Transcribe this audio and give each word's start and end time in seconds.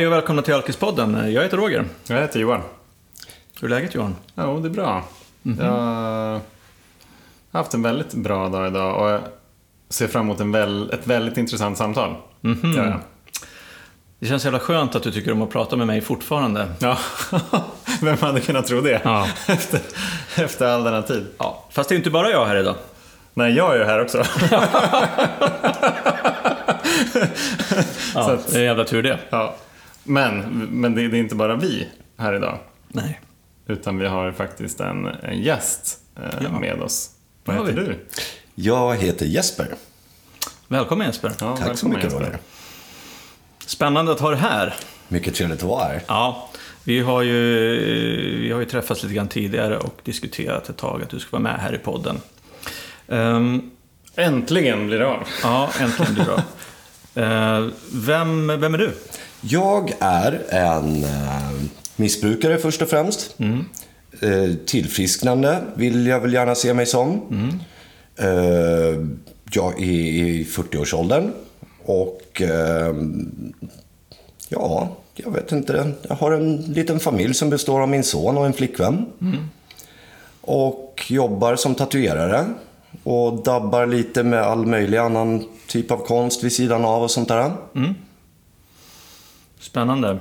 hej 0.00 0.06
och 0.06 0.12
välkomna 0.12 0.42
till 0.42 0.54
Alkispodden. 0.54 1.32
Jag 1.32 1.42
heter 1.42 1.56
Roger. 1.56 1.84
Jag 2.06 2.20
heter 2.20 2.40
Johan. 2.40 2.60
Hur 3.60 3.68
är 3.72 3.74
läget 3.74 3.94
Johan? 3.94 4.16
Jo, 4.34 4.60
det 4.60 4.68
är 4.68 4.70
bra. 4.70 5.04
Mhm. 5.42 5.64
Jag 5.64 5.70
har 5.72 6.40
haft 7.52 7.74
en 7.74 7.82
väldigt 7.82 8.14
bra 8.14 8.48
dag 8.48 8.66
idag 8.66 9.02
och 9.02 9.10
jag 9.10 9.20
ser 9.88 10.06
fram 10.08 10.22
emot 10.22 10.40
en 10.40 10.52
väl, 10.52 10.90
ett 10.92 11.06
väldigt 11.06 11.36
intressant 11.36 11.78
samtal. 11.78 12.14
Mhm. 12.40 12.72
Gör 12.76 12.84
jag. 12.86 13.00
Det 14.18 14.26
känns 14.26 14.44
jävla 14.44 14.58
skönt 14.58 14.94
att 14.94 15.02
du 15.02 15.12
tycker 15.12 15.32
om 15.32 15.42
att 15.42 15.50
prata 15.50 15.76
med 15.76 15.86
mig 15.86 16.00
fortfarande. 16.00 16.68
Ja, 16.78 16.98
vem 18.02 18.18
hade 18.18 18.40
kunnat 18.40 18.66
tro 18.66 18.80
det? 18.80 19.00
Ja. 19.04 19.26
Efter, 19.48 19.80
efter 20.36 20.66
all 20.66 20.84
denna 20.84 21.02
tid. 21.02 21.26
Ja, 21.38 21.64
fast 21.70 21.88
det 21.88 21.94
är 21.94 21.96
inte 21.96 22.10
bara 22.10 22.30
jag 22.30 22.46
här 22.46 22.56
idag. 22.56 22.76
Nej, 23.34 23.52
jag 23.56 23.74
är 23.74 23.78
ju 23.78 23.84
här 23.84 24.00
också. 24.02 24.24
Ja, 28.14 28.30
att- 28.32 28.52
det 28.52 28.58
är 28.58 28.64
jävla 28.64 28.84
tur 28.84 29.02
det. 29.02 29.18
ja. 29.30 29.54
Men, 30.04 30.38
men 30.70 30.94
det, 30.94 31.08
det 31.08 31.16
är 31.16 31.20
inte 31.20 31.34
bara 31.34 31.56
vi 31.56 31.88
här 32.16 32.34
idag. 32.36 32.58
Nej. 32.88 33.20
Utan 33.66 33.98
vi 33.98 34.06
har 34.06 34.32
faktiskt 34.32 34.80
en, 34.80 35.06
en 35.06 35.42
gäst 35.42 35.98
eh, 36.16 36.22
Ja. 36.42 36.58
med 36.60 36.80
oss. 36.82 37.10
Vad 37.44 37.56
heter 37.56 37.80
vi. 37.80 37.86
du? 37.86 37.98
Jag 38.54 38.96
heter 38.96 39.26
Jesper. 39.26 39.68
Välkommen 40.68 41.06
Jesper. 41.06 41.32
Ja, 41.40 41.56
Tack 41.56 41.78
så 41.78 41.88
mycket 41.88 42.04
Jesper. 42.04 42.20
Roger. 42.20 42.38
Spännande 43.66 44.12
att 44.12 44.20
ha 44.20 44.30
dig 44.30 44.38
här. 44.38 44.74
Mycket 45.08 45.34
trevligt 45.34 45.58
att 45.58 45.68
vara 45.68 45.84
här. 45.84 46.02
Ja, 46.08 46.48
vi 46.84 47.00
har, 47.00 47.22
ju, 47.22 47.36
vi 48.42 48.52
har 48.52 48.60
ju 48.60 48.66
träffats 48.66 49.02
lite 49.02 49.14
grann 49.14 49.28
tidigare 49.28 49.78
och 49.78 50.00
diskuterat 50.04 50.68
ett 50.68 50.76
tag 50.76 51.02
att 51.02 51.10
du 51.10 51.20
ska 51.20 51.30
vara 51.30 51.42
med 51.42 51.60
här 51.60 51.74
i 51.74 51.78
podden. 51.78 52.20
Ehm, 53.08 53.70
Äntligen 54.16 54.86
blir 54.86 54.98
det 54.98 55.06
av. 55.06 55.22
ja, 55.42 55.70
äntligen 55.80 56.14
blir 56.14 56.24
det 56.24 56.30
bra. 56.30 56.42
Ehm, 57.24 57.72
vem, 57.92 58.46
vem 58.60 58.74
är 58.74 58.78
du? 58.78 58.92
Jag 59.40 59.92
är 59.98 60.44
en 60.48 61.04
eh, 61.04 61.50
missbrukare 61.96 62.58
först 62.58 62.82
och 62.82 62.88
främst. 62.88 63.36
Eh, 64.20 64.54
tillfrisknande 64.66 65.62
vill 65.74 66.06
jag 66.06 66.20
väl 66.20 66.32
gärna 66.32 66.54
se 66.54 66.74
mig 66.74 66.86
som. 66.86 67.20
Eh, 68.16 68.28
jag 69.52 69.82
är 69.82 69.86
i 69.86 70.44
40-årsåldern 70.44 71.32
och 71.84 72.42
ja, 74.48 74.96
jag 75.14 75.30
vet 75.30 75.52
inte. 75.52 75.92
Jag 76.08 76.16
har 76.16 76.32
en 76.32 76.56
liten 76.56 77.00
familj 77.00 77.34
som 77.34 77.50
består 77.50 77.80
av 77.80 77.88
min 77.88 78.04
son 78.04 78.38
och 78.38 78.46
en 78.46 78.52
flickvän. 78.52 79.06
Och 80.40 81.04
jobbar 81.08 81.56
som 81.56 81.74
tatuerare. 81.74 82.44
Och 83.02 83.42
dabbar 83.42 83.86
lite 83.86 84.22
med 84.22 84.42
all 84.42 84.66
möjlig 84.66 84.98
annan 84.98 85.44
typ 85.66 85.90
av 85.90 85.96
konst 85.96 86.44
vid 86.44 86.52
sidan 86.52 86.84
av 86.84 87.02
och 87.02 87.10
sånt 87.10 87.28
där. 87.28 87.50
Spännande. 89.60 90.18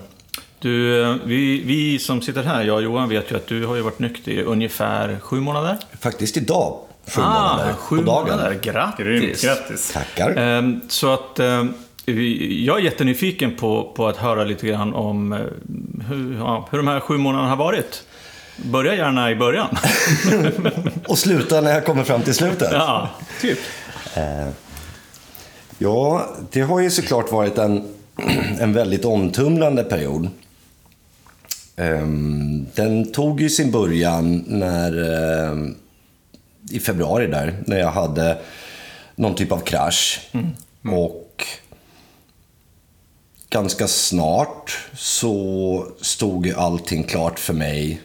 Du, 0.60 1.04
eh, 1.04 1.16
vi, 1.26 1.62
vi 1.66 2.00
som 2.00 2.22
sitter 2.22 2.44
här, 2.44 2.64
jag 2.64 2.76
och 2.76 2.82
Johan, 2.84 3.10
vet 3.10 3.32
ju 3.32 3.36
att 3.36 3.48
du 3.48 3.66
har 3.66 3.76
ju 3.76 3.82
varit 3.82 4.00
nykter 4.00 4.32
i 4.32 4.44
ungefär 4.44 5.20
sju 5.20 5.40
månader. 5.40 5.78
Faktiskt 6.00 6.38
idag, 6.38 6.80
sju 7.16 7.22
ah, 7.22 7.52
månader 7.52 7.74
sju 7.74 7.98
på 7.98 8.04
dagen. 8.04 8.30
månader. 8.30 8.60
Grattis! 8.62 9.06
Grymt, 9.06 9.42
grattis. 9.42 9.92
Tackar. 9.94 10.36
Ehm, 10.38 10.82
Så 10.90 11.14
att 11.14 11.40
eh, 11.40 11.66
jag 12.66 12.78
är 12.80 12.84
jättenyfiken 12.84 13.56
på, 13.56 13.94
på 13.96 14.08
att 14.08 14.18
höra 14.18 14.44
lite 14.44 14.68
grann 14.68 14.94
om 14.94 15.34
eh, 15.34 15.40
hur, 16.08 16.38
ja, 16.38 16.68
hur 16.72 16.78
de 16.78 16.88
här 16.88 17.00
sju 17.00 17.18
månaderna 17.18 17.50
har 17.50 17.58
varit. 17.58 18.04
Börja 18.58 18.96
gärna 18.96 19.32
i 19.32 19.36
början. 19.36 19.78
Och 21.08 21.18
sluta 21.18 21.62
när 21.62 21.72
jag 21.74 21.86
kommer 21.86 22.04
fram 22.04 22.22
till 22.22 22.34
slutet. 22.36 22.70
ja, 22.72 23.10
typ. 23.42 23.60
Ja, 25.78 26.26
det 26.52 26.62
har 26.62 26.80
ju 26.80 26.90
såklart 26.92 27.32
varit 27.32 27.58
en, 27.58 27.96
en 28.60 28.74
väldigt 28.74 29.06
omtumlande 29.06 29.84
period. 29.84 30.30
Ehm, 31.76 32.66
Den 32.76 33.12
tog 33.12 33.42
ju 33.42 33.50
sin 33.50 33.72
början 33.72 34.44
när, 34.48 34.92
ehm, 35.52 35.76
i 36.72 36.80
februari 36.80 37.28
där, 37.28 37.64
när 37.66 37.80
jag 37.80 37.92
hade 37.92 38.38
någon 39.16 39.36
typ 39.36 39.52
av 39.52 39.60
krasch. 39.60 40.30
Och 40.84 41.44
ganska 43.50 43.88
snart 43.88 44.78
så 44.94 45.86
stod 46.02 46.46
ju 46.46 46.56
allting 46.56 47.04
klart 47.04 47.40
för 47.40 47.54
mig. 47.54 48.02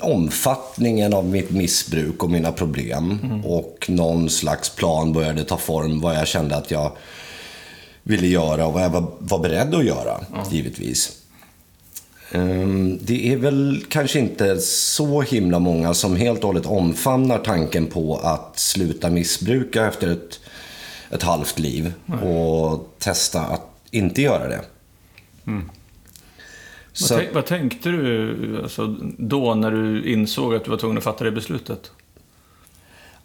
Omfattningen 0.00 1.14
av 1.14 1.24
mitt 1.24 1.50
missbruk 1.50 2.22
och 2.22 2.30
mina 2.30 2.52
problem. 2.52 3.18
Och 3.44 3.86
någon 3.88 4.30
slags 4.30 4.70
plan 4.70 5.12
började 5.12 5.44
ta 5.44 5.56
form 5.56 6.00
vad 6.00 6.14
jag 6.14 6.26
kände 6.26 6.56
att 6.56 6.70
jag 6.70 6.92
ville 8.06 8.26
göra 8.26 8.66
och 8.66 8.72
vad 8.72 8.82
jag 8.82 8.90
var, 8.90 9.06
var 9.18 9.38
beredd 9.38 9.74
att 9.74 9.84
göra, 9.84 10.20
givetvis. 10.50 11.22
Ehm, 12.32 12.98
Det 13.02 13.32
är 13.32 13.36
väl 13.36 13.84
kanske 13.88 14.18
inte 14.18 14.58
så 14.60 15.22
himla 15.22 15.58
många 15.58 15.94
som 15.94 16.16
helt 16.16 16.38
och 16.40 16.46
hållet 16.46 16.66
omfamnar 16.66 17.38
tanken 17.38 17.86
på 17.86 18.16
att 18.16 18.58
sluta 18.58 19.10
missbruka 19.10 19.86
efter 19.86 20.08
ett, 20.08 20.40
ett 21.10 21.22
halvt 21.22 21.58
liv 21.58 21.92
och 22.22 22.94
testa 22.98 23.40
att 23.40 23.62
inte 23.90 24.22
göra 24.22 24.48
det. 24.48 24.60
Vad, 25.44 25.62
Så, 26.92 27.16
tänk, 27.16 27.34
vad 27.34 27.46
tänkte 27.46 27.88
du 27.88 28.60
alltså, 28.62 28.86
då 29.18 29.54
när 29.54 29.70
du 29.70 30.12
insåg 30.12 30.54
att 30.54 30.64
du 30.64 30.70
var 30.70 30.78
tvungen 30.78 30.98
att 30.98 31.04
fatta 31.04 31.24
det 31.24 31.30
beslutet? 31.32 31.90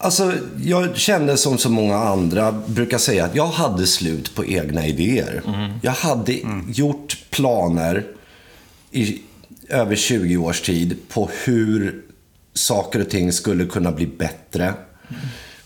Alltså, 0.02 0.34
jag 0.64 0.98
kände 0.98 1.38
som 1.38 1.58
så 1.58 1.70
många 1.70 1.96
andra 1.96 2.52
brukar 2.52 2.98
säga 2.98 3.26
att 3.26 3.36
jag 3.36 3.48
hade 3.48 3.88
slut 3.88 4.36
på 4.36 4.46
egna 4.46 4.88
idéer. 4.88 5.42
Jag 5.82 5.92
hade 5.92 6.40
gjort 6.74 7.18
planer 7.30 8.06
i 8.92 9.22
över 9.70 9.96
20 9.96 10.38
års 10.38 10.62
tid 10.62 10.98
på 11.10 11.30
hur 11.44 12.02
saker 12.54 13.02
och 13.02 13.10
ting 13.10 13.34
skulle 13.34 13.66
kunna 13.66 13.92
bli 13.92 14.08
bättre. 14.08 14.74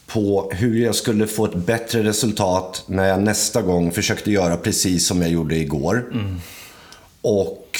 På 0.07 0.51
hur 0.53 0.83
jag 0.83 0.95
skulle 0.95 1.27
få 1.27 1.45
ett 1.45 1.55
bättre 1.55 2.03
resultat 2.03 2.83
när 2.87 3.07
jag 3.07 3.21
nästa 3.21 3.61
gång 3.61 3.91
försökte 3.91 4.31
göra 4.31 4.57
precis 4.57 5.07
som 5.07 5.21
jag 5.21 5.31
gjorde 5.31 5.55
igår. 5.55 6.05
Och 7.21 7.79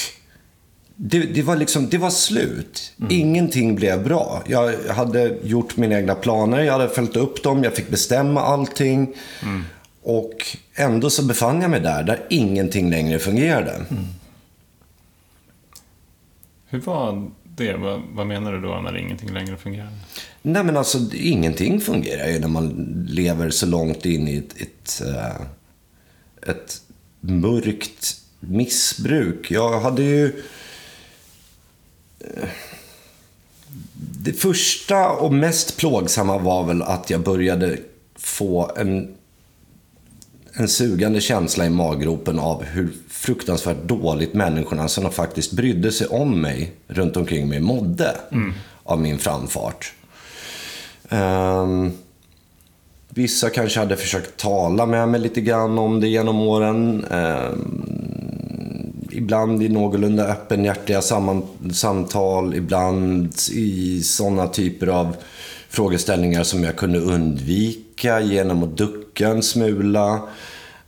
det, 0.96 1.20
det, 1.20 1.42
var 1.42 1.56
liksom, 1.56 1.90
det 1.90 1.98
var 1.98 2.10
slut. 2.10 2.94
Ingenting 3.10 3.76
blev 3.76 4.04
bra. 4.04 4.44
Jag 4.48 4.74
hade 4.90 5.38
gjort 5.44 5.78
mina 5.78 5.96
egna 5.96 6.16
planer, 6.16 6.60
jag 6.60 6.74
hade 6.74 6.90
följt 6.90 7.16
upp 7.16 7.44
dem, 7.44 7.64
jag 7.64 7.76
fick 7.76 7.90
bestämma 7.90 8.42
allting. 8.42 9.14
Och 10.04 10.58
ändå 10.76 11.10
så 11.10 11.24
befann 11.24 11.62
jag 11.62 11.72
mig 11.72 11.80
där, 11.80 12.04
där 12.04 12.26
ingenting 12.30 12.90
längre 12.90 13.20
fungerade. 13.20 13.86
Hur 16.68 16.80
var 16.80 17.32
det? 17.44 17.74
Vad, 17.74 18.02
vad 18.14 18.28
menar 18.28 18.54
du 18.54 18.62
då 18.62 18.82
när 18.82 18.98
ingenting 18.98 19.34
längre 19.34 19.58
fungerar? 19.58 19.90
Nej 20.42 20.64
men 20.64 20.78
alltså, 20.78 21.00
ingenting 21.14 21.82
fungerar 21.82 22.28
ju 22.28 22.40
när 22.40 22.48
man 22.48 22.70
lever 23.10 23.50
så 23.50 23.66
långt 23.66 24.06
in 24.06 24.28
i 24.28 24.38
ett, 24.38 24.62
ett, 24.62 25.02
eh, 25.08 25.42
ett 26.52 26.82
mörkt 27.20 28.22
missbruk. 28.40 29.52
Jag 29.52 29.80
hade 29.80 30.04
ju... 30.04 30.44
Det 34.22 34.34
första 34.34 35.10
och 35.10 35.34
mest 35.34 35.78
plågsamma 35.78 36.38
var 36.38 36.64
väl 36.64 36.82
att 36.82 37.10
jag 37.10 37.22
började 37.22 37.78
få 38.16 38.72
en, 38.78 39.16
en 40.54 40.68
sugande 40.68 41.22
känsla 41.22 41.66
i 41.66 41.70
maggropen 41.70 42.40
av 42.40 42.64
hur 42.64 42.94
fruktansvärt 43.10 43.84
dåligt 43.84 44.34
människorna 44.34 44.88
som 44.88 45.12
faktiskt 45.12 45.52
brydde 45.52 45.92
sig 45.92 46.08
om 46.08 46.42
mig 46.42 46.72
runt 46.88 47.18
omkring 47.18 47.50
mig 47.50 47.60
mådde 47.60 48.18
av 48.84 49.02
min 49.02 49.20
framfart. 49.20 49.94
Ehm, 51.10 51.92
vissa 53.10 53.50
kanske 53.50 53.80
hade 53.80 53.98
försökt 53.98 54.38
tala 54.38 54.86
med 54.86 55.10
mig 55.10 55.20
lite 55.20 55.42
grann 55.42 55.78
om 55.78 56.00
det 56.00 56.08
genom 56.08 56.42
åren. 56.42 57.06
Ehm, 57.12 57.95
ibland 59.18 59.64
i 59.64 59.70
någorlunda 59.70 60.28
öppenhjärtiga 60.28 61.02
samtal, 61.74 62.56
ibland 62.56 63.34
i 63.52 64.04
sådana 64.04 64.48
typer 64.48 64.88
av 64.88 65.16
frågeställningar 65.70 66.44
som 66.44 66.64
jag 66.64 66.76
kunde 66.76 67.00
undvika 67.00 68.20
genom 68.20 68.64
att 68.64 68.78
ducka 68.78 69.28
en 69.28 69.44
smula. 69.44 70.22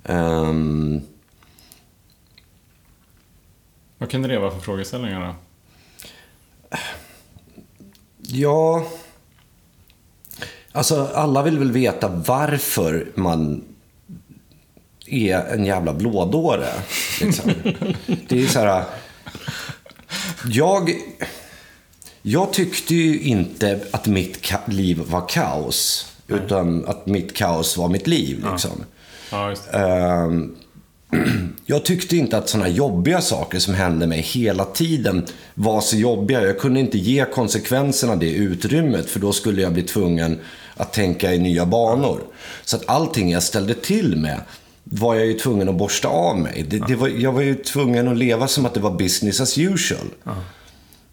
Ehm, 0.04 1.02
Vad 3.98 4.12
kunde 4.12 4.28
det 4.28 4.40
vara 4.40 4.52
för 4.52 4.60
frågeställningar 4.60 5.28
då? 5.28 5.36
Ja... 8.22 8.86
Alltså, 10.72 11.10
alla 11.14 11.44
vill 11.44 11.60
väl 11.60 11.72
veta 11.72 12.08
varför 12.08 13.12
man 13.16 13.64
är 15.08 15.54
en 15.54 15.66
jävla 15.66 15.94
blådåre. 15.94 16.70
Liksom. 17.22 17.52
Det 18.28 18.44
är 18.44 18.48
så 18.48 18.60
här... 18.60 18.84
Jag... 20.52 20.92
Jag 22.22 22.54
tyckte 22.54 22.96
ju 22.96 23.20
inte 23.20 23.80
att 23.92 24.08
mitt 24.08 24.54
liv 24.66 25.02
var 25.08 25.30
kaos. 25.30 26.12
Utan 26.28 26.86
att 26.86 27.06
mitt 27.06 27.34
kaos 27.34 27.78
var 27.78 27.90
mitt 27.90 28.08
liv. 28.08 28.46
Liksom. 28.52 28.84
Ja, 29.32 29.54
det. 29.72 29.78
Ehm, 29.78 30.56
jag 31.66 31.86
tyckte 31.86 32.18
inte 32.18 32.38
att 32.38 32.50
sådana 32.50 32.70
jobbiga 32.70 33.22
saker 33.22 33.60
som 33.60 33.74
hände 33.74 34.08
mig 34.08 34.22
hela 34.22 34.66
tiden 34.66 35.26
var 35.54 35.82
så 35.82 35.98
jobbiga. 35.98 36.42
Jag 36.42 36.60
kunde 36.60 36.80
inte 36.80 36.98
ge 36.98 37.26
konsekvenserna 37.26 38.16
det 38.16 38.32
utrymmet 38.32 39.10
för 39.10 39.20
då 39.20 39.34
skulle 39.34 39.62
jag 39.62 39.74
bli 39.74 39.84
tvungen 39.84 40.40
att 40.76 40.94
tänka 40.94 41.34
i 41.34 41.40
nya 41.40 41.66
banor. 41.66 42.22
Så 42.66 42.76
att 42.76 42.90
allting 42.90 43.32
jag 43.32 43.44
ställde 43.44 43.74
till 43.74 44.16
med 44.16 44.42
var 44.92 45.16
jag 45.16 45.26
ju 45.26 45.34
tvungen 45.34 45.70
att 45.70 45.76
borsta 45.76 46.08
av 46.08 46.40
mig. 46.40 46.66
Det, 46.70 46.80
det 46.88 46.96
var, 46.96 47.08
jag 47.08 47.32
var 47.32 47.42
ju 47.42 47.56
tvungen 47.56 48.08
att 48.08 48.18
leva 48.18 48.48
som 48.48 48.66
att 48.66 48.74
det 48.74 48.80
var 48.80 48.92
business 48.92 49.42
as 49.42 49.58
usual. 49.58 50.08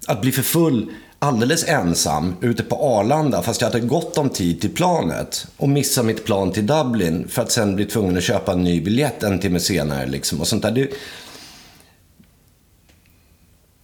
Att 0.07 0.21
bli 0.21 0.33
för 0.33 0.43
full 0.43 0.91
alldeles 1.19 1.69
ensam 1.69 2.35
ute 2.41 2.63
på 2.63 2.77
Arlanda 2.77 3.43
fast 3.43 3.61
jag 3.61 3.69
hade 3.69 3.87
gott 3.87 4.19
om 4.19 4.31
tid 4.31 4.61
till 4.61 4.75
planet 4.75 5.47
och 5.57 5.69
missa 5.69 6.03
mitt 6.03 6.25
plan 6.25 6.53
till 6.53 6.67
Dublin 6.67 7.29
för 7.29 7.43
att 7.43 7.53
sen 7.53 7.77
bli 7.77 7.85
tvungen 7.85 8.17
att 8.17 8.23
köpa 8.23 8.53
en 8.53 8.65
ny 8.65 8.81
biljett 8.81 9.23
en 9.23 9.39
timme 9.39 9.61
senare. 9.61 10.07
Liksom, 10.07 10.41
och 10.41 10.47
sånt 10.47 10.63
där. 10.63 10.71
Det... 10.71 10.89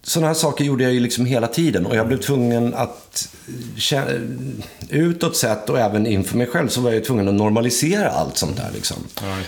Sådana 0.03 0.27
här 0.27 0.35
saker 0.35 0.65
gjorde 0.65 0.85
jag 0.85 0.93
ju 0.93 1.01
liksom 1.01 1.27
hela 1.27 1.47
tiden 1.47 1.87
och 1.87 1.97
jag 1.97 2.09
blev 2.09 2.21
tvungen 2.21 2.75
att 2.75 3.29
utåt 4.89 5.37
sett 5.37 5.71
och 5.71 5.79
även 5.79 6.07
inför 6.07 6.37
mig 6.37 6.47
själv 6.47 6.69
så 6.69 6.81
var 6.81 6.93
jag 6.93 7.05
tvungen 7.05 7.29
att 7.29 7.35
normalisera 7.35 8.11
allt 8.11 8.37
sånt 8.37 8.57
där. 8.57 8.71
Liksom. 8.75 8.97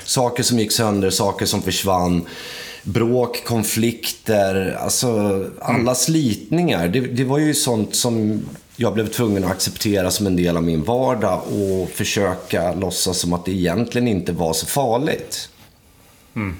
Saker 0.04 0.42
som 0.42 0.58
gick 0.58 0.72
sönder, 0.72 1.10
saker 1.10 1.46
som 1.46 1.62
försvann 1.62 2.26
bråk, 2.82 3.44
konflikter, 3.44 4.76
alltså 4.80 5.44
alla 5.60 5.94
slitningar. 5.94 6.88
Det, 6.88 7.00
det, 7.00 7.24
var 7.24 7.38
ju 7.38 7.54
sånt 7.54 7.94
som 7.94 8.42
jag 8.76 8.94
blev 8.94 9.08
tvungen 9.08 9.44
att 9.44 9.50
acceptera 9.50 10.10
som 10.10 10.26
en 10.26 10.36
del 10.36 10.56
av 10.56 10.62
min 10.62 10.82
vardag 10.82 11.42
och 11.46 11.90
försöka 11.90 12.74
låtsas 12.74 13.18
som 13.18 13.32
att 13.32 13.44
det 13.44 13.52
egentligen 13.52 14.08
inte 14.08 14.32
var 14.32 14.52
så 14.52 14.66
farligt. 14.66 15.48
Mm. 16.34 16.56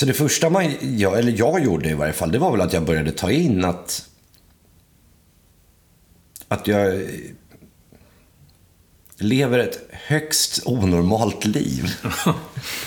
Så 0.00 0.06
det 0.06 0.14
första 0.14 0.50
man, 0.50 0.74
jag, 0.98 1.18
eller 1.18 1.34
jag 1.38 1.64
gjorde 1.64 1.88
i 1.88 1.94
varje 1.94 2.12
fall, 2.12 2.32
det 2.32 2.38
var 2.38 2.50
väl 2.50 2.60
att 2.60 2.72
jag 2.72 2.84
började 2.84 3.12
ta 3.12 3.30
in 3.30 3.64
att 3.64 4.08
att 6.48 6.66
jag 6.66 7.02
lever 9.18 9.58
ett 9.58 9.78
högst 9.90 10.62
onormalt 10.66 11.44
liv. 11.44 11.90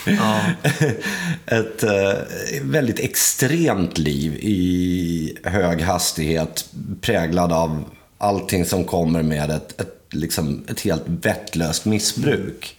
ett 1.46 1.84
eh, 1.84 2.14
väldigt 2.62 3.00
extremt 3.00 3.98
liv 3.98 4.36
i 4.36 5.38
hög 5.44 5.82
hastighet, 5.82 6.66
präglad 7.02 7.52
av 7.52 7.84
allting 8.18 8.66
som 8.66 8.84
kommer 8.84 9.24
med 9.24 9.52
ett, 9.52 9.82
ett, 9.82 10.06
liksom, 10.12 10.66
ett 10.68 10.82
helt 10.82 11.04
vettlöst 11.06 11.86
missbruk. 11.86 12.78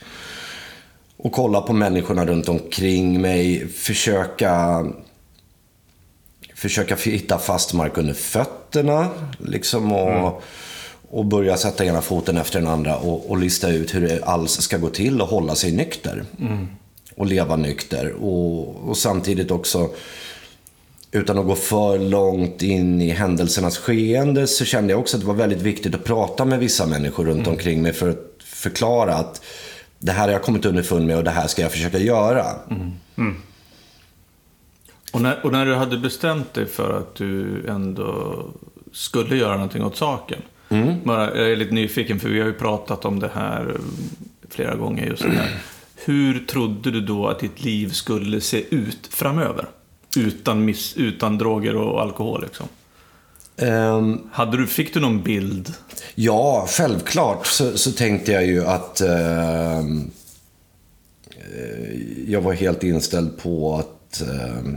Och 1.25 1.32
kolla 1.32 1.61
på 1.61 1.73
människorna 1.73 2.26
runt 2.26 2.49
omkring 2.49 3.21
mig, 3.21 3.69
försöka 3.69 4.85
försöka 6.55 6.97
hitta 6.97 7.38
fast 7.38 7.73
mark 7.73 7.99
under 7.99 8.15
fötterna. 8.15 9.09
Liksom, 9.38 9.93
och, 9.93 10.11
mm 10.11 10.32
och 11.15 11.25
börja 11.25 11.56
sätta 11.56 11.85
ena 11.85 12.03
foten 12.03 12.37
efter 12.37 12.61
den 12.61 12.69
andra 12.69 12.97
och, 12.97 13.31
och 13.31 13.38
lista 13.38 13.69
ut 13.69 13.94
hur 13.94 14.09
det 14.09 14.25
alls 14.25 14.61
ska 14.61 14.79
gå 14.79 14.88
till 14.88 15.21
att 15.21 15.31
hålla 15.31 15.55
sig 15.55 15.73
nykter. 15.73 16.25
Mm. 16.41 16.69
Och 17.17 17.26
leva 17.26 17.56
nykter. 17.56 18.12
Och, 18.12 18.88
och, 18.88 18.97
samtidigt 18.97 19.50
också, 19.50 19.91
utan 21.12 21.38
att 21.38 21.47
gå 21.47 21.55
för 21.55 21.99
långt 21.99 22.62
in 22.62 23.03
i 23.03 23.11
händelsernas 23.11 23.79
skeende, 23.79 24.47
så 24.47 24.65
kände 24.65 24.93
jag 24.93 25.00
också 25.00 25.17
att 25.17 25.21
det 25.21 25.26
var 25.26 25.35
väldigt 25.35 25.62
viktigt 25.62 25.94
att 25.94 26.05
prata 26.05 26.44
med 26.44 26.59
vissa 26.59 26.87
människor 26.87 27.25
runt 27.25 27.47
mm. 27.47 27.50
omkring 27.50 27.82
mig 27.82 27.93
för 27.93 28.09
att 28.09 28.43
förklara 28.44 29.15
att 29.15 29.43
det 30.04 30.12
här 30.12 30.24
har 30.24 30.32
jag 30.32 30.42
kommit 30.42 30.64
underfund 30.64 31.06
med 31.06 31.16
och 31.16 31.24
det 31.24 31.30
här 31.30 31.46
ska 31.46 31.62
jag 31.62 31.72
försöka 31.72 31.98
göra. 31.98 32.44
Mm. 32.70 32.92
mm. 33.16 33.36
Och, 35.12 35.20
när, 35.20 35.46
och 35.46 35.52
när 35.52 35.66
du 35.66 35.74
hade 35.74 35.98
bestämt 35.98 36.54
dig 36.54 36.66
för 36.66 36.98
att 36.98 37.14
du 37.14 37.64
ändå 37.68 38.38
skulle 38.92 39.36
göra 39.36 39.54
någonting 39.54 39.84
åt 39.84 39.96
saken. 39.96 40.42
Mm. 40.68 40.94
Bara, 41.04 41.36
jag 41.36 41.52
är 41.52 41.56
lite 41.56 41.74
nyfiken, 41.74 42.20
för 42.20 42.28
vi 42.28 42.40
har 42.40 42.46
ju 42.46 42.52
pratat 42.52 43.04
om 43.04 43.20
det 43.20 43.30
här 43.34 43.76
flera 44.50 44.74
gånger. 44.74 45.06
just 45.06 45.22
det 45.22 45.48
Hur 46.04 46.46
trodde 46.46 46.90
du 46.90 47.00
då 47.00 47.28
att 47.28 47.38
ditt 47.38 47.64
liv 47.64 47.88
skulle 47.88 48.40
se 48.40 48.74
ut 48.74 49.06
framöver? 49.10 49.66
Utan, 50.16 50.64
miss, 50.64 50.96
utan 50.96 51.38
droger 51.38 51.76
och 51.76 52.00
alkohol 52.00 52.42
liksom? 52.42 52.68
Um, 53.56 54.28
Hade 54.32 54.56
du, 54.56 54.66
fick 54.66 54.94
du 54.94 55.00
någon 55.00 55.22
bild? 55.22 55.72
Ja, 56.14 56.66
självklart 56.70 57.46
så, 57.46 57.78
så 57.78 57.92
tänkte 57.92 58.32
jag 58.32 58.46
ju 58.46 58.66
att 58.66 59.02
uh, 59.04 59.88
jag 62.26 62.40
var 62.40 62.52
helt 62.52 62.82
inställd 62.82 63.38
på 63.38 63.76
att, 63.76 64.22
uh, 64.22 64.74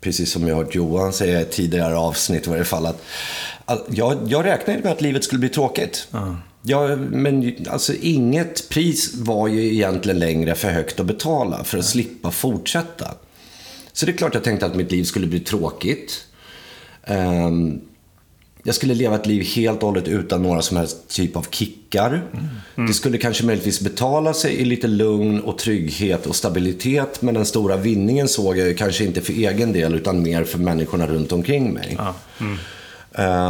precis 0.00 0.32
som 0.32 0.48
jag 0.48 0.56
hört 0.56 0.74
Johan 0.74 1.12
säga 1.12 1.40
i 1.40 1.44
tidigare 1.44 1.96
avsnitt 1.96 2.46
i 2.46 2.50
varje 2.50 2.64
fall, 2.64 2.86
att 2.86 3.86
jag, 3.90 4.18
jag 4.26 4.44
räknade 4.44 4.80
med 4.82 4.92
att 4.92 5.00
livet 5.00 5.24
skulle 5.24 5.40
bli 5.40 5.48
tråkigt. 5.48 6.08
Uh. 6.14 6.34
Ja, 6.62 6.96
men 6.96 7.54
alltså 7.70 7.92
inget 8.00 8.68
pris 8.68 9.14
var 9.14 9.48
ju 9.48 9.74
egentligen 9.74 10.18
längre 10.18 10.54
för 10.54 10.70
högt 10.70 11.00
att 11.00 11.06
betala 11.06 11.64
för 11.64 11.78
att 11.78 11.84
uh. 11.84 11.88
slippa 11.88 12.30
fortsätta. 12.30 13.14
Så 13.92 14.06
det 14.06 14.12
är 14.12 14.16
klart 14.16 14.34
jag 14.34 14.44
tänkte 14.44 14.66
att 14.66 14.76
mitt 14.76 14.92
liv 14.92 15.04
skulle 15.04 15.26
bli 15.26 15.40
tråkigt. 15.40 16.24
Um, 17.06 17.80
jag 18.68 18.74
skulle 18.74 18.94
leva 18.94 19.16
ett 19.16 19.26
liv 19.26 19.42
helt 19.42 19.82
och 19.82 19.88
hållet 19.88 20.08
utan 20.08 20.42
några 20.42 20.62
som 20.62 20.76
helst 20.76 21.08
typ 21.08 21.36
av 21.36 21.46
kickar. 21.50 22.08
Mm. 22.32 22.48
Mm. 22.76 22.88
Det 22.88 22.94
skulle 22.94 23.18
kanske 23.18 23.44
möjligtvis 23.44 23.80
betala 23.80 24.34
sig 24.34 24.54
i 24.54 24.64
lite 24.64 24.86
lugn 24.86 25.40
och 25.40 25.58
trygghet 25.58 26.26
och 26.26 26.36
stabilitet. 26.36 27.22
Men 27.22 27.34
den 27.34 27.46
stora 27.46 27.76
vinningen 27.76 28.28
såg 28.28 28.58
jag 28.58 28.68
ju 28.68 28.74
kanske 28.74 29.04
inte 29.04 29.20
för 29.20 29.32
egen 29.32 29.72
del 29.72 29.94
utan 29.94 30.22
mer 30.22 30.44
för 30.44 30.58
människorna 30.58 31.06
runt 31.06 31.32
omkring 31.32 31.72
mig. 31.72 31.98
Mm. 32.40 32.58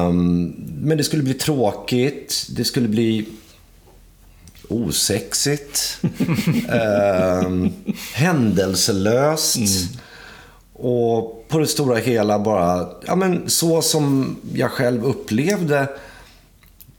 Um, 0.07 0.55
men 0.83 0.99
det 0.99 1.05
skulle 1.05 1.23
bli 1.23 1.35
tråkigt. 1.35 2.47
Det 2.51 2.65
skulle 2.65 2.89
bli 2.89 3.25
osexigt. 4.69 6.01
um, 7.47 7.73
händelselöst. 8.15 9.57
Mm. 9.57 9.69
Och 10.73 11.38
på 11.49 11.59
det 11.59 11.67
stora 11.67 11.97
hela 11.97 12.39
bara, 12.39 12.89
ja 13.07 13.17
men 13.17 13.51
så 13.51 13.83
som 13.83 14.37
jag 14.53 14.71
själv 14.71 15.05
upplevde 15.05 15.89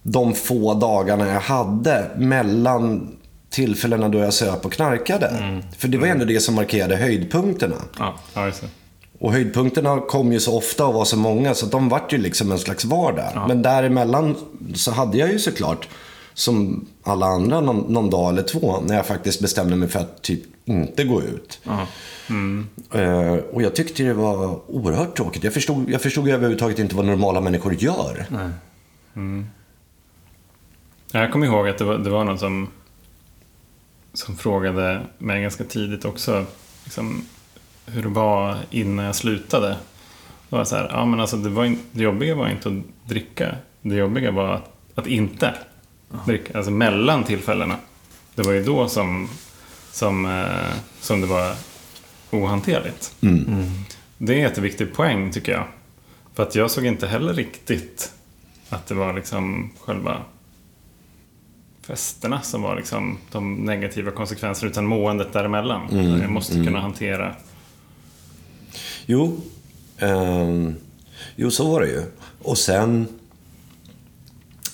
de 0.03 0.33
få 0.33 0.73
dagarna 0.73 1.27
jag 1.27 1.41
hade 1.41 2.11
mellan 2.17 3.15
tillfällena 3.49 4.09
då 4.09 4.19
jag 4.19 4.33
söp 4.33 4.65
och 4.65 4.71
knarkade. 4.71 5.27
Mm. 5.27 5.61
För 5.77 5.87
det 5.87 5.97
var 5.97 6.07
ändå 6.07 6.25
det 6.25 6.39
som 6.39 6.55
markerade 6.55 6.95
höjdpunkterna. 6.95 7.75
Ja, 7.99 8.15
ja, 8.33 8.51
och 9.19 9.31
höjdpunkterna 9.31 9.99
kom 9.99 10.33
ju 10.33 10.39
så 10.39 10.57
ofta 10.57 10.85
och 10.85 10.93
var 10.93 11.05
så 11.05 11.17
många 11.17 11.53
så 11.53 11.65
de 11.65 11.89
vart 11.89 12.13
ju 12.13 12.17
liksom 12.17 12.51
en 12.51 12.59
slags 12.59 12.85
vardag. 12.85 13.31
Ja. 13.33 13.47
Men 13.47 13.61
däremellan 13.61 14.35
så 14.75 14.91
hade 14.91 15.17
jag 15.17 15.31
ju 15.31 15.39
såklart, 15.39 15.87
som 16.33 16.85
alla 17.03 17.25
andra, 17.25 17.61
någon, 17.61 17.93
någon, 17.93 18.09
dag 18.09 18.29
eller 18.29 18.43
två 18.43 18.81
när 18.81 18.95
jag 18.95 19.05
faktiskt 19.05 19.41
bestämde 19.41 19.75
mig 19.75 19.87
för 19.87 19.99
att 19.99 20.21
typ 20.21 20.41
inte 20.65 21.03
gå 21.03 21.21
ut. 21.21 21.61
Mm. 22.29 22.67
Uh, 22.95 23.33
och 23.33 23.61
jag 23.61 23.75
tyckte 23.75 24.03
det 24.03 24.13
var 24.13 24.59
oerhört 24.67 25.17
tråkigt. 25.17 25.43
Jag 25.43 25.53
förstod, 25.53 25.89
jag 25.89 26.01
förstod 26.01 26.27
överhuvudtaget 26.27 26.79
inte 26.79 26.95
vad 26.95 27.05
normala 27.05 27.41
människor 27.41 27.73
gör. 27.73 28.25
Mm. 29.15 29.45
Jag 31.11 31.31
kommer 31.31 31.45
ihåg 31.45 31.69
att 31.69 31.77
det 31.77 31.83
var, 31.83 31.97
det 31.97 32.09
var 32.09 32.23
någon 32.23 32.39
som, 32.39 32.67
som 34.13 34.35
frågade 34.35 35.01
mig 35.17 35.41
ganska 35.41 35.63
tidigt 35.63 36.05
också. 36.05 36.45
Liksom, 36.83 37.25
hur 37.85 38.03
det 38.03 38.09
var 38.09 38.57
innan 38.69 39.05
jag 39.05 39.15
slutade. 39.15 39.67
Det 40.49 40.55
var 40.55 40.63
så 40.63 40.75
här, 40.75 40.89
ja 40.91 41.05
men 41.05 41.19
alltså 41.19 41.37
det, 41.37 41.49
var 41.49 41.65
in, 41.65 41.79
det 41.91 42.03
jobbiga 42.03 42.35
var 42.35 42.49
inte 42.49 42.69
att 42.69 43.09
dricka. 43.09 43.55
Det 43.81 43.95
jobbiga 43.95 44.31
var 44.31 44.53
att, 44.53 44.71
att 44.95 45.07
inte. 45.07 45.53
Alltså 46.53 46.71
mellan 46.71 47.23
tillfällena. 47.23 47.75
Det 48.35 48.41
var 48.41 48.53
ju 48.53 48.63
då 48.63 48.87
som, 48.87 49.29
som, 49.91 50.25
eh, 50.25 50.77
som 51.01 51.21
det 51.21 51.27
var 51.27 51.55
ohanterligt. 52.31 53.15
Mm. 53.21 53.47
Mm. 53.47 53.69
Det 54.17 54.33
är 54.33 54.37
en 54.37 54.43
jätteviktig 54.43 54.93
poäng 54.93 55.31
tycker 55.31 55.51
jag. 55.51 55.65
För 56.33 56.43
att 56.43 56.55
jag 56.55 56.71
såg 56.71 56.85
inte 56.85 57.07
heller 57.07 57.33
riktigt 57.33 58.13
att 58.69 58.87
det 58.87 58.95
var 58.95 59.13
liksom 59.13 59.71
själva 59.79 60.21
festerna 61.81 62.41
som 62.41 62.61
var 62.61 62.75
liksom 62.75 63.17
de 63.31 63.55
negativa 63.55 64.11
konsekvenserna 64.11 64.71
utan 64.71 64.85
måendet 64.85 65.33
däremellan. 65.33 65.89
Mm. 65.89 66.21
Jag 66.21 66.31
måste 66.31 66.53
kunna 66.53 66.67
mm. 66.67 66.81
hantera 66.81 67.35
Jo, 69.05 69.41
um, 69.99 70.75
jo 71.35 71.51
så 71.51 71.71
var 71.71 71.81
det 71.81 71.87
ju. 71.87 72.03
Och 72.41 72.57
sen 72.57 73.07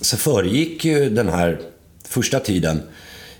så 0.01 0.17
föregick 0.17 0.85
ju 0.85 1.09
den 1.09 1.29
här 1.29 1.59
första 2.03 2.39
tiden 2.39 2.81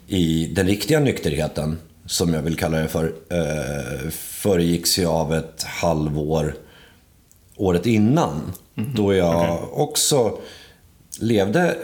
i 0.08 0.46
den 0.56 0.68
riktiga 0.68 1.00
nykterheten, 1.00 1.78
som 2.06 2.34
jag 2.34 2.42
vill 2.42 2.58
kalla 2.58 2.78
det 2.78 2.88
för, 2.88 3.06
uh, 3.06 4.10
föregicks 4.12 5.00
ju 5.00 5.06
av 5.06 5.34
ett 5.34 5.64
halvår 5.64 6.56
året 7.56 7.86
innan. 7.86 8.54
Mm 8.76 8.90
-hmm. 8.90 8.96
Då 8.96 9.14
jag 9.14 9.54
okay. 9.54 9.68
också 9.72 10.38
levde 11.20 11.78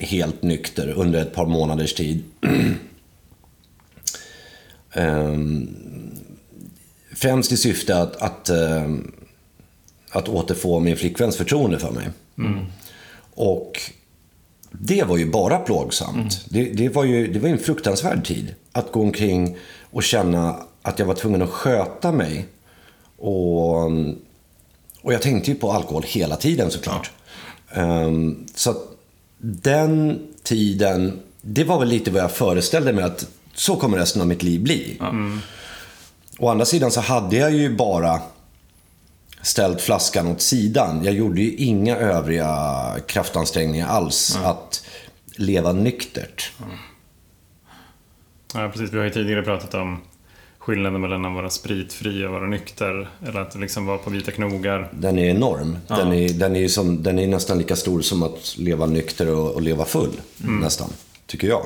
helt 0.00 0.42
nykter 0.42 0.88
under 0.88 1.22
ett 1.22 1.34
par 1.34 1.46
månaders 1.46 1.94
tid. 1.94 2.22
um, 4.94 5.76
främst 7.14 7.52
i 7.52 7.56
syfte 7.56 7.98
att, 7.98 8.16
att, 8.16 8.48
eh, 8.48 8.94
att 10.10 10.28
återfå 10.28 10.80
min 10.80 10.96
flickväns 10.96 11.36
förtroende 11.36 11.78
för 11.78 11.90
mig. 11.90 12.08
Och 13.38 13.80
det 14.70 15.04
var 15.04 15.16
ju 15.16 15.30
bara 15.30 15.58
plågsamt. 15.58 16.44
Det, 16.48 16.64
det, 16.64 16.88
var 16.88 17.04
ju 17.04 17.32
det 17.32 17.38
var 17.38 17.48
en 17.48 17.58
fruktansvärd 17.58 18.26
tid. 18.26 18.54
Att 18.72 18.92
gå 18.92 19.00
omkring 19.00 19.56
och 19.90 20.02
känna 20.02 20.56
att 20.82 20.98
jag 20.98 21.06
var 21.06 21.14
tvungen 21.14 21.42
att 21.42 21.50
sköta 21.50 22.12
mig. 22.12 22.46
Och, 23.18 23.82
och 25.02 25.12
jag 25.12 25.22
tänkte 25.22 25.50
ju 25.50 25.56
på 25.56 25.72
alkohol 25.72 26.02
hela 26.06 26.36
tiden 26.36 26.70
såklart. 26.70 27.10
Um, 27.76 28.46
så 28.54 28.74
den 29.38 30.20
tiden, 30.42 31.20
det 31.42 31.64
var 31.64 31.78
väl 31.78 31.88
lite 31.88 32.10
vad 32.10 32.22
jag 32.22 32.32
föreställde 32.32 32.92
mig 32.92 33.04
att 33.04 33.26
så 33.54 33.76
kommer 33.76 33.98
resten 33.98 34.22
av 34.22 34.28
mitt 34.28 34.42
liv 34.42 34.62
bli. 34.62 34.96
Mm. 35.00 35.40
Å 36.38 36.48
andra 36.48 36.64
sidan 36.64 36.90
så 36.90 37.00
hade 37.00 37.36
jag 37.36 37.52
ju 37.52 37.76
bara 37.76 38.20
ställt 39.42 39.80
flaskan 39.80 40.26
åt 40.26 40.40
sidan. 40.40 41.04
Jag 41.04 41.14
gjorde 41.14 41.40
ju 41.40 41.54
inga 41.54 41.96
övriga 41.96 42.96
kraftansträngningar 43.06 43.88
alls 43.88 44.36
mm. 44.36 44.50
att 44.50 44.86
leva 45.36 45.72
nyktert. 45.72 46.52
Mm. 46.64 46.76
Ja, 48.54 48.70
precis. 48.72 48.92
Vi 48.92 48.98
har 48.98 49.04
ju 49.04 49.10
tidigare 49.10 49.42
pratat 49.42 49.74
om 49.74 50.00
skillnaden 50.58 51.00
mellan 51.00 51.24
att 51.24 51.34
vara 51.34 51.50
spritfri 51.50 52.26
och 52.26 52.32
vara 52.32 52.46
nykter. 52.46 53.08
Eller 53.26 53.40
att 53.40 53.54
liksom 53.54 53.86
vara 53.86 53.98
på 53.98 54.10
vita 54.10 54.30
knogar. 54.30 54.88
Den 54.92 55.18
är 55.18 55.30
enorm. 55.30 55.78
Ja. 55.86 55.96
Den, 55.96 56.12
är, 56.12 56.28
den, 56.28 56.56
är 56.56 56.68
som, 56.68 57.02
den 57.02 57.18
är 57.18 57.26
nästan 57.26 57.58
lika 57.58 57.76
stor 57.76 58.00
som 58.00 58.22
att 58.22 58.54
leva 58.58 58.86
nykter 58.86 59.34
och, 59.34 59.54
och 59.54 59.62
leva 59.62 59.84
full. 59.84 60.20
Mm. 60.44 60.60
Nästan, 60.60 60.90
tycker 61.26 61.48
jag. 61.48 61.62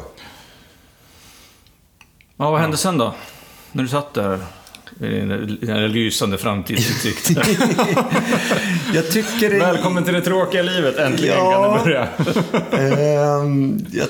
Ja, 2.37 2.51
vad 2.51 2.61
hände 2.61 2.77
sen 2.77 2.99
då? 2.99 3.15
När 3.73 3.83
du 3.83 3.89
satt 3.89 4.15
där 4.15 4.39
den 4.99 5.93
lysande 5.93 6.39
framtidsutsikt. 6.39 7.31
jag 8.95 9.11
tycker 9.11 9.51
det... 9.51 9.59
Välkommen 9.59 10.05
till 10.05 10.15
det 10.15 10.21
tråkiga 10.21 10.63
livet, 10.63 10.99
äntligen 10.99 11.37
ja, 11.37 11.53
kan 11.53 11.63
det 11.63 11.85
börja. 11.85 13.37
um, 13.37 13.87
jag 13.93 14.09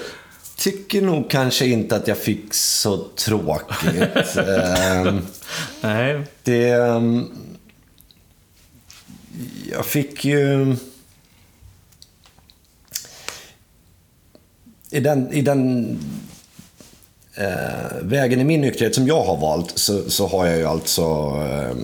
tycker 0.57 1.03
nog 1.03 1.31
kanske 1.31 1.67
inte 1.67 1.97
att 1.97 2.09
jag 2.09 2.19
fick 2.19 2.55
så 2.55 2.97
tråkigt. 2.97 4.37
um, 4.37 5.21
Nej. 5.81 6.23
Det... 6.43 6.75
Um, 6.75 7.31
jag 9.71 9.87
fick 9.87 10.25
ju... 10.25 10.77
I 14.91 15.01
den, 15.01 15.33
i 15.33 15.43
den 15.43 15.99
eh, 17.37 17.97
vägen 18.03 18.41
i 18.41 18.45
min 18.45 18.61
nykterhet 18.61 18.95
som 18.95 19.07
jag 19.07 19.25
har 19.25 19.37
valt 19.37 19.79
så, 19.79 20.11
så 20.11 20.27
har 20.27 20.47
jag 20.47 20.59
ju 20.59 20.67
alltså 20.67 21.03
eh, 21.51 21.77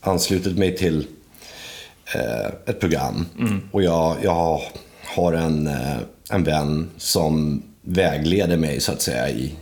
anslutit 0.00 0.58
mig 0.58 0.76
till 0.76 1.06
eh, 2.14 2.46
ett 2.66 2.80
program. 2.80 3.26
Mm. 3.38 3.60
Och 3.72 3.82
jag, 3.82 4.16
jag 4.22 4.62
har 5.04 5.32
en, 5.32 5.66
eh, 5.66 5.96
en 6.30 6.44
vän 6.44 6.90
som 6.96 7.62
vägleder 7.82 8.56
mig 8.56 8.80
så 8.80 8.92
att 8.92 9.02
säga 9.02 9.30
i, 9.30 9.54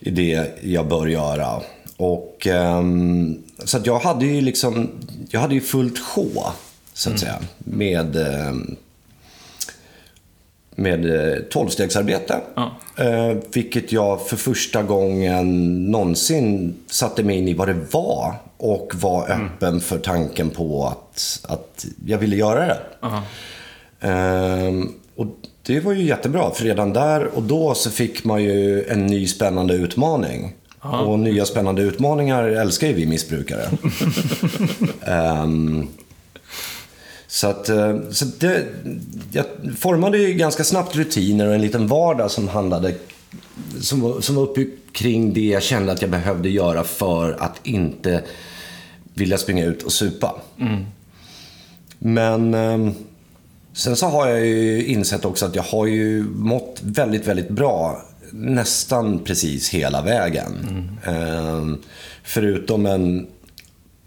i 0.00 0.10
det 0.10 0.58
jag 0.62 0.88
bör 0.88 1.06
göra. 1.06 1.62
Och, 1.96 2.46
um, 2.46 3.42
så 3.64 3.76
att 3.76 3.86
jag 3.86 3.98
hade 3.98 4.26
ju 4.26 4.40
liksom, 4.40 4.90
jag 5.30 5.40
hade 5.40 5.54
ju 5.54 5.60
fullt 5.60 5.98
sjå, 5.98 6.52
så 6.92 7.10
att 7.10 7.16
mm. 7.16 7.18
säga, 7.18 7.38
med 7.58 8.16
um, 8.16 8.76
med 10.78 11.30
eh, 11.34 11.38
tolvstegsarbete. 11.42 12.40
Ja. 12.54 12.70
Eh, 12.96 13.36
vilket 13.52 13.92
jag 13.92 14.26
för 14.26 14.36
första 14.36 14.82
gången 14.82 15.74
någonsin 15.90 16.76
satte 16.86 17.22
mig 17.22 17.36
in 17.36 17.48
i 17.48 17.54
vad 17.54 17.68
det 17.68 17.76
var 17.90 18.34
och 18.56 18.92
var 18.94 19.26
mm. 19.26 19.46
öppen 19.46 19.80
för 19.80 19.98
tanken 19.98 20.50
på 20.50 20.86
att, 20.86 21.40
att 21.48 21.86
jag 22.06 22.18
ville 22.18 22.36
göra 22.36 22.66
det. 22.66 22.78
Eh, 24.08 24.72
och 25.16 25.26
det 25.62 25.80
var 25.80 25.92
ju 25.92 26.02
jättebra, 26.02 26.50
för 26.50 26.64
redan 26.64 26.92
där 26.92 27.24
och 27.24 27.42
då 27.42 27.74
så 27.74 27.90
fick 27.90 28.24
man 28.24 28.42
ju 28.42 28.84
en 28.84 29.06
ny 29.06 29.26
spännande 29.26 29.74
utmaning. 29.74 30.54
Aha. 30.80 30.98
Och 30.98 31.18
nya 31.18 31.44
spännande 31.44 31.82
utmaningar 31.82 32.44
älskar 32.44 32.86
ju 32.86 32.92
vi 32.92 33.06
missbrukare. 33.06 33.68
um, 35.42 35.88
Så, 37.30 37.46
att, 37.46 37.68
eh, 37.68 37.96
så 38.10 38.24
det, 38.38 38.64
jag 39.32 39.44
formade 39.78 40.18
ju 40.18 40.34
ganska 40.34 40.64
snabbt 40.64 40.96
rutiner 40.96 41.48
och 41.48 41.54
en 41.54 41.60
liten 41.60 41.86
vardag 41.86 42.30
som 42.30 42.48
handlade 42.48 42.94
som 43.80 44.00
var, 44.00 44.20
som 44.20 44.34
var 44.34 44.42
uppbyggd 44.42 44.74
kring 44.92 45.32
det 45.32 45.46
jag 45.46 45.62
kände 45.62 45.92
att 45.92 46.02
jag 46.02 46.10
behövde 46.10 46.48
göra 46.48 46.84
för 46.84 47.36
att 47.38 47.60
inte 47.62 48.22
vilja 49.14 49.38
springa 49.38 49.64
ut 49.64 49.82
och 49.82 49.92
supa. 49.92 50.40
Mm. 50.60 50.84
Men 51.98 52.54
ehm, 52.54 52.94
sen 53.72 53.96
så 53.96 54.06
har 54.06 54.28
jag 54.28 54.46
ju 54.46 54.84
insett 54.86 55.24
också 55.24 55.46
att 55.46 55.54
jag 55.54 55.62
har 55.62 55.86
ju 55.86 56.22
mått 56.22 56.80
väldigt, 56.82 57.26
väldigt 57.26 57.48
bra 57.48 58.02
nästan 58.30 59.18
precis 59.18 59.68
hela 59.68 60.02
vägen. 60.02 60.52
Mm. 60.70 61.16
Ehm, 61.16 61.78
förutom 62.22 62.86
en 62.86 63.26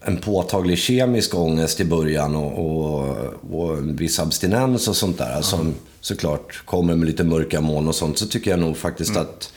en 0.01 0.17
påtaglig 0.17 0.77
kemisk 0.77 1.35
ångest 1.35 1.79
i 1.79 1.85
början 1.85 2.35
och, 2.35 2.65
och, 2.65 3.17
och 3.51 3.77
en 3.77 3.95
viss 3.95 4.19
abstinens 4.19 4.87
och 4.87 4.95
sånt 4.95 5.17
där. 5.17 5.31
Mm. 5.31 5.43
Som 5.43 5.73
såklart 5.99 6.65
kommer 6.65 6.95
med 6.95 7.07
lite 7.07 7.23
mörka 7.23 7.61
moln 7.61 7.87
och 7.87 7.95
sånt. 7.95 8.17
Så 8.17 8.27
tycker 8.27 8.51
jag 8.51 8.59
nog 8.59 8.77
faktiskt 8.77 9.11
mm. 9.11 9.21
att, 9.21 9.53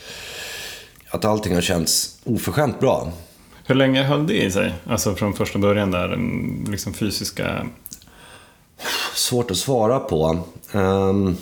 att 1.08 1.24
allting 1.24 1.54
har 1.54 1.60
känts 1.60 2.18
oförskämt 2.24 2.80
bra. 2.80 3.12
Hur 3.66 3.74
länge 3.74 4.02
höll 4.02 4.26
det 4.26 4.44
i 4.44 4.50
sig? 4.50 4.74
Alltså 4.86 5.14
från 5.14 5.34
första 5.34 5.58
början 5.58 5.90
där, 5.90 6.08
den 6.08 6.66
liksom 6.70 6.94
fysiska... 6.94 7.66
Svårt 9.14 9.50
att 9.50 9.56
svara 9.56 9.98
på. 9.98 10.38
Um, 10.72 11.36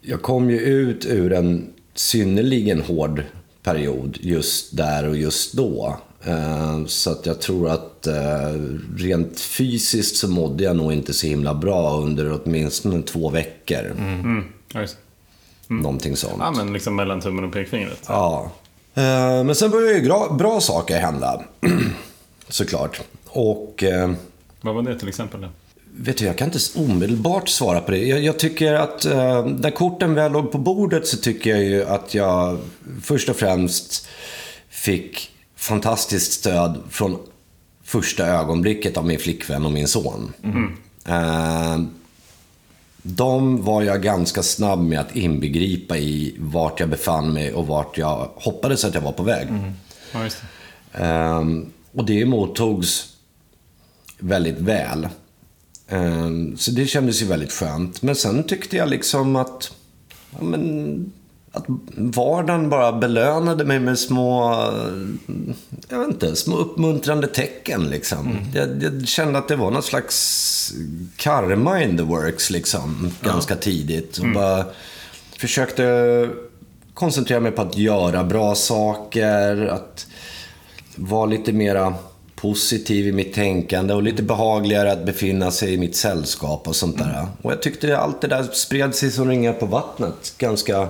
jag 0.00 0.22
kom 0.22 0.50
ju 0.50 0.60
ut 0.60 1.06
ur 1.06 1.32
en 1.32 1.72
synnerligen 1.94 2.80
hård 2.80 3.24
period 3.62 4.18
just 4.20 4.76
där 4.76 5.08
och 5.08 5.16
just 5.16 5.52
då. 5.52 5.96
Eh, 6.24 6.84
så 6.86 7.10
att 7.10 7.26
jag 7.26 7.40
tror 7.40 7.68
att 7.68 7.91
eh, 8.06 8.52
rent 8.96 9.40
fysiskt 9.40 10.16
så 10.16 10.28
mådde 10.28 10.64
jag 10.64 10.76
nog 10.76 10.92
inte 10.92 11.12
så 11.12 11.26
himla 11.26 11.54
bra 11.54 11.96
under 11.96 12.40
åtminstone 12.44 13.02
två 13.02 13.30
veckor. 13.30 13.94
Mm. 13.98 14.20
Mm. 14.20 14.44
Mm. 14.74 15.82
Någonting 15.82 16.16
sånt. 16.16 16.36
Ja, 16.38 16.50
men 16.50 16.72
liksom 16.72 16.96
mellan 16.96 17.20
tummen 17.20 17.44
och 17.44 17.52
pekfingret. 17.52 18.04
Ja. 18.06 18.50
Eh, 18.94 19.44
men 19.44 19.54
sen 19.54 19.70
började 19.70 19.98
ju 19.98 20.04
bra, 20.04 20.32
bra 20.32 20.60
saker 20.60 21.00
hända. 21.00 21.42
Såklart. 22.48 23.00
Och... 23.26 23.84
Vad 24.60 24.74
var 24.74 24.82
det 24.82 24.98
till 24.98 25.08
exempel? 25.08 25.40
Då? 25.40 25.48
Vet 25.96 26.16
du, 26.16 26.24
jag 26.24 26.38
kan 26.38 26.46
inte 26.52 26.58
omedelbart 26.76 27.48
svara 27.48 27.80
på 27.80 27.90
det. 27.90 28.06
Jag, 28.06 28.22
jag 28.22 28.38
tycker 28.38 28.74
att 28.74 29.04
när 29.44 29.70
korten 29.70 30.14
väl 30.14 30.32
låg 30.32 30.52
på 30.52 30.58
bordet 30.58 31.06
så 31.06 31.16
tycker 31.16 31.50
jag 31.50 31.64
ju 31.64 31.84
att 31.84 32.14
jag 32.14 32.58
först 33.02 33.28
och 33.28 33.36
främst 33.36 34.08
fick 34.68 35.30
fantastiskt 35.56 36.32
stöd 36.32 36.82
från 36.90 37.18
första 37.92 38.26
ögonblicket 38.26 38.96
av 38.96 39.06
min 39.06 39.18
flickvän 39.18 39.66
och 39.66 39.72
min 39.72 39.88
son. 39.88 40.32
Mm. 40.42 40.76
Eh, 41.04 41.80
de 43.02 43.62
var 43.64 43.82
jag 43.82 44.02
ganska 44.02 44.42
snabb 44.42 44.82
med 44.82 45.00
att 45.00 45.16
inbegripa 45.16 45.98
i 45.98 46.36
vart 46.38 46.80
jag 46.80 46.88
befann 46.88 47.32
mig 47.32 47.52
och 47.52 47.66
vart 47.66 47.98
jag 47.98 48.30
hoppades 48.34 48.84
att 48.84 48.94
jag 48.94 49.00
var 49.00 49.12
på 49.12 49.22
väg. 49.22 49.48
Mm. 49.48 49.72
Ja, 50.12 50.18
det. 50.92 51.04
Eh, 51.04 51.42
och 51.92 52.04
det 52.04 52.26
mottogs 52.26 53.16
väldigt 54.18 54.58
väl. 54.58 55.08
Eh, 55.88 56.30
så 56.56 56.70
det 56.70 56.86
kändes 56.86 57.22
ju 57.22 57.26
väldigt 57.26 57.52
skönt. 57.52 58.02
Men 58.02 58.16
sen 58.16 58.42
tyckte 58.42 58.76
jag 58.76 58.88
liksom 58.88 59.36
att 59.36 59.72
ja, 60.30 60.42
men, 60.42 61.12
att 61.52 61.64
vardagen 61.96 62.68
bara 62.68 62.92
belönade 62.92 63.64
mig 63.64 63.80
med 63.80 63.98
små, 63.98 64.54
jag 65.88 65.98
vet 65.98 66.08
inte, 66.08 66.36
små 66.36 66.56
uppmuntrande 66.56 67.26
tecken 67.26 67.90
liksom. 67.90 68.18
Mm. 68.18 68.42
Jag, 68.54 68.82
jag, 68.82 69.08
kände 69.08 69.38
att 69.38 69.48
det 69.48 69.56
var 69.56 69.70
någon 69.70 69.82
slags 69.82 70.72
karma 71.16 71.82
in 71.82 71.96
the 71.96 72.02
works 72.02 72.50
liksom, 72.50 73.12
ganska 73.20 73.54
ja. 73.54 73.60
tidigt. 73.60 74.18
Och 74.18 74.24
mm. 74.24 74.34
bara 74.34 74.64
försökte 75.38 76.28
koncentrera 76.94 77.40
mig 77.40 77.52
på 77.52 77.62
att 77.62 77.76
göra 77.76 78.24
bra 78.24 78.54
saker, 78.54 79.66
att 79.66 80.06
vara 80.96 81.26
lite 81.26 81.52
mera 81.52 81.94
positiv 82.36 83.06
i 83.06 83.12
mitt 83.12 83.34
tänkande 83.34 83.94
och 83.94 84.02
lite 84.02 84.22
behagligare 84.22 84.92
att 84.92 85.06
befinna 85.06 85.50
sig 85.50 85.74
i 85.74 85.78
mitt 85.78 85.96
sällskap 85.96 86.68
och 86.68 86.76
sånt 86.76 86.98
där. 86.98 87.18
Mm. 87.18 87.26
Och 87.42 87.52
jag 87.52 87.62
tyckte 87.62 87.98
allt 87.98 88.20
det 88.20 88.28
där 88.28 88.42
spred 88.42 88.94
sig 88.94 89.10
som 89.10 89.28
ringar 89.28 89.52
på 89.52 89.66
vattnet 89.66 90.34
ganska 90.38 90.88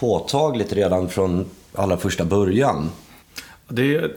påtagligt 0.00 0.72
redan 0.72 1.08
från 1.08 1.46
allra 1.74 1.96
första 1.96 2.24
början. 2.24 2.90
Det 3.68 3.94
är, 3.96 4.12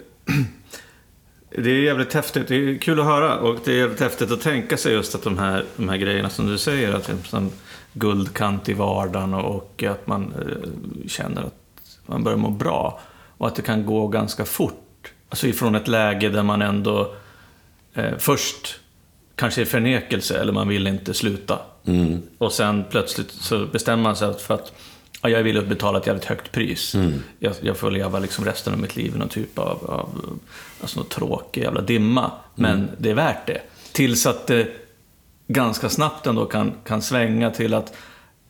det 1.50 1.72
är 1.72 1.84
jävligt 1.84 2.14
häftigt. 2.14 2.48
Det 2.48 2.56
är 2.56 2.78
kul 2.78 3.00
att 3.00 3.06
höra 3.06 3.40
och 3.40 3.60
det 3.66 3.72
är 3.72 3.76
jävligt 3.76 4.00
häftigt 4.00 4.32
att 4.32 4.42
tänka 4.42 4.78
sig 4.78 4.94
just 4.94 5.16
att 5.16 5.24
de 5.24 5.38
här, 5.38 5.66
de 5.76 5.90
här 5.90 5.98
grejerna 5.98 6.30
som 6.30 6.48
du 6.48 6.58
säger, 6.58 6.94
att 6.94 7.12
som 7.26 7.52
guldkant 7.94 8.70
i 8.70 8.74
vardagen 8.74 9.34
och 9.34 9.84
att 9.84 10.08
man 10.08 10.34
eh, 10.40 11.08
känner 11.08 11.42
att 11.42 11.54
man 12.06 12.24
börjar 12.24 12.38
må 12.38 12.50
bra. 12.50 13.00
Och 13.38 13.48
att 13.48 13.56
det 13.56 13.62
kan 13.62 13.86
gå 13.86 14.08
ganska 14.08 14.46
fort 14.46 15.14
alltså 15.30 15.48
ifrån 15.48 15.76
ett 15.76 15.88
läge 15.88 16.30
där 16.30 16.44
man 16.44 16.62
ändå 16.62 17.14
eh, 17.94 18.18
först 18.18 18.80
kanske 19.36 19.62
är 19.62 19.66
förnekelse 19.66 20.40
eller 20.40 20.54
man 20.54 20.68
vill 20.68 20.88
inte 20.88 21.14
sluta. 21.14 21.60
Och 22.38 22.52
sen 22.52 22.84
plötsligt 22.90 23.32
så 23.32 23.66
bestämmer 23.66 24.04
man 24.04 24.16
sig 24.16 24.40
för 24.40 24.54
att 24.54 24.74
ja, 25.22 25.30
jag 25.30 25.44
vill 25.44 25.66
betala 25.66 26.00
ett 26.00 26.08
jävligt 26.08 26.26
högt 26.26 26.52
pris. 26.52 26.96
Jag, 27.40 27.54
jag 27.62 27.78
får 27.78 27.92
leva 27.92 28.20
liksom 28.20 28.46
resten 28.46 28.74
av 28.74 28.80
mitt 28.80 28.96
liv 28.96 29.16
i 29.16 29.20
någon 29.20 29.30
typ 29.30 29.60
av, 29.60 29.86
av 29.92 30.40
alltså 30.82 31.00
någon 31.00 31.10
tråkig 31.10 31.62
jävla 31.64 31.82
dimma. 31.82 32.32
Men 32.56 32.90
det 32.98 33.10
är 33.10 33.14
värt 33.14 33.48
det. 33.48 33.62
Tills 33.92 34.26
att 34.26 34.48
det 34.48 34.68
ganska 35.48 35.90
snabbt 35.90 36.28
ändå 36.28 36.46
kan, 36.46 36.74
kan 36.86 37.02
svänga 37.02 37.52
till 37.52 37.74
att 37.74 37.94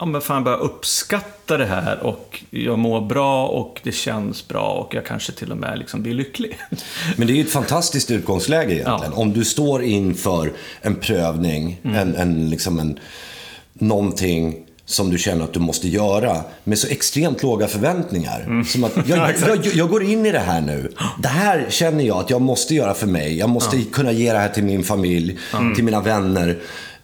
ja, 0.01 0.05
men 0.05 0.21
fan, 0.21 0.35
jag 0.35 0.43
börjar 0.43 0.59
uppskatta 0.59 1.57
det 1.57 1.65
här 1.65 2.03
och 2.03 2.43
jag 2.49 2.79
mår 2.79 3.01
bra 3.01 3.47
och 3.47 3.79
det 3.83 3.91
känns 3.91 4.47
bra 4.47 4.71
och 4.71 4.95
jag 4.95 5.05
kanske 5.05 5.31
till 5.31 5.51
och 5.51 5.57
med 5.57 5.79
liksom 5.79 6.01
blir 6.01 6.13
lycklig. 6.13 6.57
Men 7.17 7.27
det 7.27 7.33
är 7.33 7.35
ju 7.35 7.41
ett 7.41 7.51
fantastiskt 7.51 8.11
utgångsläge 8.11 8.73
egentligen. 8.73 9.13
Om 9.13 9.33
du 9.33 9.45
står 9.45 9.83
inför 9.83 10.53
en 10.81 10.95
prövning, 10.95 11.79
en, 11.83 12.15
en, 12.15 12.49
liksom 12.49 12.79
en, 12.79 12.99
någonting 13.73 14.65
som 14.91 15.09
du 15.09 15.17
känner 15.17 15.43
att 15.43 15.53
du 15.53 15.59
måste 15.59 15.87
göra 15.87 16.43
med 16.63 16.79
så 16.79 16.87
extremt 16.87 17.43
låga 17.43 17.67
förväntningar. 17.67 18.63
Som 18.63 18.83
att 18.83 18.91
jag, 19.05 19.33
jag, 19.47 19.65
jag 19.65 19.89
går 19.89 20.03
in 20.03 20.25
i 20.25 20.31
det 20.31 20.39
här 20.39 20.61
nu. 20.61 20.93
Det 21.19 21.27
här 21.27 21.65
känner 21.69 22.03
jag 22.03 22.17
att 22.17 22.29
jag 22.29 22.41
måste 22.41 22.75
göra 22.75 22.93
för 22.93 23.07
mig. 23.07 23.37
Jag 23.37 23.49
måste 23.49 23.81
kunna 23.81 24.11
ge 24.11 24.33
det 24.33 24.39
här 24.39 24.49
till 24.49 24.63
min 24.63 24.83
familj, 24.83 25.39
till 25.75 25.83
mina 25.83 26.01
vänner, 26.01 26.59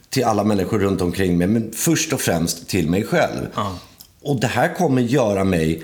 till 0.10 0.24
alla 0.24 0.44
människor 0.44 0.80
runt 0.80 1.02
omkring 1.02 1.38
mig. 1.38 1.48
Men 1.48 1.72
först 1.76 2.14
och 2.14 2.22
främst 2.22 2.68
till 2.68 2.90
mig 2.90 3.04
själv. 3.04 3.48
Och 4.22 4.40
det 4.40 4.48
här 4.48 4.76
kommer 4.76 5.02
göra 5.02 5.44
mig 5.44 5.84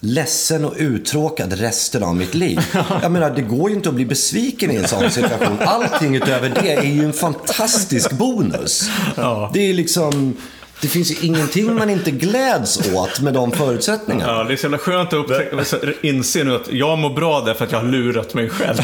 ledsen 0.00 0.64
och 0.64 0.74
uttråkad 0.76 1.52
resten 1.52 2.02
av 2.02 2.16
mitt 2.16 2.34
liv. 2.34 2.60
Jag 3.02 3.12
menar, 3.12 3.30
det 3.30 3.42
går 3.42 3.70
ju 3.70 3.76
inte 3.76 3.88
att 3.88 3.94
bli 3.94 4.06
besviken 4.06 4.70
i 4.70 4.76
en 4.76 4.88
sån 4.88 5.10
situation. 5.10 5.58
Allting 5.66 6.16
utöver 6.16 6.48
det 6.48 6.72
är 6.72 6.82
ju 6.82 7.04
en 7.04 7.12
fantastisk 7.12 8.12
bonus. 8.12 8.90
Det 9.52 9.70
är 9.70 9.74
liksom... 9.74 10.36
Det 10.80 10.88
finns 10.88 11.10
ju 11.10 11.26
ingenting 11.26 11.74
man 11.74 11.90
inte 11.90 12.10
gläds 12.10 12.92
åt 12.94 13.20
med 13.20 13.34
de 13.34 13.52
förutsättningarna. 13.52 14.32
Ja, 14.32 14.44
det 14.44 14.52
är 14.52 14.56
så 14.56 14.64
jävla 14.64 14.78
skönt 14.78 15.08
att 15.08 15.14
upptäcka, 15.14 15.56
inse 16.02 16.44
nu 16.44 16.54
att 16.54 16.72
jag 16.72 16.98
mår 16.98 17.10
bra 17.10 17.40
därför 17.40 17.64
att 17.64 17.72
jag 17.72 17.78
har 17.78 17.86
lurat 17.86 18.34
mig 18.34 18.50
själv. 18.50 18.78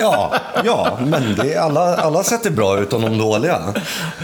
Ja, 0.00 0.34
ja 0.64 0.98
men 1.06 1.34
det 1.36 1.54
är 1.54 1.60
alla, 1.60 1.96
alla 1.96 2.22
sätt 2.22 2.46
är 2.46 2.50
bra 2.50 2.80
utom 2.80 3.02
de 3.02 3.18
dåliga. 3.18 3.58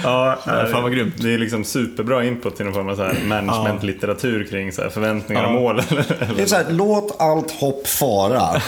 Ja, 0.04 0.38
fan 0.44 0.82
vad 0.82 0.92
grymt. 0.92 1.14
Det 1.16 1.34
är 1.34 1.38
liksom 1.38 1.64
superbra 1.64 2.24
input 2.24 2.56
till 2.56 2.64
någon 2.64 2.74
form 2.74 2.88
av 2.88 2.96
så 2.96 3.26
management-litteratur 3.26 4.44
kring 4.50 4.72
så 4.72 4.82
här 4.82 4.88
förväntningar 4.88 5.44
och 5.44 5.52
mål. 5.52 5.82
Det 6.36 6.42
är 6.42 6.46
så 6.46 6.56
här, 6.56 6.66
låt 6.68 7.20
allt 7.20 7.50
hopp 7.50 7.86
fara. 7.86 8.62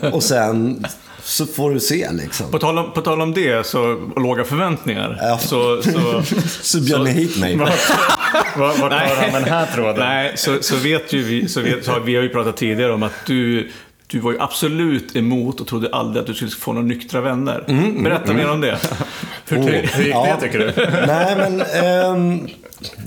Och 0.12 0.22
sen 0.22 0.86
så 1.22 1.46
får 1.46 1.70
du 1.70 1.80
se 1.80 2.08
liksom. 2.12 2.50
På 2.50 2.58
tal 2.58 2.78
om, 2.78 2.92
på 2.92 3.00
tal 3.00 3.20
om 3.20 3.34
det, 3.34 3.66
så 3.66 3.82
och 4.14 4.20
låga 4.20 4.44
förväntningar. 4.44 5.18
Ja. 5.20 5.38
Så, 5.38 5.82
så, 5.82 6.22
Så 6.62 6.80
bjöd 6.80 7.04
ni 7.04 7.10
hit 7.10 7.38
mig. 7.38 7.56
Vart 8.56 8.78
vart 8.78 8.92
har 8.92 9.16
han 9.16 9.32
den 9.32 9.44
här 9.44 9.66
tråden? 9.66 9.96
nej, 9.98 10.32
så, 10.36 10.62
så 10.62 10.76
vet 10.76 11.12
ju 11.12 11.22
vi, 11.22 11.48
så 11.48 11.60
vet, 11.60 11.84
så 11.84 11.92
har, 11.92 12.00
vi 12.00 12.16
har 12.16 12.22
ju 12.22 12.28
pratat 12.28 12.56
tidigare 12.56 12.92
om 12.92 13.02
att 13.02 13.26
du, 13.26 13.70
du 14.06 14.18
var 14.18 14.32
ju 14.32 14.40
absolut 14.40 15.16
emot 15.16 15.60
och 15.60 15.66
trodde 15.66 15.88
aldrig 15.92 16.20
att 16.20 16.26
du 16.26 16.34
skulle 16.34 16.50
få 16.50 16.72
några 16.72 16.86
nyktra 16.86 17.20
vänner. 17.20 17.64
Berätta 18.02 18.32
mer 18.32 18.50
om 18.50 18.60
det. 18.60 18.78
Hur, 19.48 19.58
Oh, 19.58 19.66
hur 19.66 20.04
gick 20.04 20.14
ja. 20.14 20.36
det 20.40 20.46
tycker 20.46 20.58
du? 20.58 20.72
Nej, 21.06 21.36
men... 21.36 21.60
ehm, 21.60 22.48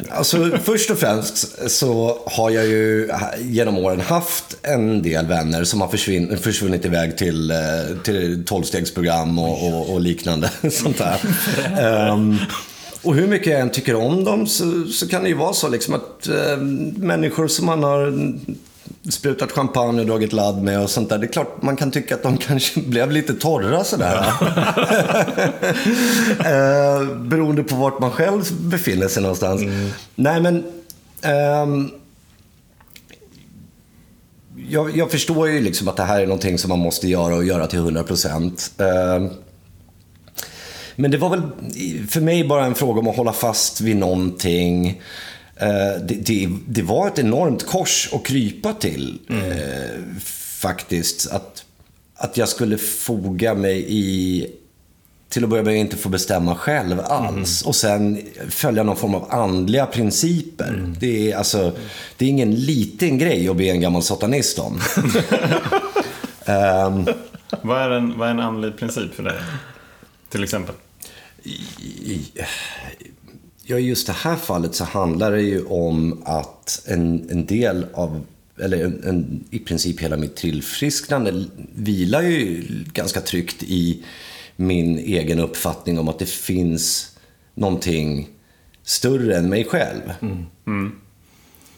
alltså, 0.09 0.57
först 0.63 0.89
och 0.89 0.97
främst 0.97 1.71
så 1.71 2.19
har 2.25 2.49
jag 2.49 2.65
ju 2.65 3.09
genom 3.39 3.77
åren 3.77 3.99
haft 3.99 4.57
en 4.61 5.01
del 5.01 5.25
vänner 5.25 5.63
som 5.63 5.81
har 5.81 5.87
försvinn, 5.87 6.37
försvunnit 6.37 6.85
iväg 6.85 7.17
till, 7.17 7.51
eh, 7.51 7.57
till 8.03 8.45
tolvstegsprogram 8.45 9.39
och, 9.39 9.67
och, 9.67 9.93
och 9.93 10.01
liknande. 10.01 10.49
Sånt 10.71 10.97
där. 10.97 11.19
Um, 12.11 12.37
och 13.01 13.15
hur 13.15 13.27
mycket 13.27 13.47
jag 13.47 13.61
än 13.61 13.69
tycker 13.69 13.95
om 13.95 14.23
dem 14.23 14.47
så, 14.47 14.83
så 14.83 15.07
kan 15.07 15.23
det 15.23 15.29
ju 15.29 15.35
vara 15.35 15.53
så 15.53 15.69
liksom 15.69 15.93
att 15.93 16.27
eh, 16.27 16.57
människor 16.97 17.47
som 17.47 17.65
man 17.65 17.83
har 17.83 18.33
sprutat 19.09 19.51
champagne 19.51 19.99
och 20.01 20.07
dragit 20.07 20.33
ladd 20.33 20.63
med 20.63 20.81
och 20.83 20.89
sånt 20.89 21.09
där. 21.09 21.17
Det 21.17 21.25
är 21.25 21.31
klart 21.31 21.61
man 21.61 21.75
kan 21.75 21.91
tycka 21.91 22.15
att 22.15 22.23
de 22.23 22.37
kanske 22.47 22.79
blev 22.79 23.11
lite 23.11 23.33
torra 23.33 23.83
sådär. 23.83 24.17
eh, 26.39 27.17
beroende 27.17 27.63
på 27.63 27.75
vart 27.75 27.99
man 27.99 28.11
själv 28.11 28.43
befinner 28.59 29.07
sig 29.07 29.21
någonstans. 29.21 29.61
Nej 30.15 30.41
men... 30.41 30.63
ehm, 31.21 31.89
jag, 34.69 34.97
jag 34.97 35.11
förstår 35.11 35.49
ju 35.49 35.61
liksom 35.61 35.87
att 35.87 35.97
det 35.97 36.03
här 36.03 36.21
är 36.21 36.25
någonting 36.25 36.57
som 36.57 36.69
man 36.69 36.79
måste 36.79 37.07
göra 37.07 37.35
och 37.35 37.45
göra 37.45 37.67
till 37.67 37.79
100 37.79 38.03
procent. 38.03 38.71
Eh, 38.77 39.31
men 40.95 41.11
det 41.11 41.17
var 41.17 41.29
väl 41.29 41.41
för 42.09 42.21
mig 42.21 42.47
bara 42.47 42.65
en 42.65 42.75
fråga 42.75 42.99
om 42.99 43.07
att 43.07 43.15
hålla 43.15 43.33
fast 43.33 43.81
vid 43.81 43.97
någonting. 43.97 45.01
Eh, 45.63 46.01
det, 46.01 46.15
det, 46.15 46.49
det 46.67 46.81
var 46.81 47.07
ett 47.07 47.19
enormt 47.19 47.65
kors 47.65 48.09
att 48.13 48.25
krypa 48.25 48.73
till. 48.73 49.19
Eh, 49.29 50.19
faktiskt. 50.59 51.31
Att, 51.31 51.65
att 52.15 52.37
jag 52.37 52.49
skulle 52.49 52.77
foga 52.77 53.53
mig 53.53 53.85
i 53.87 54.47
till 55.29 55.43
att 55.43 55.49
börja 55.49 55.63
med 55.63 55.75
inte 55.75 55.97
få 55.97 56.09
bestämma 56.09 56.55
själv 56.55 56.99
alls. 56.99 57.61
Och 57.61 57.75
sen 57.75 58.21
följa 58.49 58.83
någon 58.83 58.97
form 58.97 59.15
av 59.15 59.27
andliga 59.31 59.85
principer. 59.85 60.93
Det, 60.99 61.31
är, 61.31 61.37
alltså, 61.37 61.71
det 62.17 62.25
är 62.25 62.29
ingen 62.29 62.55
liten 62.55 63.17
grej 63.17 63.49
att 63.49 63.57
be 63.57 63.65
en 63.65 63.81
gammal 63.81 64.03
satanist 64.03 64.59
om. 64.59 64.81
Ehm, 66.45 67.05
Vad 67.61 67.81
är 67.81 67.89
en, 67.89 68.17
vad 68.17 68.27
är 68.27 68.31
en 68.31 68.39
andlig 68.39 68.77
princip 68.77 69.13
för 69.15 69.23
dig? 69.23 69.39
Till 70.29 70.43
exempel? 70.43 70.75
i, 71.43 72.21
ja, 73.63 73.79
i 73.79 73.87
just 73.87 74.07
det 74.07 74.13
här 74.13 74.35
fallet 74.35 74.75
så 74.75 74.83
handlar 74.83 75.31
det 75.31 75.41
ju 75.41 75.65
om 75.65 76.21
att 76.25 76.83
en, 76.85 77.29
en 77.29 77.45
del 77.45 77.85
av, 77.93 78.25
eller 78.59 78.85
en, 78.85 79.03
en, 79.03 79.43
i 79.49 79.59
princip 79.59 79.99
hela 79.99 80.17
mitt 80.17 80.35
tillfrisknande 80.35 81.45
vilar 81.75 82.21
ju 82.21 82.63
ganska 82.93 83.21
tryggt 83.21 83.63
i 83.63 84.03
min 84.55 84.97
egen 84.97 85.39
uppfattning 85.39 85.99
om 85.99 86.07
att 86.07 86.19
det 86.19 86.29
finns 86.29 87.17
någonting 87.55 88.29
större 88.83 89.37
än 89.37 89.49
mig 89.49 89.65
själv. 89.65 90.13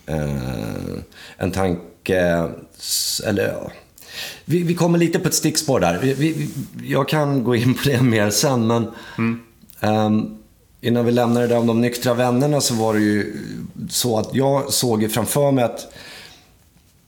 Eh, 0.05 0.97
en 1.37 1.51
tanke, 1.51 2.49
eller 3.25 3.47
ja. 3.47 3.71
Vi, 4.45 4.63
vi 4.63 4.75
kommer 4.75 4.97
lite 4.97 5.19
på 5.19 5.27
ett 5.27 5.33
stickspår 5.33 5.79
där. 5.79 5.99
Vi, 6.01 6.13
vi, 6.13 6.49
jag 6.83 7.09
kan 7.09 7.43
gå 7.43 7.55
in 7.55 7.73
på 7.73 7.89
det 7.89 8.01
mer 8.01 8.29
sen, 8.29 8.67
men 8.67 8.87
ehm, 9.79 10.37
innan 10.85 11.05
vi 11.05 11.11
lämnar 11.11 11.41
det 11.41 11.47
där 11.47 11.57
om 11.57 11.67
de 11.67 11.81
nyktra 11.81 12.13
vännerna 12.13 12.61
så 12.61 12.73
var 12.73 12.93
det 12.93 12.99
ju 12.99 13.37
så 13.89 14.19
att 14.19 14.35
jag 14.35 14.73
såg 14.73 15.01
ju 15.01 15.09
framför 15.09 15.51
mig 15.51 15.63
att 15.63 15.87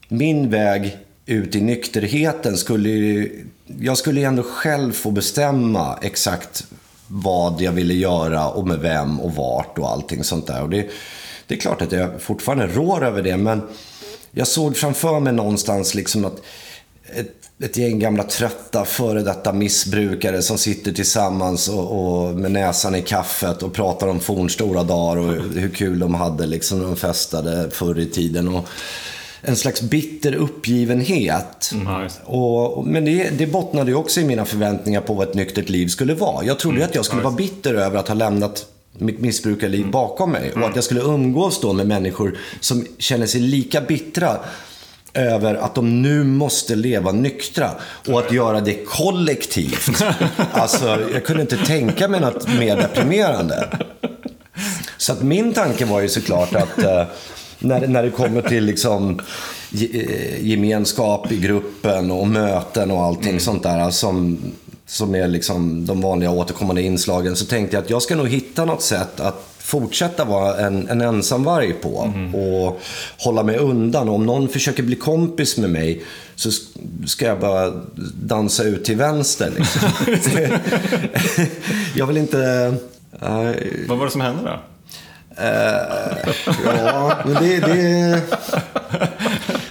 min 0.08 0.50
väg 0.50 0.98
ut 1.26 1.54
i 1.54 1.60
nykterheten 1.60 2.56
skulle 2.56 2.88
ju... 2.88 3.44
Jag 3.80 3.98
skulle 3.98 4.20
ju 4.20 4.26
ändå 4.26 4.42
själv 4.42 4.92
få 4.92 5.10
bestämma 5.10 5.98
exakt 6.02 6.66
vad 7.06 7.60
jag 7.60 7.72
ville 7.72 7.94
göra 7.94 8.48
och 8.48 8.66
med 8.66 8.78
vem 8.78 9.20
och 9.20 9.34
vart 9.34 9.78
och 9.78 9.90
allting 9.90 10.24
sånt 10.24 10.46
där. 10.46 10.62
Och 10.62 10.70
det, 10.70 10.86
det 11.46 11.54
är 11.54 11.58
klart 11.58 11.82
att 11.82 11.92
jag 11.92 12.22
fortfarande 12.22 12.66
rår 12.66 13.04
över 13.04 13.22
det, 13.22 13.36
men 13.36 13.62
jag 14.30 14.46
såg 14.46 14.76
framför 14.76 15.20
mig 15.20 15.32
någonstans 15.32 15.94
liksom 15.94 16.24
att 16.24 16.42
ett, 17.16 17.37
ett 17.60 17.76
gäng 17.76 17.98
gamla 17.98 18.22
trötta 18.22 18.84
före 18.84 19.22
detta 19.22 19.52
missbrukare 19.52 20.42
som 20.42 20.58
sitter 20.58 20.92
tillsammans 20.92 21.68
och, 21.68 21.90
och 21.90 22.34
med 22.34 22.50
näsan 22.50 22.94
i 22.94 23.02
kaffet 23.02 23.62
och 23.62 23.72
pratar 23.72 24.08
om 24.08 24.20
fornstora 24.20 24.82
dagar 24.82 25.16
och 25.16 25.32
hur 25.54 25.68
kul 25.68 25.98
de 25.98 26.14
hade 26.14 26.46
liksom 26.46 26.78
när 26.78 26.86
de 26.86 26.96
festade 26.96 27.70
förr 27.70 27.98
i 27.98 28.06
tiden. 28.06 28.48
Och 28.48 28.68
en 29.40 29.56
slags 29.56 29.82
bitter 29.82 30.34
uppgivenhet. 30.34 31.72
Det. 31.72 32.10
Och, 32.24 32.86
men 32.86 33.04
det, 33.04 33.30
det 33.38 33.46
bottnade 33.46 33.90
ju 33.90 33.96
också 33.96 34.20
i 34.20 34.24
mina 34.24 34.44
förväntningar 34.44 35.00
på 35.00 35.14
vad 35.14 35.28
ett 35.28 35.34
nyktert 35.34 35.68
liv 35.68 35.88
skulle 35.88 36.14
vara. 36.14 36.44
Jag 36.44 36.58
trodde 36.58 36.78
ju 36.78 36.82
att 36.82 36.94
jag 36.94 37.04
skulle 37.04 37.22
vara 37.22 37.34
bitter 37.34 37.74
över 37.74 37.98
att 37.98 38.08
ha 38.08 38.14
lämnat 38.14 38.66
mitt 38.98 39.20
missbrukarliv 39.20 39.90
bakom 39.90 40.32
mig. 40.32 40.52
Och 40.52 40.68
att 40.68 40.74
jag 40.74 40.84
skulle 40.84 41.00
umgås 41.00 41.60
då 41.60 41.72
med 41.72 41.86
människor 41.86 42.38
som 42.60 42.86
känner 42.98 43.26
sig 43.26 43.40
lika 43.40 43.80
bittra 43.80 44.38
över 45.14 45.54
att 45.54 45.74
de 45.74 46.02
nu 46.02 46.24
måste 46.24 46.74
leva 46.74 47.12
nyktra 47.12 47.70
och 48.08 48.18
att 48.18 48.32
göra 48.32 48.60
det 48.60 48.84
kollektivt. 48.84 50.02
Alltså, 50.52 50.98
jag 51.12 51.24
kunde 51.24 51.42
inte 51.42 51.56
tänka 51.56 52.08
mig 52.08 52.20
något 52.20 52.48
mer 52.58 52.76
deprimerande. 52.76 53.68
Så 54.96 55.12
att 55.12 55.22
min 55.22 55.52
tanke 55.52 55.84
var 55.84 56.00
ju 56.00 56.08
såklart 56.08 56.54
att 56.54 56.78
eh, 56.78 57.04
när, 57.58 57.86
när 57.86 58.02
det 58.02 58.10
kommer 58.10 58.42
till 58.42 58.64
liksom 58.64 59.20
eh, 59.72 60.46
gemenskap 60.46 61.32
i 61.32 61.36
gruppen 61.36 62.10
och 62.10 62.26
möten 62.28 62.90
och 62.90 63.02
allting 63.02 63.40
sånt 63.40 63.62
där 63.62 63.90
som, 63.90 64.38
som 64.86 65.14
är 65.14 65.28
liksom 65.28 65.86
de 65.86 66.00
vanliga 66.00 66.30
återkommande 66.30 66.82
inslagen 66.82 67.36
så 67.36 67.44
tänkte 67.44 67.76
jag 67.76 67.84
att 67.84 67.90
jag 67.90 68.02
ska 68.02 68.16
nog 68.16 68.28
hitta 68.28 68.64
något 68.64 68.82
sätt 68.82 69.20
att 69.20 69.57
fortsätta 69.68 70.24
vara 70.24 70.66
en, 70.66 70.88
en 70.88 71.00
ensamvarg 71.00 71.72
på 71.72 72.12
och 72.38 72.80
hålla 73.18 73.42
mig 73.42 73.56
undan. 73.56 74.08
Och 74.08 74.14
om 74.14 74.26
någon 74.26 74.48
försöker 74.48 74.82
bli 74.82 74.96
kompis 74.96 75.56
med 75.58 75.70
mig 75.70 76.02
så 76.34 76.50
ska 77.06 77.26
jag 77.26 77.40
bara 77.40 77.72
dansa 78.22 78.62
ut 78.62 78.84
till 78.84 78.96
vänster. 78.96 79.52
Liksom. 79.56 79.88
jag 81.94 82.06
vill 82.06 82.16
inte... 82.16 82.74
Uh, 83.22 83.50
Vad 83.88 83.98
var 83.98 84.04
det 84.04 84.10
som 84.10 84.20
hände 84.20 84.42
då? 84.42 84.60
Uh, 85.42 86.34
ja, 86.64 87.18
men 87.24 87.34
det, 87.34 87.60
det, 87.60 88.20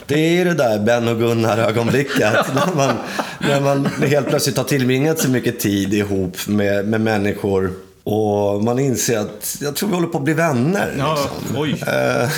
det 0.07 0.39
är 0.39 0.45
det 0.45 0.53
där 0.53 0.79
Ben 0.79 1.07
och 1.07 1.19
Gunnar-ögonblicket. 1.19 2.33
När 2.55 2.75
man, 2.75 2.95
när 3.39 3.61
man 3.61 3.85
helt 3.85 4.27
plötsligt 4.27 4.57
har 4.57 4.63
tillbringat 4.63 5.19
så 5.19 5.29
mycket 5.29 5.59
tid 5.59 5.93
ihop 5.93 6.47
med, 6.47 6.87
med 6.87 7.01
människor 7.01 7.86
och 8.07 8.63
man 8.63 8.79
inser 8.79 9.19
att 9.19 9.57
jag 9.61 9.75
tror 9.75 9.89
vi 9.89 9.95
håller 9.95 10.07
på 10.07 10.17
att 10.17 10.23
bli 10.23 10.33
vänner. 10.33 10.95
Ja, 10.97 11.17
liksom. 11.39 11.61
oj. 11.61 11.71
Uh, 11.71 12.29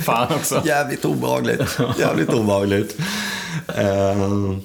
Fan 0.00 0.34
också. 0.34 0.62
jävligt 0.66 1.04
obehagligt. 1.04 1.78
Jävligt 1.98 2.28
obehagligt. 2.28 2.96
Uh, 3.78 4.58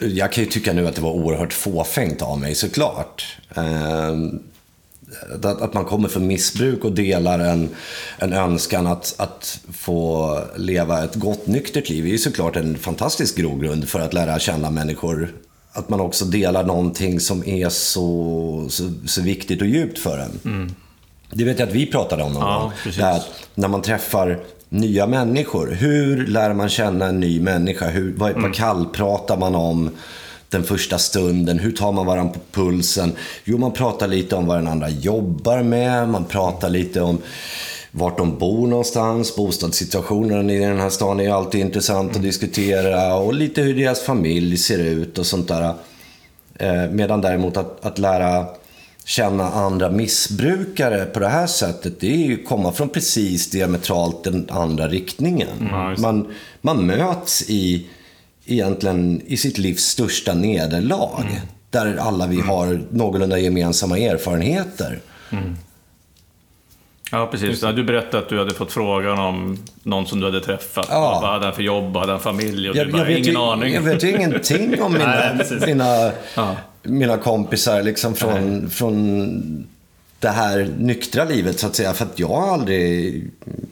jag 0.00 0.32
kan 0.32 0.44
ju 0.44 0.50
tycka 0.50 0.72
nu 0.72 0.88
att 0.88 0.94
det 0.94 1.00
var 1.00 1.10
oerhört 1.10 1.52
fåfängt 1.52 2.22
av 2.22 2.40
mig 2.40 2.54
såklart. 2.54 3.38
Uh, 3.58 4.34
att, 5.34 5.44
att 5.44 5.74
man 5.74 5.84
kommer 5.84 6.08
från 6.08 6.26
missbruk 6.26 6.84
och 6.84 6.92
delar 6.92 7.38
en, 7.38 7.68
en 8.18 8.32
önskan 8.32 8.86
att, 8.86 9.14
att 9.18 9.60
få 9.72 10.38
leva 10.56 11.04
ett 11.04 11.14
gott 11.14 11.46
nyktert 11.46 11.88
liv 11.88 12.06
är 12.06 12.10
ju 12.10 12.18
såklart 12.18 12.56
en 12.56 12.78
fantastisk 12.78 13.36
grogrund 13.36 13.88
för 13.88 14.00
att 14.00 14.14
lära 14.14 14.38
känna 14.38 14.70
människor. 14.70 15.32
Att 15.76 15.88
man 15.88 16.00
också 16.00 16.24
delar 16.24 16.64
någonting 16.64 17.20
som 17.20 17.44
är 17.48 17.68
så, 17.68 18.66
så, 18.70 18.90
så 19.06 19.22
viktigt 19.22 19.60
och 19.60 19.66
djupt 19.66 19.98
för 19.98 20.18
en. 20.18 20.40
Mm. 20.44 20.74
Det 21.32 21.44
vet 21.44 21.58
jag 21.58 21.68
att 21.68 21.74
vi 21.74 21.86
pratade 21.86 22.22
om 22.22 22.32
någon 22.32 22.42
Ja, 22.42 22.72
gång. 22.84 23.04
att 23.06 23.30
när 23.54 23.68
man 23.68 23.82
träffar 23.82 24.40
nya 24.68 25.06
människor. 25.06 25.70
Hur 25.70 26.26
lär 26.26 26.52
man 26.54 26.68
känna 26.68 27.06
en 27.06 27.20
ny 27.20 27.40
människa? 27.40 27.86
Hur, 27.88 28.14
vad, 28.16 28.30
Mm. 28.30 28.42
vad 28.42 28.54
kallpratar 28.54 29.36
man 29.36 29.54
om 29.54 29.90
den 30.48 30.64
första 30.64 30.98
stunden? 30.98 31.58
Hur 31.58 31.72
tar 31.72 31.92
man 31.92 32.06
varandra 32.06 32.32
på 32.34 32.40
pulsen? 32.60 33.12
Jo, 33.44 33.58
man 33.58 33.72
pratar 33.72 34.08
lite 34.08 34.36
om 34.36 34.46
vad 34.46 34.58
den 34.58 34.68
andra 34.68 34.88
jobbar 34.88 35.62
med. 35.62 36.08
Man 36.08 36.24
pratar 36.24 36.70
lite 36.70 37.00
om 37.00 37.18
vart 37.96 38.18
de 38.18 38.38
bor 38.38 38.66
någonstans. 38.66 39.36
Bostadssituationen 39.36 40.50
i 40.50 40.58
den 40.58 40.80
här 40.80 40.90
stan 40.90 41.20
är 41.20 41.30
alltid 41.30 41.60
intressant 41.60 42.16
att 42.16 42.22
diskutera. 42.22 43.14
Och 43.14 43.34
lite 43.34 43.62
hur 43.62 43.74
deras 43.74 44.00
familj 44.00 44.56
ser 44.56 44.78
ut 44.78 45.18
och 45.18 45.26
sånt 45.26 45.48
där. 45.48 45.74
Eh, 46.58 46.90
medan 46.90 47.20
däremot 47.20 47.56
att, 47.56 47.84
att 47.84 47.98
lära 47.98 48.46
känna 49.04 49.50
andra 49.50 49.90
missbrukare 49.90 51.04
på 51.04 51.20
det 51.20 51.28
här 51.28 51.46
sättet, 51.46 52.00
det 52.00 52.12
är 52.12 52.26
ju 52.26 52.34
att 52.34 52.48
komma 52.48 52.72
från 52.72 52.88
precis 52.88 53.50
diametralt 53.50 54.24
den 54.24 54.46
andra 54.50 54.88
riktningen. 54.88 55.48
Det. 55.58 56.02
man, 56.02 56.26
man 56.60 56.86
möts 56.86 57.50
i, 57.50 57.86
egentligen 58.44 59.22
i 59.26 59.36
sitt 59.36 59.58
livs 59.58 59.82
största 59.82 60.34
nederlag. 60.34 61.40
Där 61.70 61.96
alla 61.96 62.26
vi 62.26 62.40
har 62.40 62.80
någorlunda 62.90 63.38
gemensamma 63.38 63.98
erfarenheter. 63.98 65.00
Ja, 67.14 67.26
precis. 67.26 67.62
Ja, 67.62 67.72
du 67.72 67.84
berättade 67.84 68.18
att 68.22 68.28
du 68.28 68.38
hade 68.38 68.54
fått 68.54 68.72
frågan 68.72 69.18
om 69.18 69.58
någon 69.82 70.06
som 70.06 70.20
du 70.20 70.26
hade 70.26 70.40
träffat. 70.40 70.86
Ja. 70.90 71.18
Vad 71.22 71.30
hade 71.32 71.44
han 71.44 71.54
för 71.54 71.62
jobb? 71.62 71.96
Hade 71.96 72.12
han 72.12 72.20
familj? 72.20 72.70
Och 72.70 72.76
Jag, 72.76 72.86
du 72.86 72.92
bara, 72.92 72.98
jag, 73.02 73.06
vet 73.06 73.18
ingen 73.18 73.32
ju, 73.32 73.38
aning. 73.40 73.74
jag 73.74 73.80
vet 73.82 74.04
ju 74.04 74.10
ingenting 74.10 74.82
om 74.82 74.92
mina, 74.98 75.06
Nej, 75.34 75.60
mina, 75.66 76.12
Ja. 76.36 76.56
mina 76.82 77.16
kompisar 77.16 77.82
liksom 77.82 78.14
från, 78.14 78.70
från 78.70 79.66
det 80.20 80.28
här 80.28 80.68
nyktra 80.78 81.24
livet 81.24 81.58
så 81.60 81.66
att 81.66 81.74
säga. 81.76 81.92
För 81.94 82.04
att 82.04 82.18
jag 82.18 82.28
har 82.28 82.52
aldrig... 82.52 83.30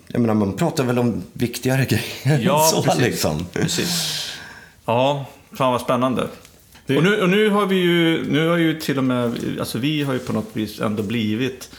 Jag 0.08 0.20
menar, 0.20 0.34
man 0.34 0.52
pratar 0.56 0.84
väl 0.84 0.98
om 0.98 1.22
viktigare 1.32 1.84
grejer 2.24 2.40
Ja, 2.44 2.58
så 2.74 2.82
precis. 2.82 3.00
liksom. 3.02 3.46
Precis. 3.52 4.26
Ja, 4.84 5.24
fan 5.58 5.72
vad 5.72 5.80
spännande. 5.80 6.26
Det- 6.86 6.96
Och, 6.96 7.02
nu, 7.02 7.20
och 7.22 7.28
nu 7.30 7.50
har 7.50 7.66
vi 7.66 7.76
ju, 7.76 8.24
nu 8.30 8.48
har 8.48 8.56
ju 8.56 8.80
till 8.80 8.98
och 8.98 9.04
med, 9.04 9.38
alltså 9.60 9.78
vi 9.78 10.02
har 10.02 10.12
ju 10.12 10.18
på 10.18 10.32
något 10.32 10.50
vis 10.52 10.80
ändå 10.80 11.02
blivit 11.02 11.70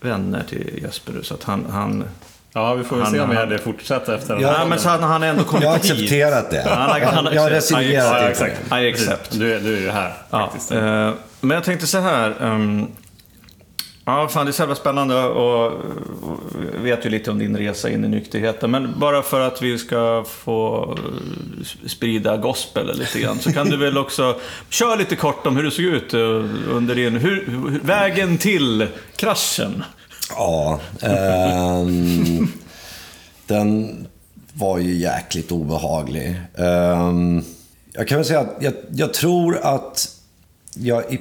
vänner 0.00 0.42
till 0.48 0.78
Jesper 0.82 1.12
nu, 1.12 1.22
så 1.22 1.34
att 1.34 1.44
han, 1.44 1.66
han 1.70 2.04
Ja, 2.52 2.74
vi 2.74 2.84
får 2.84 2.96
väl 2.96 3.04
Han- 3.04 3.12
se 3.14 3.20
om 3.20 3.28
han- 3.28 3.36
hade 3.36 3.58
fortsatt 3.58 4.08
efter 4.08 4.34
den 4.34 4.42
Ja, 4.42 4.48
här 4.50 4.58
Ja, 4.58 4.66
men 4.66 4.78
så 4.78 4.88
han, 4.88 5.02
han 5.02 5.22
ändå 5.22 5.44
kommit 5.44 5.62
Jag 5.64 5.70
har 5.70 5.78
hit. 5.78 5.92
accepterat 5.92 6.50
det. 6.50 6.62
Han 6.68 7.00
han 7.02 7.26
har, 7.26 7.32
Jag 7.32 7.42
har 7.42 7.50
resignerat 7.50 8.30
exakt. 8.30 8.60
I 8.72 8.88
accept. 8.90 9.30
Du, 9.38 9.54
är- 9.54 9.60
du 9.60 9.76
är 9.76 9.80
ju 9.80 9.90
här 9.90 10.12
Ja, 10.30 10.38
faktiskt. 10.50 10.72
eh, 10.72 11.10
men 11.40 11.50
jag 11.50 11.64
tänkte 11.64 11.86
så 11.86 11.98
här. 11.98 12.34
ehm, 12.40 12.86
ja, 14.04 14.28
fan 14.28 14.46
det 14.46 14.50
är 14.50 14.52
så 14.52 14.62
jävla 14.62 14.74
spännande 14.74 15.22
och, 15.24 15.66
och 15.70 15.72
vet 16.90 17.06
ju 17.06 17.10
lite 17.10 17.30
om 17.30 17.38
din 17.38 17.56
resa 17.56 17.90
in 17.90 18.04
i 18.04 18.08
nykterheten. 18.08 18.70
Men 18.70 18.98
bara 18.98 19.22
för 19.22 19.40
att 19.40 19.62
vi 19.62 19.78
ska 19.78 20.24
få 20.28 20.90
eh, 20.92 21.88
sprida 21.88 22.36
gospel 22.36 22.98
lite 22.98 23.20
grann 23.20 23.38
så 23.38 23.52
kan 23.52 23.70
du 23.70 23.76
väl 23.76 23.98
också 23.98 24.40
köra 24.68 24.94
lite 24.94 25.16
kort 25.16 25.46
om 25.46 25.56
hur 25.56 25.64
det 25.64 25.70
såg 25.70 25.84
ut 25.84 26.14
eh, 26.14 26.20
under 26.68 26.94
din, 26.94 27.16
hur, 27.16 27.46
hur, 27.46 27.80
vägen 27.80 28.38
till 28.38 28.86
kraschen. 29.16 29.84
Ja. 30.30 30.80
ehm, 31.02 32.48
den 33.46 34.06
var 34.52 34.78
ju 34.78 34.94
jäkligt 34.94 35.52
obehaglig. 35.52 36.40
Ehm, 36.56 37.42
jag 37.92 38.08
kan 38.08 38.18
väl 38.18 38.24
säga 38.24 38.40
att 38.40 38.56
jag, 38.60 38.72
jag 38.90 39.14
tror 39.14 39.58
att 39.62 40.08
jag 40.74 41.12
i... 41.12 41.20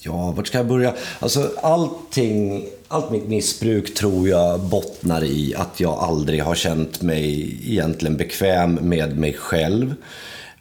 Ja, 0.00 0.32
vart 0.36 0.46
ska 0.46 0.58
jag 0.58 0.66
börja? 0.66 0.94
Alltså 1.18 1.50
allting, 1.62 2.66
allt 2.88 3.10
mitt 3.10 3.28
missbruk 3.28 3.94
tror 3.94 4.28
jag 4.28 4.60
bottnar 4.60 5.24
i 5.24 5.54
att 5.56 5.80
jag 5.80 5.92
aldrig 5.92 6.42
har 6.42 6.54
känt 6.54 7.02
mig 7.02 7.58
egentligen 7.66 8.16
bekväm 8.16 8.74
med 8.74 9.18
mig 9.18 9.32
själv. 9.32 9.94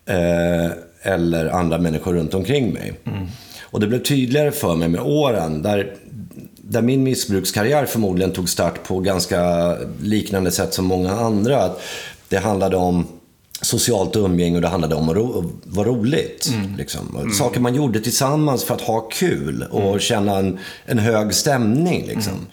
Eh, 0.06 0.72
eller 1.02 1.50
andra 1.50 1.78
människor 1.78 2.14
runt 2.14 2.34
omkring 2.34 2.74
mig. 2.74 2.94
Och 3.62 3.80
det 3.80 3.88
blev 3.88 4.04
tydligare 4.04 4.52
för 4.52 4.76
mig 4.76 4.88
med 4.88 5.02
åren. 5.02 5.62
Där, 5.62 5.94
där 6.62 6.82
min 6.82 7.04
missbrukskarriär 7.04 7.86
förmodligen 7.86 8.32
tog 8.32 8.50
start 8.50 8.84
på 8.84 9.00
ganska 9.00 9.74
liknande 10.02 10.52
sätt 10.52 10.74
som 10.74 10.86
många 10.86 11.12
andra. 11.12 11.64
Att 11.64 11.82
Det 12.30 12.38
handlade 12.38 12.78
om 12.78 13.08
socialt 13.62 14.16
umgänge 14.16 14.56
och 14.56 14.62
det 14.62 14.68
handlade 14.68 14.96
om 14.96 15.10
att 15.10 15.16
ro, 15.16 15.52
vara 15.64 15.88
roligt. 15.88 16.52
Liksom. 16.78 17.16
Och 17.16 17.34
Saker 17.34 17.60
man 17.60 17.76
gjorde 17.76 18.00
tillsammans 18.00 18.64
för 18.64 18.76
att 18.76 18.82
ha 18.82 19.02
kul 19.02 19.64
och 19.64 20.02
känna 20.02 20.38
en, 20.38 20.60
en 20.86 21.00
hög 21.00 21.34
stämning. 21.34 22.08
Liksom. 22.08 22.48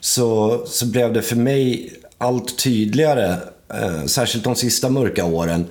Så, 0.00 0.62
så 0.66 0.86
blev 0.86 1.12
det 1.12 1.22
för 1.22 1.36
mig 1.36 1.92
allt 2.18 2.58
tydligare, 2.58 3.36
eh, 3.74 4.04
särskilt 4.04 4.44
de 4.44 4.54
sista 4.54 4.88
mörka 4.88 5.24
åren, 5.24 5.66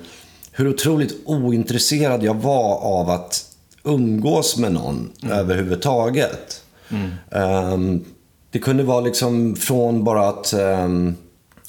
hur 0.52 0.68
otroligt 0.68 1.14
ointresserad 1.24 2.22
jag 2.22 2.34
var 2.34 2.74
av 2.76 3.10
att 3.10 3.44
umgås 3.84 4.56
med 4.56 4.72
någon 4.72 5.12
överhuvudtaget. 5.30 6.62
Ehm, 7.30 8.04
det 8.50 8.58
kunde 8.58 8.82
vara 8.82 9.00
liksom 9.00 9.56
från 9.56 10.04
bara 10.04 10.28
att, 10.28 10.52
ehm, 10.52 11.14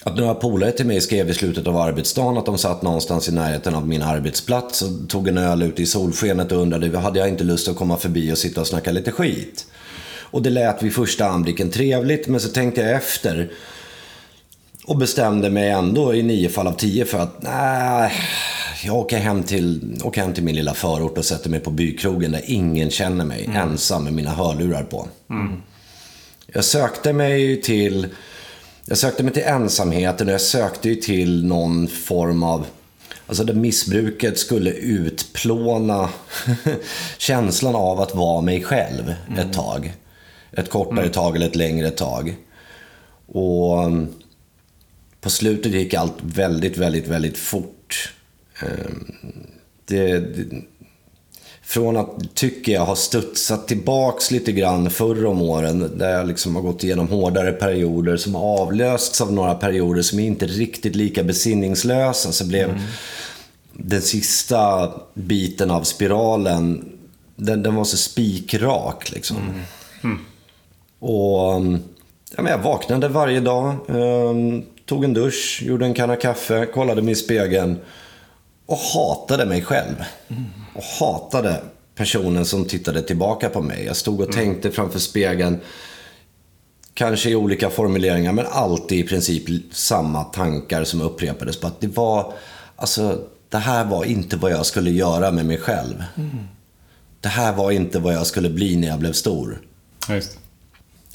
att 0.08 0.18
några 0.18 0.34
polare 0.34 0.72
till 0.72 0.86
mig 0.86 1.02
skrev 1.02 1.30
i 1.30 1.34
slutet 1.34 1.68
av 1.68 1.78
arbetsdagen 1.78 2.38
att 2.38 2.46
de 2.46 2.58
satt 2.58 2.82
någonstans 2.82 3.30
i 3.30 3.32
närheten 3.32 3.76
av 3.76 3.88
min 3.88 4.02
arbetsplats 4.02 4.82
och 4.82 5.10
tog 5.10 5.28
en 5.28 5.38
öl 5.38 5.64
ute 5.64 5.82
i 5.82 5.86
solskenet 5.86 6.52
och 6.52 6.62
undrade 6.62 6.98
hade 6.98 7.20
jag 7.20 7.30
inte 7.30 7.44
lust 7.44 7.68
att 7.68 7.76
komma 7.76 7.98
förbi 7.98 8.34
och 8.34 8.38
sitta 8.38 8.62
och 8.62 8.68
snacka 8.68 8.92
lite 8.92 9.12
skit. 9.12 9.66
Och 10.20 10.42
det 10.42 10.50
lät 10.50 10.84
vid 10.84 10.94
första 10.94 11.28
anblicken 11.28 11.70
trevligt, 11.70 12.28
men 12.28 12.40
så 12.40 12.50
tänkte 12.50 12.82
jag 12.82 12.92
efter 12.92 13.52
och 14.86 14.98
bestämde 14.98 15.50
mig 15.50 15.70
ändå 15.70 16.14
i 16.14 16.24
nio 16.24 16.50
fall 16.50 16.68
av 16.68 16.74
tio 16.74 17.06
för 17.06 17.20
att 17.20 17.42
nej, 17.42 18.12
jag 18.84 18.96
åker 18.96 19.18
hem, 19.18 19.44
till, 19.44 19.98
åker 20.04 20.22
hem 20.22 20.34
till 20.34 20.44
min 20.44 20.56
lilla 20.56 20.74
förort 20.74 21.18
och 21.18 21.26
sätter 21.26 21.50
mig 21.50 21.60
på 21.60 21.72
bykrogen 21.72 22.32
där 22.32 22.42
ingen 22.46 22.92
känner 22.92 23.26
mig, 23.26 23.50
ensam 23.56 24.04
med 24.04 24.14
mina 24.14 24.32
hörlurar 24.32 24.84
på. 24.84 25.08
Jag 26.54 26.66
sökte 26.66 27.14
mig 27.14 27.62
till 27.62 28.08
jag 28.88 28.98
sökte 28.98 29.24
mig 29.24 29.34
till 29.34 29.44
ensamheten 29.44 30.28
och 30.28 30.34
jag 30.34 30.42
sökte 30.42 30.90
ju 30.90 30.96
till 30.96 31.46
någon 31.46 31.88
form 31.88 32.44
av 32.44 32.66
Alltså 33.28 33.44
där 33.44 33.54
missbruket 33.54 34.38
skulle 34.38 34.72
utplåna 34.72 36.10
känslan 37.18 37.76
av 37.76 38.02
att 38.02 38.16
vara 38.16 38.42
mig 38.42 38.64
själv 38.64 39.14
ett 39.38 39.54
tag. 39.54 39.94
Ett 40.52 40.70
kortare 40.70 41.10
tag 41.10 41.36
eller 41.36 41.48
ett 41.48 41.56
längre 41.56 41.90
tag. 41.92 42.36
Och 43.28 43.86
um, 43.86 44.08
på 45.22 45.30
slutet 45.30 45.72
gick 45.72 45.94
allt 45.94 46.16
väldigt, 46.22 46.78
väldigt, 46.78 47.08
väldigt 47.08 47.38
fort. 47.38 48.14
Ehm, 48.62 49.12
Det, 49.86 50.20
det, 50.20 50.62
från 51.68 51.98
att, 51.98 52.36
tycker 52.36 52.72
jag, 52.72 52.86
ha 52.86 52.96
studsat 52.96 53.68
tillbaks 53.68 54.32
lite 54.32 54.52
grann 54.52 54.90
förr 54.90 55.26
om 55.26 55.42
åren, 55.42 55.92
där 55.98 56.10
jag 56.10 56.28
liksom 56.28 56.56
har 56.56 56.62
gått 56.62 56.84
igenom 56.84 57.08
hårdare 57.08 57.52
perioder 57.52 58.18
som 58.18 58.36
har 58.36 58.62
avlösts 58.62 59.22
av 59.22 59.34
några 59.34 59.56
perioder 59.56 60.02
som 60.02 60.20
är 60.20 60.24
inte 60.24 60.46
riktigt 60.46 60.96
lika 60.96 61.24
besinningslösa, 61.24 62.32
så 62.32 62.48
blev 62.48 62.82
den 63.74 64.02
sista 64.02 64.92
biten 65.14 65.72
av 65.72 65.84
spiralen, 65.84 66.90
den, 67.36 67.64
den 67.64 67.76
var 67.76 67.84
så 67.84 67.98
spikrak 67.98 69.12
liksom. 69.12 69.38
Och 71.00 71.56
um, 71.56 71.80
ja, 72.36 72.42
men 72.42 72.52
jag 72.52 72.60
vaknade 72.60 73.08
varje 73.08 73.40
dag, 73.40 73.76
um, 73.88 74.64
tog 74.86 75.04
en 75.04 75.14
dusch, 75.14 75.64
gjorde 75.66 75.86
en 75.86 75.94
kanna 75.94 76.16
kaffe, 76.16 76.66
kollade 76.66 77.02
mig 77.02 77.12
i 77.12 77.16
spegeln 77.16 77.78
och 78.68 78.78
hatade 78.78 79.46
mig 79.46 79.62
själv. 79.62 80.04
Och 80.74 80.84
hatade 80.84 81.62
personen 81.96 82.46
som 82.46 82.66
tittade 82.66 83.02
tillbaka 83.02 83.50
på 83.50 83.62
mig. 83.62 83.86
Jag 83.86 83.96
stod 83.96 84.22
och 84.22 84.32
tänkte 84.32 84.72
framför 84.72 85.00
spegeln, 85.00 85.60
kanske 86.94 87.30
i 87.30 87.36
olika 87.36 87.70
formuleringar, 87.70 88.34
men 88.34 88.46
alltid 88.46 89.00
i 89.00 89.08
princip 89.08 89.44
samma 89.72 90.24
tankar 90.24 90.84
som 90.84 91.02
upprepades. 91.02 91.60
På 91.60 91.68
att 91.68 91.82
det 91.82 91.88
var, 91.88 92.34
alltså, 92.76 93.28
det 93.50 93.58
här 93.58 93.86
var 93.86 94.06
inte 94.06 94.38
vad 94.38 94.52
jag 94.52 94.66
skulle 94.66 94.92
göra 94.92 95.32
med 95.32 95.46
mig 95.46 95.58
själv. 95.58 96.04
Det 97.22 97.30
här 97.30 97.54
var 97.54 97.72
inte 97.72 98.00
vad 98.00 98.14
jag 98.14 98.28
skulle 98.28 98.50
bli 98.50 98.76
när 98.76 98.88
jag 98.88 99.00
blev 99.00 99.14
stor. 99.14 99.62
Ja, 100.08 100.16
just. 100.16 100.38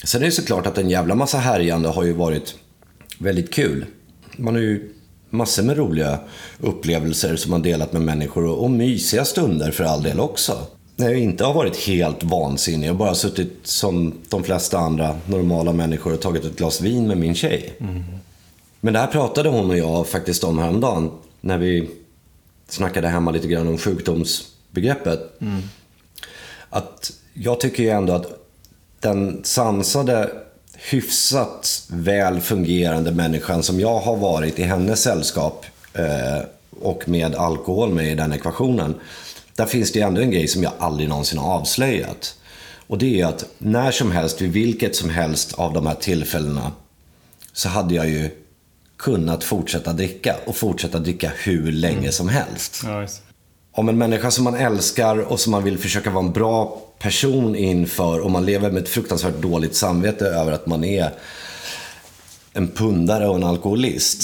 Sen 0.05 0.23
är 0.23 0.27
det 0.27 0.33
såklart 0.33 0.67
att 0.67 0.79
en 0.79 0.91
jävla 0.91 1.15
massa 1.15 1.38
härjande 1.38 1.88
har 1.88 2.05
ju 2.05 2.12
varit 2.12 2.55
väldigt 3.19 3.55
kul. 3.55 3.87
Man 4.37 4.55
har 4.55 4.62
ju 4.62 4.95
massor 5.33 5.62
med 5.62 5.77
roliga 5.77 6.18
upplevelser 6.61 7.37
som 7.37 7.51
man 7.51 7.62
delat 7.62 7.92
med 7.92 8.03
människor 8.03 8.45
och, 8.47 8.64
och 8.64 8.71
mysiga 8.71 9.25
stunder 9.25 9.71
för 9.71 9.85
all 9.85 10.03
del 10.03 10.21
också. 10.21 10.59
När 10.97 11.09
jag 11.09 11.18
inte 11.18 11.45
har 11.45 11.55
varit 11.55 11.77
helt 11.77 12.25
vansinnig 12.25 12.90
och 12.90 12.97
bara 12.97 13.14
suttit 13.14 13.53
som 13.62 14.14
de 14.29 14.45
flesta 14.45 14.79
andra 14.79 15.16
normala 15.27 15.73
människor 15.73 16.12
och 16.14 16.21
tagit 16.21 16.45
ett 16.45 16.57
glas 16.57 16.81
vin 16.81 17.09
med 17.09 17.16
min 17.16 17.35
tjej. 17.35 17.75
Men 18.81 18.92
det 18.92 18.99
här 19.01 19.07
pratade 19.07 19.49
hon 19.49 19.71
och 19.71 19.79
jag 19.79 20.07
faktiskt 20.09 20.45
om 20.45 20.59
häromdagen 20.59 21.11
när 21.40 21.59
vi 21.59 21.90
snackade 22.68 23.09
hemma 23.09 23.31
lite 23.31 23.49
grann 23.49 23.68
om 23.68 23.79
sjukdomsbegreppet. 23.79 25.21
Att 26.71 27.12
jag 27.35 27.61
tycker 27.61 27.83
ju 27.83 27.88
ändå 27.88 28.12
att 28.12 28.27
den 29.01 29.40
sansade, 29.45 30.31
hyfsat 30.90 31.85
väl 31.88 32.40
fungerande 32.40 33.12
människan 33.12 33.62
som 33.62 33.81
jag 33.81 34.01
har 34.01 34.16
varit 34.16 34.59
i 34.59 34.62
hennes 34.62 35.03
sällskap 35.03 35.66
eh, 35.95 36.45
och 36.81 37.09
med 37.09 37.35
alkohol 37.35 37.95
med 37.95 38.12
i 38.12 38.14
den 38.14 38.33
ekvationen. 38.33 38.95
Där 39.57 39.66
finns 39.66 39.92
det 39.92 40.01
ändå 40.01 40.21
en 40.21 40.31
grej 40.31 40.49
som 40.49 40.62
jag 40.62 40.73
aldrig 40.79 41.09
någonsin 41.09 41.38
har 41.38 41.55
avslöjat. 41.55 42.35
Och 42.87 42.99
det 42.99 43.21
är 43.21 43.27
att 43.27 43.45
när 43.59 43.90
som 43.90 44.12
helst, 44.12 44.40
vid 44.40 44.53
vilket 44.53 44.97
som 44.97 45.11
helst 45.11 45.53
av 45.55 45.73
de 45.73 45.87
här 45.87 45.95
tillfällena, 45.95 46.73
så 47.53 47.68
hade 47.68 47.95
jag 47.95 48.09
ju 48.09 48.31
kunnat 48.97 49.45
fortsätta 49.45 49.92
dricka 49.92 50.37
och 50.47 50.57
fortsätta 50.57 50.99
dricka 50.99 51.33
hur 51.37 51.73
länge 51.73 52.12
som 52.12 52.29
helst 52.29 52.83
Ja. 52.85 53.07
Om 53.73 53.89
en 53.89 53.99
människa 53.99 54.31
som 54.31 54.45
man 54.45 54.55
älskar 54.55 55.19
och 55.19 55.41
som 55.41 55.51
man 55.51 55.65
vill 55.65 55.79
försöka 55.79 56.11
vara 56.11 56.25
en 56.25 56.33
bra 56.33 56.83
person 56.99 57.57
inför 57.57 58.21
och 58.21 58.31
man 58.31 58.47
lever 58.47 58.71
med 58.71 58.83
ett 58.83 58.89
fruktansvärt 58.89 59.37
dåligt 59.37 59.77
samvete 59.77 60.27
över 60.27 60.53
att 60.53 60.67
man 60.67 60.85
är 60.85 61.11
en 62.53 62.69
pundare 62.69 63.29
och 63.29 63.37
en 63.37 63.45
alkoholist. 63.45 64.23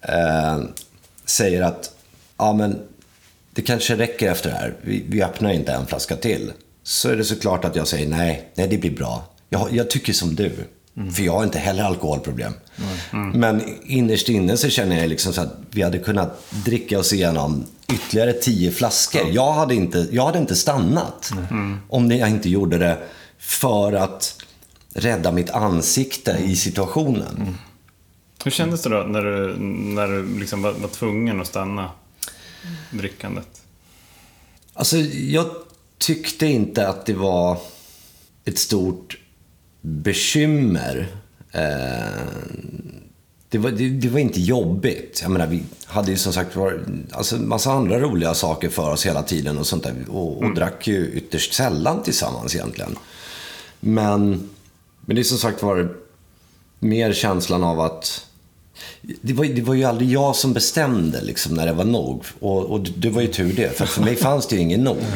Eh, 0.00 0.58
säger 1.24 1.62
att 1.62 1.92
ja, 2.38 2.52
men 2.52 2.78
det 3.50 3.62
kanske 3.62 3.96
räcker 3.96 4.30
efter 4.30 4.50
det 4.50 4.56
här. 4.56 4.74
Vi, 4.80 5.04
vi 5.08 5.22
öppnar 5.22 5.50
inte 5.50 5.72
en 5.72 5.86
flaska 5.86 6.16
till. 6.16 6.52
Så 6.82 7.08
är 7.08 7.16
det 7.16 7.24
såklart 7.24 7.64
att 7.64 7.76
jag 7.76 7.88
säger 7.88 8.08
nej, 8.08 8.50
nej 8.54 8.68
det 8.68 8.78
blir 8.78 8.96
bra. 8.96 9.24
Jag, 9.48 9.68
jag 9.72 9.90
tycker 9.90 10.12
som 10.12 10.34
du. 10.34 10.52
För 11.12 11.22
jag 11.22 11.32
har 11.32 11.44
inte 11.44 11.58
heller 11.58 11.82
alkoholproblem. 11.84 12.52
Men 13.34 13.62
innerst 13.84 14.28
inne 14.28 14.56
så 14.56 14.68
känner 14.68 15.00
jag 15.00 15.08
liksom 15.08 15.32
så 15.32 15.40
att 15.40 15.54
vi 15.70 15.82
hade 15.82 15.98
kunnat 15.98 16.44
dricka 16.64 16.98
oss 16.98 17.12
igenom 17.12 17.64
ytterligare 17.92 18.32
tio 18.32 18.70
flaskor. 18.70 19.28
Jag, 19.30 19.52
hade 19.52 19.74
inte, 19.74 20.08
jag 20.12 20.26
hade 20.26 20.38
inte 20.38 20.56
stannat 20.56 21.32
om 21.88 22.10
jag 22.10 22.30
inte 22.30 22.48
gjorde 22.48 22.78
det 22.78 22.98
för 23.38 23.92
att 23.92 24.42
rädda 24.94 25.32
mitt 25.32 25.50
ansikte 25.50 26.38
i 26.44 26.56
situationen. 26.56 27.58
Hur 28.44 28.50
kändes 28.50 28.82
det 28.82 28.88
då 28.88 29.02
när 29.02 29.22
du, 29.22 29.56
när 29.58 30.08
du 30.08 30.38
liksom 30.38 30.62
var, 30.62 30.72
var 30.72 30.88
tvungen 30.88 31.40
att 31.40 31.46
stanna 31.46 31.90
drickandet? 32.90 33.62
Alltså, 34.74 34.96
jag 34.96 35.46
tyckte 35.98 36.46
inte 36.46 36.88
att 36.88 37.06
det 37.06 37.14
var 37.14 37.58
ett 38.44 38.58
stort 38.58 39.18
bekymmer. 39.80 41.06
Eh, 41.52 42.22
det, 43.48 43.58
var, 43.58 43.70
det, 43.70 43.88
det 43.88 44.08
var 44.08 44.18
inte 44.20 44.40
jobbigt. 44.40 45.18
Jag 45.22 45.30
menar, 45.30 45.46
vi 45.46 45.62
hade 45.86 46.10
ju 46.10 46.16
som 46.16 46.32
sagt 46.32 46.56
var, 46.56 46.84
alltså, 47.12 47.36
massa 47.36 47.72
andra 47.72 48.00
roliga 48.00 48.34
saker 48.34 48.68
för 48.68 48.90
oss 48.90 49.06
hela 49.06 49.22
tiden 49.22 49.58
och 49.58 49.66
sånt 49.66 49.82
där. 49.82 49.94
Och, 50.08 50.42
och 50.42 50.54
drack 50.54 50.86
ju 50.86 51.10
ytterst 51.12 51.54
sällan 51.54 52.02
tillsammans 52.02 52.54
egentligen. 52.54 52.96
Men, 53.80 54.48
men 55.00 55.16
det 55.16 55.22
är 55.22 55.24
som 55.24 55.38
sagt 55.38 55.62
var 55.62 55.94
mer 56.78 57.12
känslan 57.12 57.64
av 57.64 57.80
att 57.80 58.24
det 59.02 59.32
var, 59.32 59.44
det 59.44 59.62
var 59.62 59.74
ju 59.74 59.84
aldrig 59.84 60.10
jag 60.10 60.36
som 60.36 60.52
bestämde 60.52 61.20
liksom, 61.22 61.54
när 61.54 61.66
det 61.66 61.72
var 61.72 61.84
nog. 61.84 62.24
Och, 62.40 62.64
och 62.64 62.80
det 62.80 63.10
var 63.10 63.22
ju 63.22 63.28
tur 63.28 63.52
det, 63.52 63.76
för 63.78 63.86
för 63.86 64.02
mig 64.02 64.16
fanns 64.16 64.46
det 64.46 64.56
ju 64.56 64.62
ingen 64.62 64.84
nog. 64.84 64.98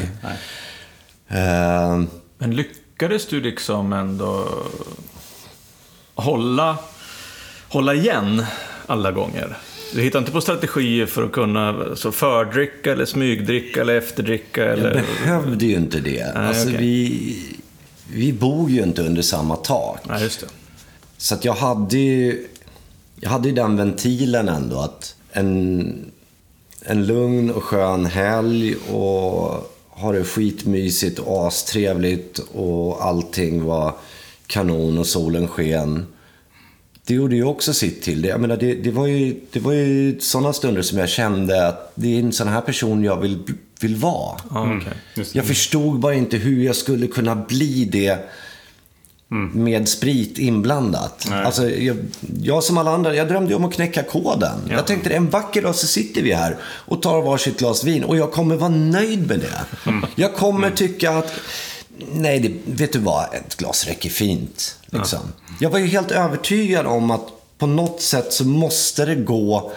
Eh, 1.29 2.03
Men 2.38 2.57
lyckades 3.02 3.26
du 3.26 3.40
liksom 3.40 3.92
ändå 3.92 4.48
hålla, 6.14 6.78
hålla 7.68 7.94
igen 7.94 8.44
alla 8.86 9.12
gånger? 9.12 9.58
Du 9.94 10.02
hittar 10.02 10.18
inte 10.18 10.32
på 10.32 10.40
strategier 10.40 11.06
för 11.06 11.22
att 11.22 11.32
kunna 11.32 11.96
så 11.96 12.12
fördricka 12.12 12.92
eller 12.92 13.04
smygdricka 13.04 13.80
eller 13.80 13.94
efterdricka? 13.94 14.64
jag 14.64 14.78
Eller... 14.78 14.94
behövde 14.94 15.66
ju 15.66 15.74
inte 15.74 16.00
det. 16.00 16.32
Nej, 16.34 16.46
alltså, 16.46 16.68
okej. 16.68 16.80
vi, 16.80 17.58
vi 18.12 18.32
bor 18.32 18.70
ju 18.70 18.82
inte 18.82 19.02
under 19.02 19.22
samma 19.22 19.56
tak. 19.56 20.00
Nej, 20.04 20.22
just 20.22 20.40
det. 20.40 20.46
Så 21.16 21.34
att 21.34 21.44
jag 21.44 21.54
hade 21.54 21.98
ju 21.98 22.46
jag 23.20 23.30
hade 23.30 23.48
ju 23.48 23.54
den 23.54 23.76
ventilen 23.76 24.48
ändå 24.48 24.80
att 24.80 25.16
en, 25.32 26.12
en 26.80 27.06
lugn 27.06 27.50
och 27.50 27.62
skön 27.62 28.06
helg 28.06 28.74
och 28.76 29.71
ha 29.94 30.12
det 30.12 30.24
skitmysigt 30.24 31.18
och 31.18 31.46
astrevligt 31.46 32.38
och 32.38 33.05
allting 33.05 33.64
var 33.64 33.94
kanon 34.46 34.98
och 34.98 35.07
solen 35.07 35.48
sken. 35.48 36.07
Det 37.07 37.14
gjorde 37.14 37.37
ju 37.37 37.44
också 37.44 37.74
sitt 37.74 38.02
till. 38.02 38.22
Det, 38.22 38.28
jag 38.28 38.40
menar, 38.40 38.57
det, 38.57 38.74
det, 38.74 38.90
var 38.90 39.07
ju, 39.07 39.40
det 39.52 39.61
var 39.61 39.72
ju 39.72 40.20
sådana 40.20 40.52
stunder 40.52 40.83
som 40.83 40.98
jag 40.98 41.09
kände 41.09 41.68
att 41.68 41.92
det 41.94 42.14
är 42.14 42.20
en 42.20 42.33
sån 42.33 42.48
här 42.48 42.61
person 42.61 43.05
jag 43.05 43.16
vill, 43.16 43.38
vill 43.81 43.96
vara. 43.96 44.40
Just 45.14 45.35
Jag 45.35 45.46
förstod 45.46 46.00
bara 46.00 46.14
inte 46.14 46.37
hur 46.37 46.64
jag 46.64 46.76
skulle 46.76 47.07
kunna 47.07 47.37
bli 47.37 47.85
det 47.85 48.18
med 49.53 49.88
sprit 49.88 50.38
inblandat. 50.38 51.27
Nej. 51.31 51.45
Alltså, 51.45 51.71
jag, 51.71 51.97
jag 52.42 52.64
som 52.64 52.79
alla 52.79 52.90
andra, 52.90 53.14
jag 53.14 53.29
drömde 53.29 53.51
ju 53.51 53.57
om 53.57 53.64
att 53.64 53.75
knäcka 53.75 54.03
koden. 54.03 54.59
Ja. 54.68 54.75
Jag 54.75 54.87
tänkte 54.87 55.11
en 55.11 55.31
vacker 55.31 55.62
dag 55.62 55.75
så 55.75 55.87
sitter 55.87 56.23
vi 56.23 56.33
här 56.33 56.57
och 56.64 57.03
tar 57.03 57.23
varsitt 57.23 57.59
glas 57.59 57.85
vin 57.85 58.05
och 58.05 58.16
jag 58.16 58.33
kommer 58.33 58.57
vara 58.57 58.71
nöjd 58.71 59.29
med 59.29 59.40
det. 59.40 59.90
Jag 60.14 60.35
kommer 60.35 60.71
tycka 60.71 61.11
att, 61.11 61.33
nej, 62.12 62.40
det, 62.40 62.73
vet 62.73 62.92
du 62.92 62.99
vad, 62.99 63.35
ett 63.35 63.57
glas 63.57 63.87
räcker 63.87 64.11
fint. 64.11 64.79
Liksom. 64.87 65.21
Jag 65.61 65.71
var 65.71 65.79
ju 65.79 65.87
helt 65.87 66.11
övertygad 66.11 66.87
om 66.87 67.11
att 67.11 67.27
på 67.59 67.66
något 67.66 68.01
sätt 68.01 68.33
så 68.33 68.45
måste 68.45 69.05
det 69.05 69.14
gå 69.14 69.73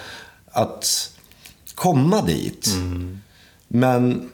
att 0.52 1.12
komma 1.76 2.22
dit. 2.22 2.70
Men, 3.68 4.30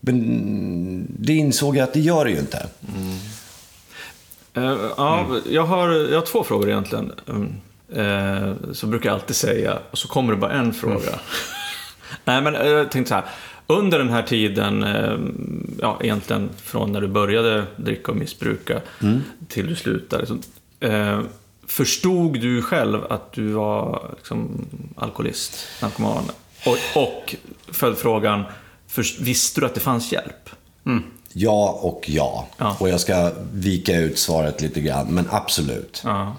men 0.00 1.06
det 1.18 1.32
insåg 1.34 1.76
jag 1.76 1.84
att 1.84 1.92
det 1.92 2.00
gör 2.00 2.24
det 2.24 2.30
ju 2.30 2.38
inte. 2.38 2.66
Eh, 4.54 4.76
ja, 4.96 5.26
jag, 5.46 5.64
har, 5.64 5.88
jag 5.88 6.18
har 6.18 6.26
två 6.26 6.44
frågor 6.44 6.68
egentligen. 6.68 7.12
Mm, 7.28 7.52
eh, 7.92 8.54
så 8.72 8.86
brukar 8.86 9.10
jag 9.10 9.14
alltid 9.14 9.36
säga, 9.36 9.78
och 9.90 9.98
så 9.98 10.08
kommer 10.08 10.32
det 10.32 10.38
bara 10.38 10.52
en 10.52 10.72
fråga. 10.72 11.18
Nej, 12.24 12.42
men 12.42 12.54
eh, 12.54 12.66
jag 12.66 12.90
tänkte 12.90 13.08
så 13.08 13.14
här. 13.14 13.24
Under 13.66 13.98
den 13.98 14.08
här 14.10 14.22
tiden, 14.22 14.82
eh, 14.82 15.18
ja, 15.80 15.98
egentligen 16.02 16.50
från 16.62 16.92
när 16.92 17.00
du 17.00 17.08
började 17.08 17.64
dricka 17.76 18.10
och 18.10 18.16
missbruka 18.16 18.80
till 19.48 19.66
du 19.66 19.76
slutade. 19.76 20.26
Så, 20.26 20.38
eh, 20.86 21.20
förstod 21.66 22.40
du 22.40 22.62
själv 22.62 23.04
att 23.10 23.32
du 23.32 23.52
var 23.52 24.10
liksom, 24.16 24.66
alkoholist, 24.96 25.68
narkoman? 25.82 26.24
Och, 26.66 27.02
och 27.02 27.34
följdfrågan, 27.68 28.44
visste 29.20 29.60
du 29.60 29.66
att 29.66 29.74
det 29.74 29.80
fanns 29.80 30.12
hjälp? 30.12 30.50
Ja 31.32 31.78
och 31.82 32.10
ja. 32.10 32.46
Ja. 32.58 32.76
Och 32.80 32.88
jag 32.88 33.00
ska 33.00 33.32
vika 33.52 33.96
ut 33.96 34.18
svaret 34.18 34.60
lite 34.60 34.80
grann, 34.80 35.06
men 35.06 35.28
absolut. 35.30 36.02
Ja. 36.04 36.36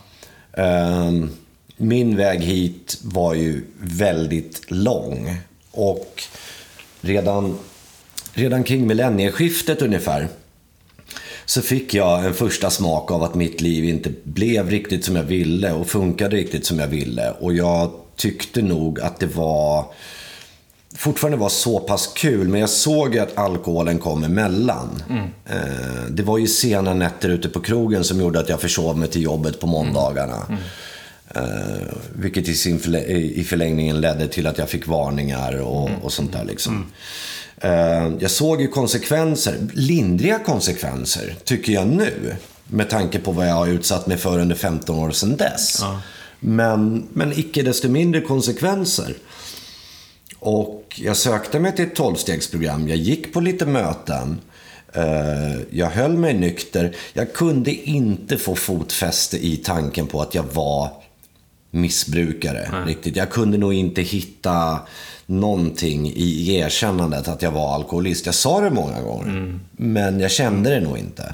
Ehm, 0.54 1.30
min 1.78 2.18
väg 2.18 2.42
hit 2.42 3.00
var 3.04 3.34
ju 3.34 3.66
väldigt 3.80 4.72
lång. 4.72 5.38
Och 5.72 6.24
redan, 7.02 7.58
redan 8.34 8.64
kring 8.64 8.88
millennieskiftet 8.88 9.82
ungefär 9.82 10.28
så 11.46 11.62
fick 11.62 11.94
jag 11.94 12.26
en 12.26 12.34
första 12.34 12.70
smak 12.70 13.12
av 13.12 13.24
att 13.24 13.36
mitt 13.36 13.62
liv 13.62 13.86
inte 13.86 14.12
blev 14.24 14.70
riktigt 14.70 15.06
som 15.06 15.16
jag 15.16 15.24
ville 15.24 15.72
och 15.72 15.88
funkade 15.88 16.36
riktigt 16.36 16.66
som 16.66 16.80
jag 16.80 16.88
ville. 16.88 17.32
Och 17.32 17.54
jag 17.54 17.92
tyckte 18.16 18.62
nog 18.62 19.00
att 19.00 19.20
det 19.20 19.36
var 19.36 19.86
fortfarande 20.96 21.38
var 21.38 21.50
så 21.50 21.80
pass 21.80 22.10
kul, 22.16 22.48
men 22.48 22.60
jag 22.62 22.70
såg 22.70 23.14
ju 23.16 23.20
att 23.20 23.38
alkoholen 23.38 24.00
kom 24.00 24.24
emellan. 24.24 25.04
Eh, 25.46 26.06
det 26.10 26.24
var 26.24 26.38
ju 26.38 26.48
sena 26.48 26.94
nätter 26.94 27.30
ute 27.30 27.50
på 27.50 27.60
krogen 27.60 28.04
som 28.04 28.20
gjorde 28.22 28.40
att 28.40 28.50
jag 28.50 28.62
försov 28.62 28.98
mig 28.98 29.10
till 29.10 29.22
jobbet 29.22 29.60
på 29.60 29.68
måndagarna. 29.68 30.42
Eh, 31.36 31.42
vilket 32.16 32.48
i, 32.48 32.54
sin 32.56 32.80
förlä- 32.80 33.08
i 33.12 33.44
förlängningen 33.44 34.02
ledde 34.02 34.28
till 34.28 34.48
att 34.48 34.58
jag 34.58 34.70
fick 34.70 34.88
varningar 34.88 35.62
och, 35.62 35.90
och 36.02 36.12
sånt 36.14 36.34
där. 36.34 36.44
Liksom. 36.46 36.86
Eh, 37.58 38.12
jag 38.20 38.32
såg 38.32 38.62
ju 38.62 38.68
konsekvenser, 38.68 39.58
lindriga 39.74 40.40
konsekvenser, 40.40 41.36
tycker 41.44 41.74
jag 41.74 41.88
nu. 41.88 42.36
Med 42.68 42.90
tanke 42.90 43.20
på 43.20 43.32
vad 43.32 43.48
jag 43.50 43.54
har 43.54 43.68
utsatt 43.68 44.08
mig 44.08 44.18
för 44.18 44.40
under 44.40 44.56
15 44.56 45.00
år 45.00 45.12
sedan 45.12 45.36
dess. 45.38 45.80
Men, 46.40 47.08
men 47.14 47.34
icke 47.40 47.62
desto 47.62 47.90
mindre 47.90 48.22
konsekvenser. 48.22 49.14
Och 50.44 51.00
jag 51.04 51.18
sökte 51.18 51.60
mig 51.60 51.76
till 51.76 51.86
ett 51.86 51.96
tolvstegsprogram. 51.96 52.88
Jag 52.88 52.98
gick 52.98 53.34
på 53.34 53.40
lite 53.40 53.66
möten. 53.66 54.40
Eh, 54.94 55.62
Jag 55.72 55.88
höll 55.90 56.18
mig 56.18 56.34
nykter. 56.34 56.96
Jag 57.14 57.34
kunde 57.34 57.72
inte 57.72 58.38
få 58.38 58.56
fotfäste 58.56 59.46
i 59.46 59.58
tanken 59.58 60.08
på 60.08 60.22
att 60.22 60.36
jag 60.36 60.44
var 60.54 60.90
missbrukare. 61.72 62.70
Riktigt. 62.88 63.16
Jag 63.16 63.30
kunde 63.30 63.58
nog 63.58 63.74
inte 63.74 64.02
hitta 64.02 64.80
någonting 65.26 66.08
i 66.16 66.56
erkännandet 66.56 67.28
att 67.28 67.42
jag 67.42 67.52
var 67.52 67.76
alkoholist. 67.76 68.26
Jag 68.26 68.36
sa 68.36 68.62
det 68.62 68.70
många 68.70 69.02
gånger, 69.02 69.60
men 69.72 70.20
jag 70.20 70.32
kände 70.32 70.70
det 70.70 70.80
nog 70.80 70.98
inte. 70.98 71.34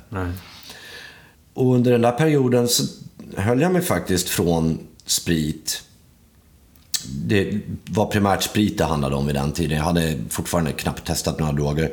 Och 1.54 1.76
under 1.76 1.92
den 1.92 2.02
där 2.02 2.12
perioden 2.12 2.68
så 2.68 2.84
höll 3.38 3.62
jag 3.62 3.72
mig 3.74 3.82
faktiskt 3.82 4.30
från 4.30 4.80
sprit. 5.06 5.84
Det 7.08 7.60
var 7.90 8.06
primärt 8.06 8.44
sprit 8.44 8.78
det 8.78 8.84
handlade 8.84 9.16
om 9.16 9.26
vid 9.26 9.36
den 9.36 9.52
tiden. 9.52 9.78
Jag 9.78 9.86
hade 9.86 10.16
fortfarande 10.30 10.72
knappt 10.72 11.06
testat 11.08 11.40
några 11.40 11.54
droger. 11.54 11.92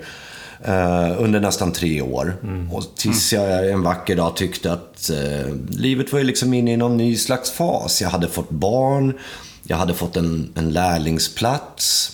eh, 0.65 1.23
under 1.23 1.41
nästan 1.41 1.73
tre 1.73 2.03
år. 2.03 2.37
Och 2.73 2.85
tills 2.97 3.33
jag 3.33 3.71
en 3.71 3.83
vacker 3.83 4.17
dag 4.17 4.37
tyckte 4.37 4.73
att 4.73 5.11
eh, 5.11 5.55
livet 5.69 6.13
var 6.13 6.19
ju 6.19 6.25
liksom 6.25 6.55
inne 6.55 6.73
i 6.73 6.77
någon 6.77 6.97
ny 6.97 7.17
slags 7.17 7.51
fas. 7.51 8.03
Jag 8.03 8.09
hade 8.09 8.29
fått 8.29 8.51
barn. 8.51 9.19
Jag 9.63 9.77
hade 9.77 9.95
fått 9.95 10.17
en, 10.17 10.53
en 10.55 10.71
lärlingsplats. 10.71 12.13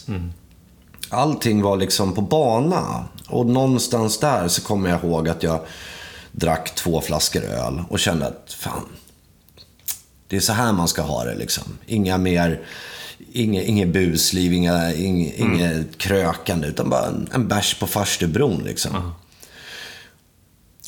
Allting 1.09 1.63
var 1.63 1.77
liksom 1.77 2.13
på 2.13 2.21
bana. 2.21 3.05
Och 3.29 3.47
någonstans 3.47 4.19
där 4.19 4.49
så 4.49 4.63
kommer 4.63 4.91
jag 4.91 5.05
ihåg 5.05 5.29
att 5.29 5.43
jag 5.43 5.61
drack 6.33 6.75
två 6.75 7.01
flaskor 7.01 7.43
öl 7.45 7.83
och 7.89 7.99
kände 7.99 8.27
att 8.27 8.53
fan, 8.59 8.83
det 10.33 10.37
är 10.37 10.41
så 10.41 10.53
här 10.53 10.73
man 10.73 10.89
ska 10.89 11.03
ha 11.03 11.25
det 11.25 11.35
liksom. 11.35 11.65
Inga 11.87 12.19
mer, 12.19 12.61
inget, 13.33 13.67
inget 13.67 13.89
busliv, 13.89 14.53
inga, 14.53 14.95
inget, 14.95 15.39
inget 15.39 15.99
krökande, 15.99 16.69
utan 16.69 16.91
bara 16.91 17.07
en, 17.07 17.29
en 17.33 17.49
bärs 17.49 17.75
på 17.75 17.87
farstubron 17.87 18.63
liksom. 18.65 19.13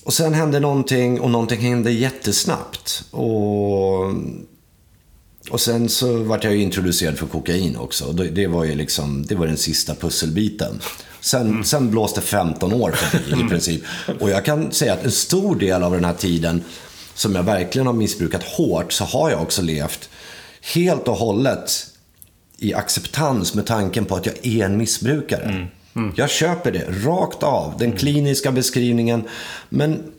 Och 0.04 0.12
sen 0.12 0.35
hände 0.35 0.61
någonting 0.61 1.20
och 1.20 1.30
någonting 1.30 1.61
hände 1.61 1.90
jättesnabbt. 1.90 3.04
Och, 3.11 4.04
och 5.50 5.61
sen 5.61 5.88
så 5.88 6.22
vart 6.22 6.44
jag 6.44 6.52
ju 6.54 6.62
introducerad 6.62 7.18
för 7.18 7.26
kokain 7.26 7.76
också. 7.76 8.12
Det, 8.12 8.46
var 8.46 8.64
ju 8.64 8.74
liksom, 8.74 9.26
det 9.26 9.35
var 9.35 9.46
den 9.46 9.57
sista 9.57 9.94
pusselbiten. 9.94 10.80
Sen, 11.20 11.64
sen 11.64 11.90
blåste 11.90 12.20
15 12.20 12.72
år 12.72 12.92
förbi 12.92 13.44
i 13.44 13.48
princip. 13.48 13.83
Och 14.20 14.30
jag 14.30 14.44
kan 14.44 14.72
säga 14.72 14.92
att 14.92 15.04
en 15.04 15.12
stor 15.12 15.57
del 15.57 15.83
av 15.83 15.92
den 15.92 16.04
här 16.04 16.14
tiden 16.14 16.64
som 17.14 17.35
jag 17.35 17.42
verkligen 17.42 17.87
har 17.87 17.94
missbrukat 17.94 18.42
hårt 18.42 18.92
så 18.92 19.05
har 19.05 19.31
jag 19.31 19.42
också 19.42 19.62
levt 19.62 20.09
helt 20.74 21.09
och 21.09 21.16
hållet 21.16 21.87
i 22.59 22.74
acceptans 22.74 23.55
med 23.55 23.66
tanken 23.66 24.05
på 24.05 24.16
att 24.16 24.27
jag 24.27 24.46
är 24.46 24.64
en 24.64 24.77
missbrukare. 24.77 25.66
Jag 26.16 26.31
köper 26.31 26.72
det 26.72 27.07
rakt 27.07 27.42
av, 27.42 27.74
den 27.79 27.92
kliniska 27.92 28.53
beskrivningen. 28.53 29.24
Men 29.68 30.12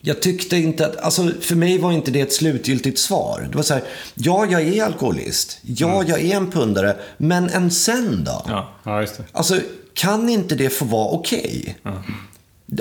jag 0.00 0.22
tyckte 0.22 0.56
inte 0.56 0.86
att, 0.86 0.96
alltså 0.96 1.30
för 1.40 1.54
mig 1.54 1.78
var 1.78 1.92
inte 1.92 2.10
det 2.10 2.20
ett 2.20 2.32
slutgiltigt 2.32 2.98
svar. 2.98 3.48
Det 3.50 3.56
var 3.56 3.62
så 3.62 3.74
här, 3.74 3.82
ja 4.14 4.46
jag 4.50 4.62
är 4.62 4.84
alkoholist, 4.84 5.58
ja 5.62 6.04
jag 6.06 6.20
är 6.20 6.36
en 6.36 6.50
pundare, 6.50 6.96
men 7.16 7.48
en 7.48 7.70
sen 7.70 8.24
då? 8.24 8.42
Ja. 8.46 8.74
Ja, 8.84 9.00
just 9.00 9.16
det. 9.16 9.24
Alltså, 9.32 9.60
kan 9.94 10.28
inte 10.28 10.54
det 10.54 10.70
få 10.70 10.84
vara 10.84 11.08
okej? 11.08 11.76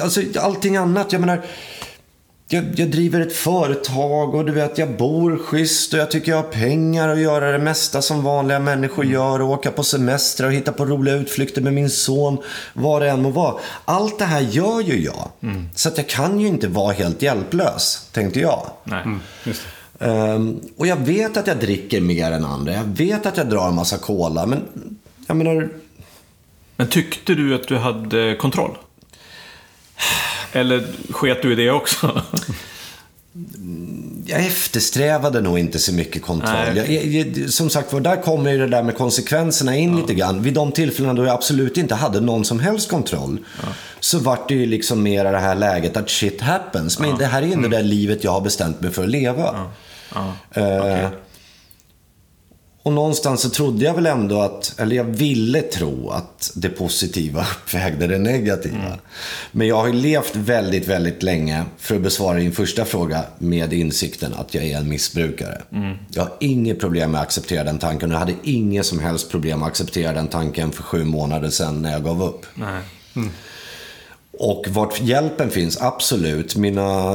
Alltså, 0.02 0.22
allting 0.40 0.78
annat, 0.78 1.12
jag 1.12 1.20
menar... 1.20 1.46
Jag, 2.54 2.80
jag 2.80 2.92
driver 2.92 3.22
ett 3.22 3.34
företag 3.34 4.36
och 4.36 4.46
du 4.46 4.52
vet, 4.52 4.78
jag 4.78 4.98
bor 4.98 5.38
schysst 5.38 5.94
och 5.94 6.00
jag 6.00 6.12
tycker 6.12 6.32
jag 6.32 6.38
har 6.38 6.44
pengar 6.44 7.10
att 7.10 7.20
göra 7.20 7.52
det 7.52 7.60
mesta 7.60 8.02
som 8.02 8.24
vanliga 8.24 8.60
människor 8.60 9.06
gör 9.06 9.42
och 9.42 9.50
åka 9.50 9.72
på 9.72 9.84
semester 9.84 10.46
och 10.46 10.54
hitta 10.54 10.72
på 10.72 10.86
roliga 10.86 11.16
utflykter 11.16 11.62
med 11.62 11.74
min 11.74 11.90
son, 11.90 12.38
vad 12.74 13.02
det 13.02 13.10
än 13.10 13.22
må 13.22 13.30
vara. 13.30 13.56
Allt 13.86 14.20
det 14.20 14.26
här 14.26 14.42
gör 14.42 14.82
ju 14.82 15.04
jag. 15.04 15.30
Så 15.76 15.90
att 15.90 15.98
jag 15.98 16.10
kan 16.10 16.40
ju 16.40 16.48
inte 16.48 16.68
vara 16.68 16.94
helt 16.94 17.22
hjälplös, 17.22 18.10
tänkte 18.12 18.40
jag. 18.40 18.66
Nej. 18.84 19.06
Just 19.44 19.62
det. 20.00 20.06
Ehm, 20.06 20.60
och 20.78 20.88
jag 20.88 20.96
vet 20.96 21.38
att 21.38 21.48
jag 21.48 21.60
dricker 21.60 22.02
mer 22.02 22.32
än 22.32 22.46
andra. 22.46 22.74
Jag 22.74 22.84
vet 22.84 23.26
att 23.26 23.38
jag 23.38 23.50
drar 23.50 23.68
en 23.68 23.76
massa 23.76 23.98
cola, 23.98 24.46
men 24.46 24.64
jag 25.28 25.38
menar... 25.38 25.70
Men 26.76 26.88
tyckte 26.88 27.34
du 27.34 27.56
att 27.56 27.68
du 27.68 27.78
hade 27.78 28.36
kontroll? 28.36 28.78
Eller 30.52 30.88
sket 31.10 31.42
du 31.42 31.54
i 31.54 31.56
det 31.56 31.72
också? 31.72 32.22
Jag 34.26 34.46
eftersträvade 34.46 35.42
nog 35.42 35.60
inte 35.60 35.80
så 35.80 35.94
mycket 35.94 36.22
kontroll. 36.22 36.78
Jag, 36.78 36.90
jag, 36.90 37.50
som 37.50 37.70
sagt 37.70 37.94
var, 37.94 38.00
där 38.00 38.22
kommer 38.22 38.52
ju 38.52 38.58
det 38.58 38.68
där 38.68 38.84
med 38.84 38.98
konsekvenserna 38.98 39.76
in 39.76 39.96
lite 39.96 40.14
grann. 40.14 40.42
Vid 40.42 40.54
de 40.54 40.72
tillfällena 40.72 41.14
då 41.14 41.26
jag 41.26 41.34
absolut 41.34 41.78
inte 41.78 41.96
hade 41.96 42.20
någon 42.20 42.46
som 42.46 42.60
helst 42.60 42.90
kontroll. 42.90 43.38
Så 44.00 44.20
vart 44.20 44.50
det 44.50 44.56
ju 44.56 44.66
liksom 44.66 45.04
mer 45.04 45.24
det 45.24 45.40
här 45.40 45.56
läget 45.56 45.98
att 45.98 46.10
shit 46.10 46.42
happens. 46.42 47.00
Men 47.00 47.18
det 47.18 47.26
här 47.26 47.42
är 47.42 47.46
inte 47.46 47.70
det 47.70 47.78
där 47.78 47.84
livet 47.84 48.24
jag 48.24 48.32
har 48.32 48.42
bestämt 48.42 48.82
mig 48.82 48.92
för 48.92 49.04
att 49.04 49.10
leva. 49.10 49.70
Ja. 50.14 50.34
Eh, 50.62 51.10
Och 52.84 52.94
någonstans 52.94 53.42
så 53.42 53.50
trodde 53.50 53.86
jag 53.86 53.94
väl 53.94 54.06
ändå 54.06 54.42
att, 54.42 54.80
eller 54.80 54.96
jag 54.96 55.04
ville 55.04 55.62
tro 55.62 56.10
att 56.10 56.52
det 56.56 56.70
positiva 56.70 57.42
uppvägde 57.64 58.08
det 58.08 58.18
negativa. 58.18 58.98
Men 59.52 59.68
jag 59.68 59.76
har 59.76 59.88
ju 59.88 59.94
levt 59.94 60.36
väldigt, 60.36 60.88
väldigt 60.88 61.24
länge, 61.24 61.66
för 61.78 61.96
att 61.96 62.02
besvara 62.02 62.38
din 62.38 62.52
första 62.52 62.86
fråga, 62.86 63.24
med 63.38 63.74
insikten 63.74 64.34
att 64.34 64.54
jag 64.54 64.64
är 64.64 64.78
en 64.78 64.90
missbrukare. 64.90 65.62
Jag 66.10 66.24
har 66.24 66.34
inget 66.40 66.80
problem 66.80 67.12
med 67.12 67.22
att 67.22 67.28
acceptera 67.28 67.64
den 67.64 67.80
tanken 67.80 68.10
och 68.10 68.16
jag 68.16 68.20
hade 68.20 68.36
inget 68.44 68.86
som 68.86 69.00
helst 69.00 69.32
problem 69.32 69.64
att 69.64 69.70
acceptera 69.70 70.14
den 70.14 70.28
tanken 70.28 70.72
för 70.72 70.84
sju 70.84 71.04
månader 71.04 71.50
sedan 71.50 71.82
när 71.82 71.92
jag 71.92 72.04
gav 72.04 72.24
upp. 72.24 72.46
Nej. 72.54 72.82
Och 74.40 74.66
vart 74.70 75.02
hjälpen 75.02 75.50
finns, 75.50 75.82
absolut. 75.82 76.56
Mina 76.56 77.14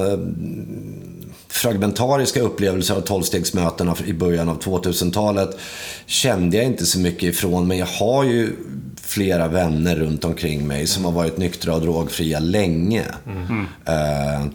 fragmentariska 1.57 2.41
upplevelser 2.41 2.95
av 2.95 3.01
tolvstegsmötena 3.01 3.97
i 4.07 4.13
början 4.13 4.49
av 4.49 4.61
2000-talet 4.63 5.59
kände 6.07 6.57
jag 6.57 6.67
inte 6.67 6.87
så 6.87 6.99
mycket 6.99 7.23
ifrån. 7.23 7.69
Men 7.69 7.79
jag 7.79 7.87
har 7.87 8.25
ju 8.25 8.53
flera 9.03 9.49
vänner 9.49 9.97
runt 9.97 10.25
omkring 10.25 10.67
mig 10.67 10.87
som 10.87 11.05
har 11.05 11.13
varit 11.13 11.39
nyktra 11.39 11.75
och 11.75 11.81
drogfria 11.81 12.39
länge. 12.39 13.05
Eh, 13.85 14.47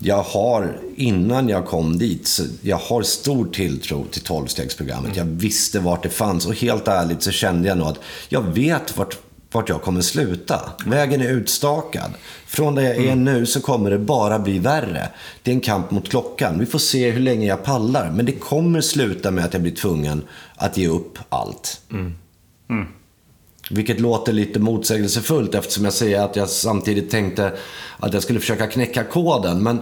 Jag 0.00 0.22
har, 0.22 0.80
innan 0.96 1.48
jag 1.48 1.66
kom 1.66 1.98
dit, 1.98 2.40
jag 2.62 2.76
har 2.76 3.02
stor 3.02 3.46
tilltro 3.46 4.04
till 4.10 4.22
tolvstegsprogrammet. 4.22 5.16
Jag 5.16 5.24
visste 5.24 5.80
vart 5.80 6.02
det 6.02 6.08
fanns 6.08 6.46
och 6.46 6.54
helt 6.54 6.88
ärligt 6.88 7.22
så 7.22 7.30
kände 7.30 7.68
jag 7.68 7.78
nog 7.78 7.88
att 7.88 7.98
jag 8.28 8.42
vet 8.42 8.96
vart, 8.96 9.18
vart 9.52 9.68
jag 9.68 9.82
kommer 9.82 10.00
sluta. 10.00 10.60
Vägen 10.86 11.20
är 11.20 11.28
utstakad. 11.28 12.10
Från 12.46 12.74
där 12.74 12.82
jag 12.82 12.96
är 12.96 13.16
nu 13.16 13.46
så 13.46 13.60
kommer 13.60 13.90
det 13.90 13.98
bara 13.98 14.38
bli 14.38 14.58
värre. 14.58 15.08
Det 15.42 15.50
är 15.50 15.54
en 15.54 15.60
kamp 15.60 15.90
mot 15.90 16.08
klockan. 16.08 16.58
Vi 16.58 16.66
får 16.66 16.78
se 16.78 17.10
hur 17.10 17.20
länge 17.20 17.46
jag 17.46 17.64
pallar. 17.64 18.10
Men 18.10 18.26
det 18.26 18.32
kommer 18.32 18.80
sluta 18.80 19.30
med 19.30 19.44
att 19.44 19.52
jag 19.52 19.62
blir 19.62 19.74
tvungen 19.74 20.22
att 20.54 20.76
ge 20.76 20.88
upp 20.88 21.18
allt. 21.28 21.80
Vilket 23.70 24.00
låter 24.00 24.32
lite 24.32 24.58
motsägelsefullt 24.58 25.54
eftersom 25.54 25.84
jag 25.84 25.94
säger 25.94 26.20
att 26.20 26.36
jag 26.36 26.48
samtidigt 26.48 27.10
tänkte 27.10 27.52
att 27.98 28.14
jag 28.14 28.22
skulle 28.22 28.40
försöka 28.40 28.66
knäcka 28.66 29.04
koden. 29.04 29.62
Men 29.62 29.80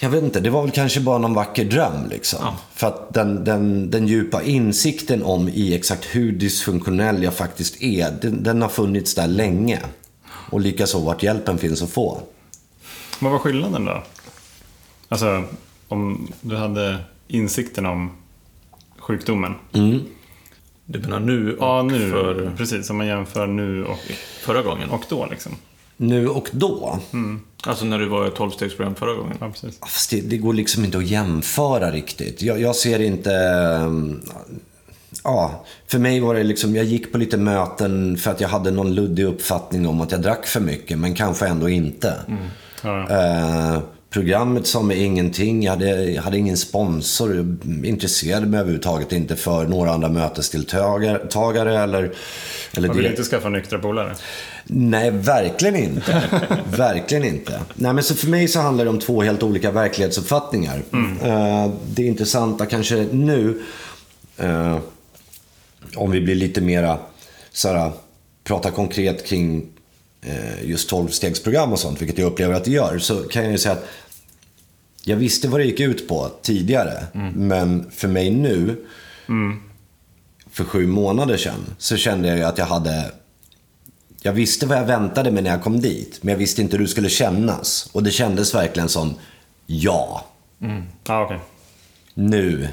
jag 0.00 0.10
vet 0.10 0.22
inte, 0.24 0.40
det 0.40 0.50
var 0.50 0.62
väl 0.62 0.70
kanske 0.70 1.00
bara 1.00 1.18
någon 1.18 1.34
vacker 1.34 1.64
dröm 1.64 2.08
liksom. 2.10 2.38
För 2.74 2.86
att 2.86 3.14
den, 3.14 3.44
den, 3.44 3.90
den 3.90 4.06
djupa 4.06 4.42
insikten 4.42 5.22
om 5.22 5.48
i 5.48 5.74
exakt 5.74 6.04
hur 6.04 6.32
dysfunktionell 6.32 7.22
jag 7.22 7.34
faktiskt 7.34 7.82
är, 7.82 8.10
den, 8.22 8.42
den 8.42 8.62
har 8.62 8.68
funnits 8.68 9.14
där 9.14 9.26
länge. 9.26 9.80
Och 10.50 10.60
likaså 10.60 10.98
vart 11.00 11.22
hjälpen 11.22 11.58
finns 11.58 11.82
att 11.82 11.90
få. 11.90 12.20
Vad 13.20 13.32
var 13.32 13.38
skillnaden 13.38 13.84
då? 13.84 14.02
Alltså, 15.08 15.42
om 15.88 16.32
du 16.40 16.56
hade 16.56 16.98
insikten 17.28 17.86
om 17.86 18.10
sjukdomen. 18.98 19.54
Du 20.88 20.98
menar 20.98 21.20
nu 21.20 21.56
och 21.56 21.66
Ja, 21.66 21.82
nu. 21.82 22.10
för 22.10 22.52
Precis, 22.56 22.90
om 22.90 22.96
man 22.96 23.06
jämför 23.06 23.46
nu 23.46 23.84
och, 23.84 23.98
förra 24.40 24.62
gången? 24.62 24.90
och 24.90 25.04
då 25.08 25.26
liksom. 25.30 25.52
Nu 25.96 26.28
och 26.28 26.48
då. 26.52 26.98
Alltså 27.66 27.84
när 27.84 27.98
du 27.98 28.08
var 28.08 28.24
i 28.24 28.28
ett 28.28 28.34
tolvstegsprogram 28.34 28.94
förra 28.94 29.14
gången? 29.14 29.36
Ja, 29.40 29.50
precis. 29.50 29.78
Fast 29.80 30.10
det, 30.10 30.20
det 30.20 30.36
går 30.36 30.54
liksom 30.54 30.84
inte 30.84 30.98
att 30.98 31.06
jämföra 31.06 31.90
riktigt. 31.90 32.42
Jag, 32.42 32.60
jag 32.60 32.76
ser 32.76 33.00
inte... 33.00 33.32
ehm, 33.34 34.20
ja, 35.24 35.64
för 35.86 35.98
mig 35.98 36.20
var 36.20 36.34
det 36.34 36.42
liksom, 36.42 36.76
jag 36.76 36.84
gick 36.84 37.12
på 37.12 37.18
lite 37.18 37.36
möten 37.36 38.16
för 38.16 38.30
att 38.30 38.40
jag 38.40 38.48
hade 38.48 38.70
någon 38.70 38.94
luddig 38.94 39.24
uppfattning 39.24 39.86
om 39.86 40.00
att 40.00 40.12
jag 40.12 40.22
drack 40.22 40.46
för 40.46 40.60
mycket, 40.60 40.98
men 40.98 41.14
kanske 41.14 41.46
ändå 41.46 41.68
inte. 41.68 42.14
Ja, 42.82 43.08
Eh, 43.10 43.78
programmet 44.10 44.66
sa 44.66 44.82
mig 44.82 45.04
ingenting, 45.04 45.62
jag 45.62 45.72
hade, 45.72 46.04
jag 46.04 46.22
hade 46.22 46.38
ingen 46.38 46.56
sponsor, 46.56 47.34
jag 47.36 47.56
intresserade 47.86 48.46
mig 48.46 48.60
överhuvudtaget 48.60 49.12
inte 49.12 49.36
för 49.36 49.66
några 49.66 49.90
andra 49.92 50.08
mötesdeltagare 50.08 51.82
eller... 51.82 52.12
eller 52.76 52.88
Man 52.88 52.96
vill 52.96 53.04
det- 53.04 53.10
inte 53.10 53.22
skaffa 53.22 53.48
nyktra 53.48 53.78
polare. 53.78 54.14
Nej, 54.68 55.10
verkligen 55.10 55.76
inte. 55.76 56.22
verkligen 56.76 57.24
inte. 57.24 57.60
Nej, 57.74 57.92
men 57.92 58.04
så 58.04 58.14
för 58.14 58.28
mig 58.28 58.48
så 58.48 58.60
handlar 58.60 58.84
det 58.84 58.90
om 58.90 58.98
två 58.98 59.22
helt 59.22 59.42
olika 59.42 59.70
verklighetsuppfattningar. 59.70 60.82
Eh, 61.22 61.70
det 61.86 62.02
intressanta 62.02 62.66
kanske 62.66 62.96
nu, 63.12 63.62
eh, 64.36 64.78
om 65.96 66.10
vi 66.10 66.20
blir 66.20 66.34
lite 66.34 66.60
mera, 66.60 66.98
såhär, 67.52 67.92
prata 68.44 68.70
konkret 68.70 69.26
kring 69.26 69.66
eh, 70.22 70.64
just 70.64 70.92
12-stegsprogram 70.92 71.72
och 71.72 71.78
sånt, 71.78 72.00
vilket 72.02 72.18
jag 72.18 72.26
upplever 72.26 72.54
att 72.54 72.64
det 72.64 72.70
gör, 72.70 72.98
så 72.98 73.16
kan 73.22 73.42
jag 73.42 73.52
ju 73.52 73.58
säga 73.58 73.72
att 73.72 73.86
jag 75.04 75.16
visste 75.16 75.48
vad 75.48 75.60
det 75.60 75.64
gick 75.64 75.80
ut 75.80 76.08
på 76.08 76.30
tidigare, 76.42 77.06
men 77.34 77.90
för 77.90 78.08
mig 78.08 78.30
nu, 78.30 78.84
för 80.50 80.64
sju 80.64 80.86
månader 80.86 81.36
sedan, 81.36 81.74
så 81.78 81.96
kände 81.96 82.28
jag 82.28 82.40
att 82.40 82.58
jag 82.58 82.66
hade 82.66 83.12
jag 84.26 84.32
visste 84.32 84.66
vad 84.66 84.78
jag 84.78 84.84
väntade 84.84 85.30
mig 85.30 85.42
när 85.42 85.50
jag 85.50 85.62
kom 85.62 85.80
dit, 85.80 86.18
men 86.22 86.32
jag 86.32 86.38
visste 86.38 86.62
inte 86.62 86.76
hur 86.76 86.84
det 86.84 86.90
skulle 86.90 87.08
kännas. 87.08 87.88
Och 87.92 88.02
det 88.02 88.10
kändes 88.10 88.54
verkligen 88.54 88.88
som, 88.88 89.14
ja, 89.66 90.24
Ja, 91.06 91.24
okej. 91.24 91.40
nu. 92.14 92.68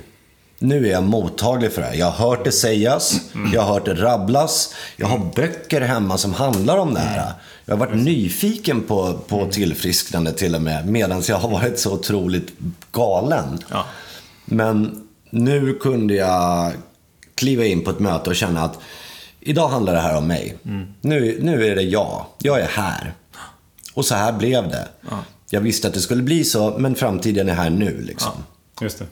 Nu 0.59 0.87
är 0.87 0.91
jag 0.91 1.03
mottaglig 1.03 1.71
för 1.71 1.81
det 1.81 1.87
här. 1.87 1.93
Jag 1.95 2.11
har 2.11 2.29
hört 2.29 2.43
det 2.43 2.51
sägas, 2.51 3.21
jag 3.53 3.61
har 3.61 3.73
hört 3.73 3.85
det 3.85 3.93
rabblas. 3.93 4.73
Jag 4.95 5.07
har 5.07 5.31
böcker 5.35 5.81
hemma 5.81 6.17
som 6.17 6.33
handlar 6.33 6.77
om 6.77 6.93
det 6.93 6.99
här. 6.99 7.31
Jag 7.65 7.73
har 7.77 7.85
varit 7.85 8.01
nyfiken 8.03 8.81
på, 8.81 9.13
på 9.27 9.45
tillfrisknande 9.51 10.31
till 10.33 10.55
och 10.55 10.61
med, 10.61 10.87
medan 10.87 11.21
jag 11.27 11.37
har 11.37 11.49
varit 11.49 11.79
så 11.79 11.93
otroligt 11.93 12.53
galen. 12.91 13.59
Ja. 13.69 13.85
Men 14.45 15.07
nu 15.29 15.73
kunde 15.73 16.13
jag 16.13 16.71
kliva 17.35 17.65
in 17.65 17.83
på 17.83 17.89
ett 17.89 17.99
möte 17.99 18.29
och 18.29 18.35
känna 18.35 18.61
att 18.63 18.79
idag 19.45 19.67
handlar 19.67 19.93
det 19.93 19.99
här 19.99 20.17
om 20.17 20.27
mig. 20.27 20.55
Nu, 21.01 21.37
nu 21.41 21.65
är 21.65 21.75
det 21.75 21.81
jag. 21.81 22.25
Jag 22.39 22.59
är 22.59 22.67
här. 22.67 23.13
Och 23.93 24.05
så 24.05 24.15
här 24.15 24.31
blev 24.33 24.69
det. 24.69 24.87
Jag 25.49 25.61
visste 25.61 25.87
att 25.87 25.93
det 25.93 25.99
skulle 25.99 26.23
bli 26.23 26.43
så, 26.43 26.75
men 26.77 26.95
framtiden 26.95 27.49
är 27.49 27.53
här 27.53 27.69
nu. 27.69 28.01
Liksom. 28.01 28.31
Just 28.81 28.99
det. 28.99 29.05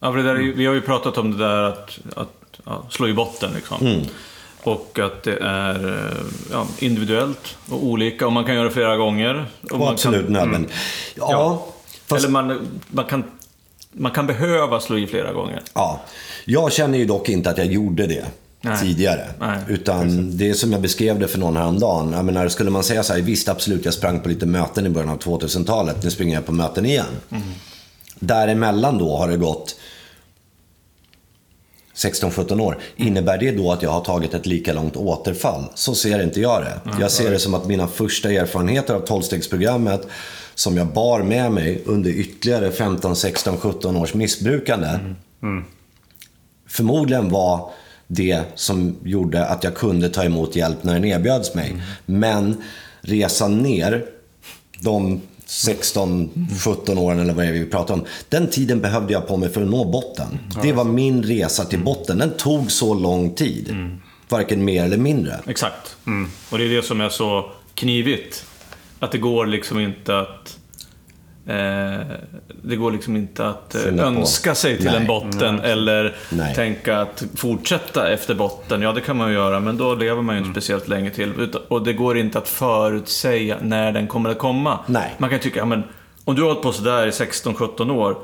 Ja, 0.00 0.10
för 0.12 0.16
det 0.18 0.22
där, 0.24 0.34
är 0.34 0.40
ju- 0.40 0.54
vi 0.54 0.66
har 0.66 0.74
ju 0.74 0.80
pratat 0.80 1.18
om 1.18 1.30
det 1.32 1.38
där 1.38 1.62
att, 1.62 1.98
att 2.16 2.60
ja, 2.64 2.84
slå 2.90 3.08
i 3.08 3.12
botten. 3.14 3.50
Liksom. 3.54 3.86
Mm. 3.86 4.00
Och 4.62 4.98
att 4.98 5.22
det 5.22 5.36
är 5.40 5.88
eh, 5.88 6.24
ja, 6.52 6.66
individuellt 6.78 7.56
och 7.70 7.84
olika 7.84 8.26
och 8.26 8.32
man 8.32 8.44
kan 8.44 8.54
göra 8.54 8.64
det 8.64 8.70
flera 8.74 8.96
gånger. 8.96 9.46
Och 9.70 9.80
Och 9.80 9.90
absolut 9.90 10.24
kan, 10.24 10.32
nödvändigt. 10.32 10.72
Ja, 11.16 11.66
fast, 12.06 12.24
Eller 12.24 12.32
man, 12.32 12.68
man, 12.88 13.04
kan, 13.04 13.24
man 13.92 14.12
kan 14.12 14.26
behöva 14.26 14.80
slå 14.80 14.98
i 14.98 15.06
flera 15.06 15.32
gånger. 15.32 15.62
ja. 15.74 16.00
Jag 16.44 16.72
känner 16.72 16.98
ju 16.98 17.04
dock 17.04 17.28
inte 17.28 17.50
att 17.50 17.58
jag 17.58 17.66
gjorde 17.66 18.06
det 18.06 18.24
Nej. 18.60 18.78
tidigare. 18.80 19.26
Nej, 19.40 19.58
Utan 19.68 20.36
det 20.36 20.50
är 20.50 20.54
som 20.54 20.72
jag 20.72 20.80
beskrev 20.80 21.18
det 21.18 21.28
för 21.28 21.38
någon 21.38 21.56
häromdagen. 21.56 22.12
Jag 22.12 22.24
menar, 22.24 22.48
skulle 22.48 22.70
man 22.70 22.84
säga 22.84 23.02
så 23.02 23.12
här, 23.12 23.20
visst 23.20 23.48
absolut, 23.48 23.84
jag 23.84 23.94
sprang 23.94 24.20
på 24.20 24.28
lite 24.28 24.46
möten 24.46 24.86
i 24.86 24.88
början 24.88 25.08
av 25.10 25.18
2000-talet. 25.18 26.02
Nu 26.02 26.10
springer 26.10 26.34
jag 26.34 26.46
på 26.46 26.52
möten 26.52 26.86
igen. 26.86 27.06
Däremellan 28.18 28.98
då 28.98 29.16
har 29.16 29.28
det 29.28 29.36
gått 29.36 29.76
16-17 31.94 32.60
år. 32.60 32.78
Innebär 32.96 33.38
det 33.38 33.50
då 33.50 33.72
att 33.72 33.82
jag 33.82 33.90
har 33.90 34.00
tagit 34.00 34.34
ett 34.34 34.46
lika 34.46 34.72
långt 34.72 34.96
återfall? 34.96 35.64
Så 35.74 35.94
ser 35.94 36.22
inte 36.22 36.40
jag 36.40 36.62
det. 36.62 36.80
Jag 37.00 37.10
ser 37.10 37.30
det 37.30 37.38
som 37.38 37.54
att 37.54 37.66
mina 37.66 37.88
första 37.88 38.30
erfarenheter 38.30 38.94
av 38.94 39.06
12-stegsprogrammet 39.06 40.00
som 40.54 40.76
jag 40.76 40.86
bar 40.86 41.22
med 41.22 41.52
mig 41.52 41.82
under 41.86 42.10
ytterligare 42.10 42.70
15, 42.70 43.16
16, 43.16 43.56
17 43.56 43.96
års 43.96 44.14
missbrukande 44.14 44.88
förmodligen 46.68 47.30
var 47.30 47.70
det 48.12 48.42
som 48.54 48.96
gjorde 49.04 49.46
att 49.46 49.64
jag 49.64 49.74
kunde 49.74 50.08
ta 50.08 50.24
emot 50.24 50.56
hjälp 50.56 50.84
när 50.84 50.94
den 50.94 51.04
erbjöds 51.04 51.54
mig. 51.54 51.82
Men 52.06 52.62
resan 53.00 53.58
ner, 53.58 54.04
de 54.80 55.20
16-17 55.46 56.98
åren 56.98 57.18
eller 57.18 57.34
vad 57.34 57.44
det 57.44 57.48
är 57.48 57.52
vi 57.52 57.66
pratar 57.66 57.94
om. 57.94 58.04
Den 58.28 58.50
tiden 58.50 58.80
behövde 58.80 59.12
jag 59.12 59.28
på 59.28 59.36
mig 59.36 59.48
för 59.48 59.62
att 59.62 59.68
nå 59.68 59.84
botten. 59.84 60.38
Det 60.62 60.72
var 60.72 60.84
min 60.84 61.22
resa 61.22 61.64
till 61.64 61.78
botten. 61.78 62.18
Den 62.18 62.30
tog 62.30 62.70
så 62.70 62.94
lång 62.94 63.34
tid. 63.34 63.76
Varken 64.28 64.64
mer 64.64 64.84
eller 64.84 64.96
mindre. 64.96 65.40
Exakt. 65.46 65.96
Och 66.50 66.58
det 66.58 66.64
är 66.64 66.68
det 66.68 66.82
som 66.82 67.00
är 67.00 67.08
så 67.08 67.50
knivigt. 67.74 68.44
Att 68.98 69.12
det 69.12 69.18
går 69.18 69.46
liksom 69.46 69.80
inte 69.80 70.18
att... 70.18 70.58
Eh, 71.50 72.00
det 72.62 72.76
går 72.76 72.90
liksom 72.92 73.16
inte 73.16 73.46
att 73.48 73.74
eh, 73.74 73.80
Fylla 73.80 74.02
på. 74.02 74.08
önska 74.08 74.54
sig 74.54 74.76
till 74.76 74.86
Nej. 74.86 74.96
en 74.96 75.06
botten 75.06 75.60
eller 75.60 76.16
Nej. 76.32 76.54
tänka 76.54 77.00
att 77.00 77.22
fortsätta 77.36 78.08
efter 78.12 78.34
botten. 78.34 78.82
Ja, 78.82 78.92
det 78.92 79.00
kan 79.00 79.16
man 79.16 79.28
ju 79.28 79.34
göra, 79.34 79.60
men 79.60 79.76
då 79.76 79.94
lever 79.94 80.22
man 80.22 80.34
ju 80.34 80.40
inte 80.40 80.52
speciellt 80.60 80.88
länge 80.88 81.10
till. 81.10 81.48
Och 81.68 81.82
det 81.84 81.92
går 81.92 82.18
inte 82.18 82.38
att 82.38 82.48
förutsäga 82.48 83.56
när 83.62 83.92
den 83.92 84.06
kommer 84.06 84.30
att 84.30 84.38
komma. 84.38 84.78
Nej. 84.86 85.14
Man 85.18 85.30
kan 85.30 85.38
tycka, 85.40 85.58
ja, 85.58 85.64
men 85.64 85.82
om 86.24 86.34
du 86.34 86.42
har 86.42 86.48
hållit 86.48 86.62
på 86.62 86.72
sådär 86.72 87.06
i 87.06 87.10
16-17 87.10 87.90
år, 87.92 88.16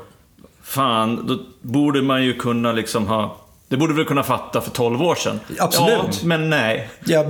fan, 0.63 1.27
då 1.27 1.39
borde 1.63 2.03
man 2.03 2.25
ju 2.25 2.33
kunna 2.35 2.73
liksom 2.73 3.07
ha... 3.07 3.37
Det 3.69 3.77
borde 3.77 3.95
vi 3.95 4.05
kunna 4.05 4.23
fatta 4.23 4.61
för 4.61 4.71
12 4.71 5.03
år 5.03 5.15
sedan. 5.15 5.41
Absolut. 5.59 5.91
Ja, 5.91 6.27
men 6.27 6.51
nej. 6.51 6.89
Jag 7.05 7.29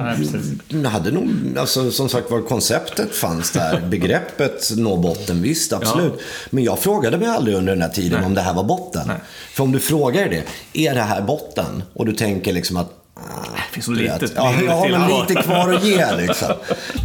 Nej, 0.68 0.84
hade 0.84 1.11
nog, 1.11 1.28
alltså, 1.59 1.91
som 1.91 2.09
sagt 2.09 2.30
var, 2.30 2.41
konceptet 2.41 3.14
fanns 3.14 3.53
där. 3.53 3.80
Begreppet 3.91 4.70
nå 4.76 4.97
botten, 4.97 5.43
visst, 5.43 5.72
absolut. 5.72 6.20
Men 6.51 6.64
jag 6.64 6.78
frågade 6.78 7.18
mig 7.18 7.28
aldrig 7.28 7.57
under 7.57 7.72
den 7.72 7.82
här 7.82 7.89
tiden 7.89 8.24
om 8.24 8.34
det 8.34 8.41
här 8.41 8.55
var 8.55 8.64
botten. 8.64 9.03
Nej. 9.07 9.16
För 9.53 9.64
om 9.64 9.72
du 9.72 9.80
frågar 9.80 10.28
det, 10.28 10.45
är 10.72 10.95
det 10.95 11.03
här 11.03 11.22
botten? 11.22 11.82
Och 11.93 12.07
du 12.07 12.12
tänker 12.12 12.53
liksom 12.53 12.76
att 12.76 12.91
Det 13.16 13.72
finns 13.72 13.86
så 13.86 13.92
vet, 13.94 14.32
ja, 14.36 14.54
jag 14.66 14.72
har 14.72 14.88
nog 15.08 15.28
lite 15.28 15.42
kvar 15.42 15.72
att 15.74 15.84
ge 15.84 16.12
liksom. 16.12 16.48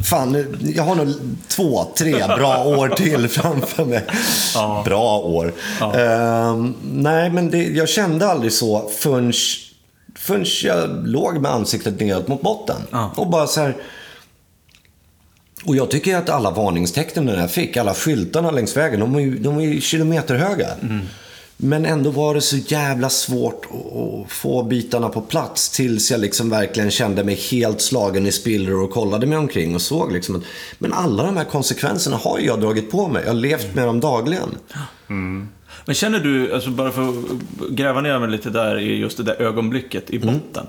Fan, 0.10 0.32
nu- 0.32 0.58
jag 0.76 0.84
har 0.84 0.96
nog 0.96 1.14
två, 1.48 1.86
tre 1.98 2.28
bra 2.28 2.64
år 2.64 2.90
till 2.90 3.28
framför 3.28 3.86
mig. 3.86 4.04
Ja. 4.54 4.82
Bra 4.86 5.18
år. 5.20 5.54
Ehm, 5.96 6.76
nej, 6.84 7.30
men 7.30 7.52
det, 7.52 7.64
jag 7.64 7.90
kände 7.90 8.28
aldrig 8.28 8.54
så 8.54 8.90
förrän, 9.00 9.34
förrän 10.16 10.46
jag 10.64 11.08
låg 11.08 11.38
med 11.42 11.52
ansiktet 11.52 12.00
neråt 12.00 12.28
mot 12.28 12.42
botten. 12.42 12.82
Ja. 12.92 13.12
Och 13.16 13.28
bara 13.28 13.48
så 13.48 13.62
här... 13.62 13.76
Och 15.66 15.76
jag 15.76 15.92
tycker 15.92 16.18
att 16.18 16.30
alla 16.30 16.52
varningstecknen 16.52 17.28
jag 17.28 17.52
fick, 17.52 17.78
alla 17.78 17.94
skyltarna 17.94 18.52
längs 18.52 18.78
vägen, 18.78 19.00
de 19.00 19.14
var 19.14 19.20
ju, 19.20 19.38
de 19.40 19.56
var 19.56 19.62
ju 19.62 19.82
kilometerhöga. 19.82 20.68
Men 21.64 21.86
ändå 21.86 22.10
var 22.10 22.36
det 22.36 22.42
så 22.42 22.58
jävla 22.58 23.10
svårt 23.10 23.66
att, 23.66 24.32
få 24.32 24.64
bitarna 24.64 25.10
på 25.10 25.22
plats 25.22 25.70
tills 25.70 26.12
jag 26.12 26.20
liksom 26.20 26.50
verkligen 26.50 26.92
kände 26.92 27.24
mig 27.24 27.36
helt 27.36 27.82
slagen 27.82 28.28
i 28.28 28.32
spillror 28.32 28.84
och 28.84 28.92
kollade 28.92 29.26
mig 29.26 29.38
omkring 29.38 29.76
och 29.76 29.82
såg 29.82 30.12
liksom 30.12 30.36
att 30.36 30.44
men 30.80 30.94
alla 30.94 31.24
de 31.24 31.38
här 31.38 31.44
konsekvenserna 31.44 32.18
har 32.18 32.40
jag 32.40 32.62
dragit 32.62 32.92
på 32.92 33.08
mig. 33.08 33.22
Jag 33.24 33.30
har 33.30 33.40
levt 33.40 33.76
med 33.76 33.88
dem 33.88 34.00
dagligen. 34.00 34.50
Men 35.86 35.96
känner 35.96 36.20
du, 36.20 36.54
alltså 36.54 36.70
bara 36.70 36.92
för 36.92 37.10
att 37.10 37.70
gräva 37.70 38.02
ner 38.02 38.20
mig 38.20 38.30
lite 38.30 38.50
där 38.50 38.80
i 38.80 38.98
just 38.98 39.18
det 39.18 39.24
där 39.24 39.42
ögonblicket 39.42 40.10
i 40.10 40.20
botten. 40.20 40.68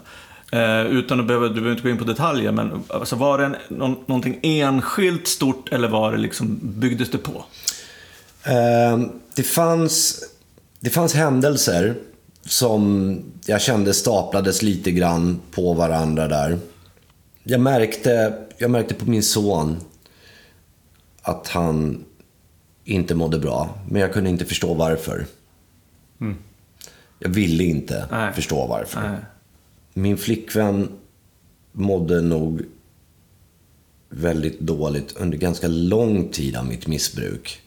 Eh, 0.53 0.87
utan 0.87 1.21
att 1.21 1.27
behöva, 1.27 1.49
du 1.49 1.55
behöver 1.55 1.71
inte 1.71 1.83
gå 1.83 1.89
in 1.89 1.99
på 1.99 2.05
detaljer, 2.05 2.53
men 2.53 2.83
alltså 2.89 3.17
var 3.17 3.39
det 3.39 3.45
en, 3.45 3.57
någon, 3.69 3.97
någonting 4.07 4.39
enskilt 4.43 5.27
stort 5.27 5.73
eller 5.73 5.89
var 5.89 6.13
det 6.13 6.19
liksom, 6.19 6.59
byggdes 6.63 7.11
det 7.11 7.19
på? 7.19 7.45
Eh, 8.45 8.99
det, 9.35 9.43
fanns, 9.43 10.25
det 10.83 10.91
fanns 10.91 11.15
händelser 11.15 11.95
som 12.47 13.19
jag 13.47 13.61
kände 13.61 13.95
staplades 13.95 14.63
lite 14.63 14.91
grann 14.91 15.41
på 15.51 15.75
varandra 15.75 16.29
där. 16.29 16.59
Jag 17.43 17.61
märkte, 17.61 18.39
jag 18.59 18.71
märkte 18.71 18.95
på 18.95 19.11
min 19.11 19.23
son 19.23 19.77
att 21.23 21.49
han 21.49 22.05
inte 22.85 23.15
mådde 23.15 23.39
bra, 23.39 23.79
men 23.89 24.01
jag 24.01 24.13
kunde 24.13 24.31
inte 24.31 24.45
förstå 24.45 24.75
varför. 24.75 25.27
Jag 27.19 27.29
ville 27.29 27.65
inte 27.65 28.09
Nej. 28.11 28.33
förstå 28.33 28.67
varför. 28.67 29.01
Nej. 29.01 29.19
Min 29.95 30.19
flickvän 30.19 30.89
mådde 31.73 32.21
nog 32.21 32.63
väldigt 34.09 34.61
dåligt 34.61 35.17
under 35.17 35.39
ganska 35.39 35.69
lång 35.69 36.29
tid 36.29 36.57
av 36.57 36.67
mitt 36.67 36.87
missbruk. 36.87 37.62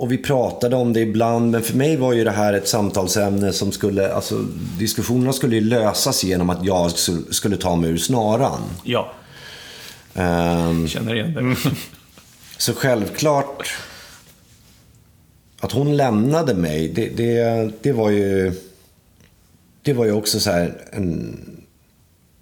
Och 0.00 0.12
vi 0.12 0.18
pratade 0.18 0.76
om 0.76 0.92
det 0.92 1.00
ibland, 1.00 1.50
men 1.50 1.62
för 1.62 1.76
mig 1.76 1.96
var 1.96 2.12
ju 2.12 2.24
det 2.24 2.30
här 2.30 2.52
ett 2.52 2.68
samtalsämne 2.68 3.52
som 3.52 3.72
skulle, 3.72 4.12
alltså 4.12 4.44
diskussionerna 4.78 5.32
skulle 5.32 5.54
ju 5.54 5.60
lösas 5.60 6.24
genom 6.24 6.50
att 6.50 6.64
jag 6.64 6.90
skulle- 7.30 7.56
ta 7.56 7.76
mig 7.76 7.90
ur 7.90 7.96
snaran. 7.96 8.60
Ja, 8.84 9.12
Ehm, 10.14 10.88
känner 10.88 11.14
igen 11.14 11.34
det. 11.34 11.70
så 12.58 12.72
självklart 12.74 13.68
att 15.60 15.72
hon 15.72 15.96
lämnade 15.96 16.54
mig, 16.54 16.88
det, 16.88 17.08
det, 17.08 17.70
det 17.82 17.92
var 17.92 18.10
ju... 18.10 18.52
Det 19.82 19.92
var 19.92 20.04
ju 20.04 20.12
också 20.12 20.40
så 20.40 20.50
här 20.50 20.78
en, 20.92 21.36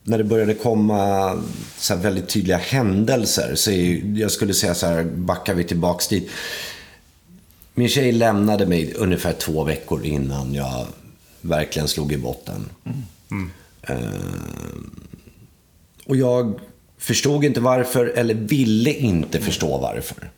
när 0.02 0.18
det 0.18 0.24
började 0.24 0.54
komma 0.54 1.32
så 1.78 1.94
här 1.94 2.02
väldigt 2.02 2.28
tydliga 2.28 2.56
händelser. 2.56 3.52
Så 3.54 3.70
jag 4.20 4.30
skulle 4.30 4.54
säga 4.54 4.74
så 4.74 4.86
här, 4.86 5.04
backar 5.04 5.54
vi 5.54 5.64
tillbaks 5.64 6.08
dit. 6.08 6.30
Min 7.78 7.88
tjej 7.88 8.12
lämnade 8.12 8.66
mig 8.66 8.94
ungefär 8.94 9.32
två 9.32 9.64
veckor 9.64 10.04
innan 10.04 10.54
jag 10.54 10.86
verkligen 11.40 11.88
slog 11.88 12.12
i 12.12 12.16
botten. 12.16 12.68
Mm. 13.30 13.50
Uh, 13.90 14.82
och 16.06 16.16
jag 16.16 16.60
förstod 16.98 17.44
inte 17.44 17.60
varför, 17.60 18.06
eller 18.06 18.34
ville 18.34 18.92
inte 18.92 19.40
förstå 19.40 19.78
varför. 19.78 20.30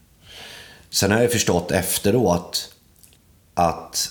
Sen 0.90 1.10
har 1.10 1.20
jag 1.20 1.32
förstått 1.32 1.70
efteråt 1.70 2.74
att 3.54 4.10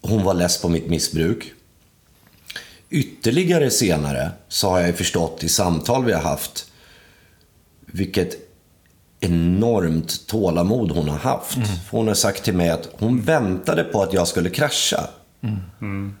hon 0.00 0.24
var 0.24 0.34
less 0.34 0.62
på 0.62 0.68
mitt 0.68 0.88
missbruk. 0.88 1.52
Ytterligare 2.90 3.70
senare 3.70 4.30
så 4.48 4.70
har 4.70 4.80
jag 4.80 4.96
förstått 4.96 5.44
i 5.44 5.48
samtal 5.48 6.04
vi 6.04 6.12
har 6.12 6.22
haft 6.22 6.70
vilket 7.86 8.45
enormt 9.26 10.26
tålamod 10.26 10.90
hon 10.90 11.08
har 11.08 11.18
haft. 11.18 11.56
Mm. 11.56 11.68
Hon 11.90 12.08
har 12.08 12.14
sagt 12.14 12.44
till 12.44 12.54
mig 12.54 12.70
att 12.70 12.88
hon 12.98 13.22
väntade 13.22 13.84
på 13.84 14.02
att 14.02 14.12
jag 14.12 14.28
skulle 14.28 14.50
krascha. 14.50 15.00
Mm. 15.42 15.56
Mm. 15.80 16.14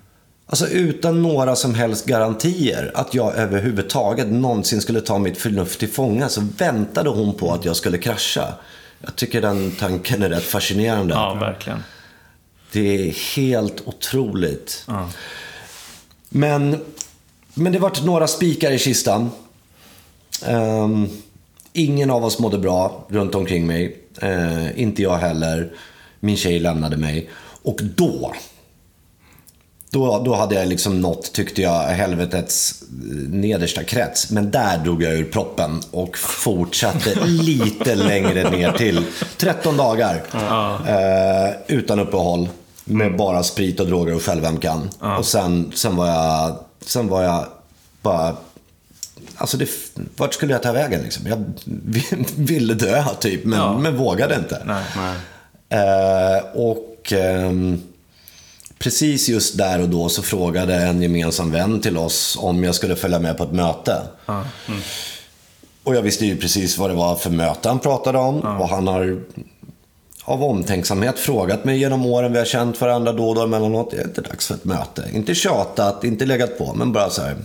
Alltså 0.46 0.68
utan 0.68 1.22
några 1.22 1.56
som 1.56 1.74
helst 1.74 2.06
garantier 2.06 2.92
att 2.94 3.14
jag 3.14 3.34
överhuvudtaget 3.34 4.26
någonsin 4.26 4.80
skulle 4.80 5.00
ta 5.00 5.18
mitt 5.18 5.38
förnuft 5.38 5.80
till 5.80 5.88
fånga 5.88 6.28
så 6.28 6.46
väntade 6.58 7.10
hon 7.10 7.34
på 7.34 7.52
att 7.52 7.64
jag 7.64 7.76
skulle 7.76 7.98
krascha. 7.98 8.54
Jag 9.00 9.16
tycker 9.16 9.42
den 9.42 9.70
tanken 9.70 10.22
är 10.22 10.28
rätt 10.28 10.42
fascinerande. 10.42 11.14
Ja, 11.14 11.34
verkligen. 11.34 11.82
Det 12.72 13.08
är 13.08 13.36
helt 13.36 13.82
otroligt. 13.84 14.84
Ja. 14.86 15.10
Men, 16.28 16.80
men 17.54 17.72
det 17.72 17.78
vart 17.78 18.04
några 18.04 18.26
spikar 18.26 18.70
i 18.70 18.78
kistan. 18.78 19.30
Um, 20.48 21.08
ingen 21.76 22.10
av 22.10 22.24
oss 22.24 22.38
mådde 22.38 22.58
bra 22.58 23.06
runt 23.08 23.34
omkring 23.34 23.66
mig. 23.66 23.96
Uh, 24.22 24.80
inte 24.80 25.02
jag 25.02 25.16
heller. 25.16 25.72
Min 26.20 26.36
tjej 26.36 26.58
lämnade 26.58 26.96
mig. 26.96 27.30
Och 27.62 27.80
då, 27.96 28.32
då, 29.90 30.22
då 30.24 30.34
hade 30.34 30.54
jag 30.54 30.68
liksom 30.68 31.00
nått, 31.00 31.32
tyckte 31.32 31.62
jag, 31.62 31.82
helvetets 31.82 32.84
nedersta 33.28 33.84
krets. 33.84 34.30
Men 34.30 34.50
där 34.50 34.78
drog 34.78 35.02
jag 35.02 35.14
ur 35.14 35.24
proppen 35.24 35.80
och 35.90 36.18
fortsatte 36.18 37.14
lite 37.24 37.94
längre 37.94 38.50
ner 38.50 38.72
till 38.72 39.04
13 39.36 39.76
dagar. 39.76 40.14
Uh, 40.14 41.56
utan 41.66 42.00
uppehåll. 42.00 42.48
Med 42.84 43.16
bara 43.16 43.42
sprit 43.42 43.80
och 43.80 43.86
droger 43.86 44.14
och 44.14 44.22
självömkan. 44.22 44.90
Och 45.18 45.26
sen, 45.26 45.72
sen, 45.74 45.96
var 45.96 46.06
jag, 46.06 46.56
sen 46.80 47.08
var 47.08 47.22
jag 47.22 47.46
bara... 48.02 48.36
Alltså, 49.36 49.56
det, 49.56 49.68
vart 50.16 50.34
skulle 50.34 50.52
jag 50.52 50.62
ta 50.62 50.72
vägen 50.72 51.02
liksom? 51.02 51.26
Jag 51.26 51.44
ville 52.36 52.74
dö 52.74 53.04
typ, 53.20 53.44
men, 53.44 53.58
ja. 53.58 53.78
men 53.78 53.96
vågade 53.96 54.34
inte. 54.34 54.62
Nej, 54.64 54.84
nej. 54.96 55.16
Eh, 55.68 56.44
och 56.54 57.12
eh, 57.12 57.52
precis 58.78 59.28
just 59.28 59.58
där 59.58 59.80
och 59.80 59.88
då 59.88 60.08
så 60.08 60.22
frågade 60.22 60.74
en 60.74 61.02
gemensam 61.02 61.50
vän 61.50 61.80
till 61.80 61.96
oss 61.96 62.38
om 62.40 62.64
jag 62.64 62.74
skulle 62.74 62.96
följa 62.96 63.18
med 63.18 63.36
på 63.36 63.44
ett 63.44 63.52
möte. 63.52 64.02
Ja. 64.26 64.44
Mm. 64.68 64.80
Och 65.84 65.96
jag 65.96 66.02
visste 66.02 66.26
ju 66.26 66.36
precis 66.36 66.78
vad 66.78 66.90
det 66.90 66.94
var 66.94 67.16
för 67.16 67.30
möte 67.30 67.68
han 67.68 67.78
pratade 67.78 68.18
om. 68.18 68.40
Och 68.40 68.68
han 68.68 68.86
har 68.88 69.18
av 70.24 70.44
omtänksamhet 70.44 71.18
frågat 71.18 71.64
mig 71.64 71.78
genom 71.78 72.06
åren. 72.06 72.32
Vi 72.32 72.38
har 72.38 72.44
känt 72.44 72.80
varandra 72.80 73.12
då 73.12 73.28
och 73.28 73.34
då 73.34 73.42
emellanåt. 73.42 73.90
Det 73.90 73.96
är 73.96 74.04
inte 74.04 74.20
dags 74.20 74.46
för 74.46 74.54
ett 74.54 74.64
möte. 74.64 75.04
Inte 75.12 75.34
tjatat, 75.34 76.04
inte 76.04 76.26
legat 76.26 76.58
på, 76.58 76.74
men 76.74 76.92
bara 76.92 77.10
så 77.10 77.22
här. 77.22 77.36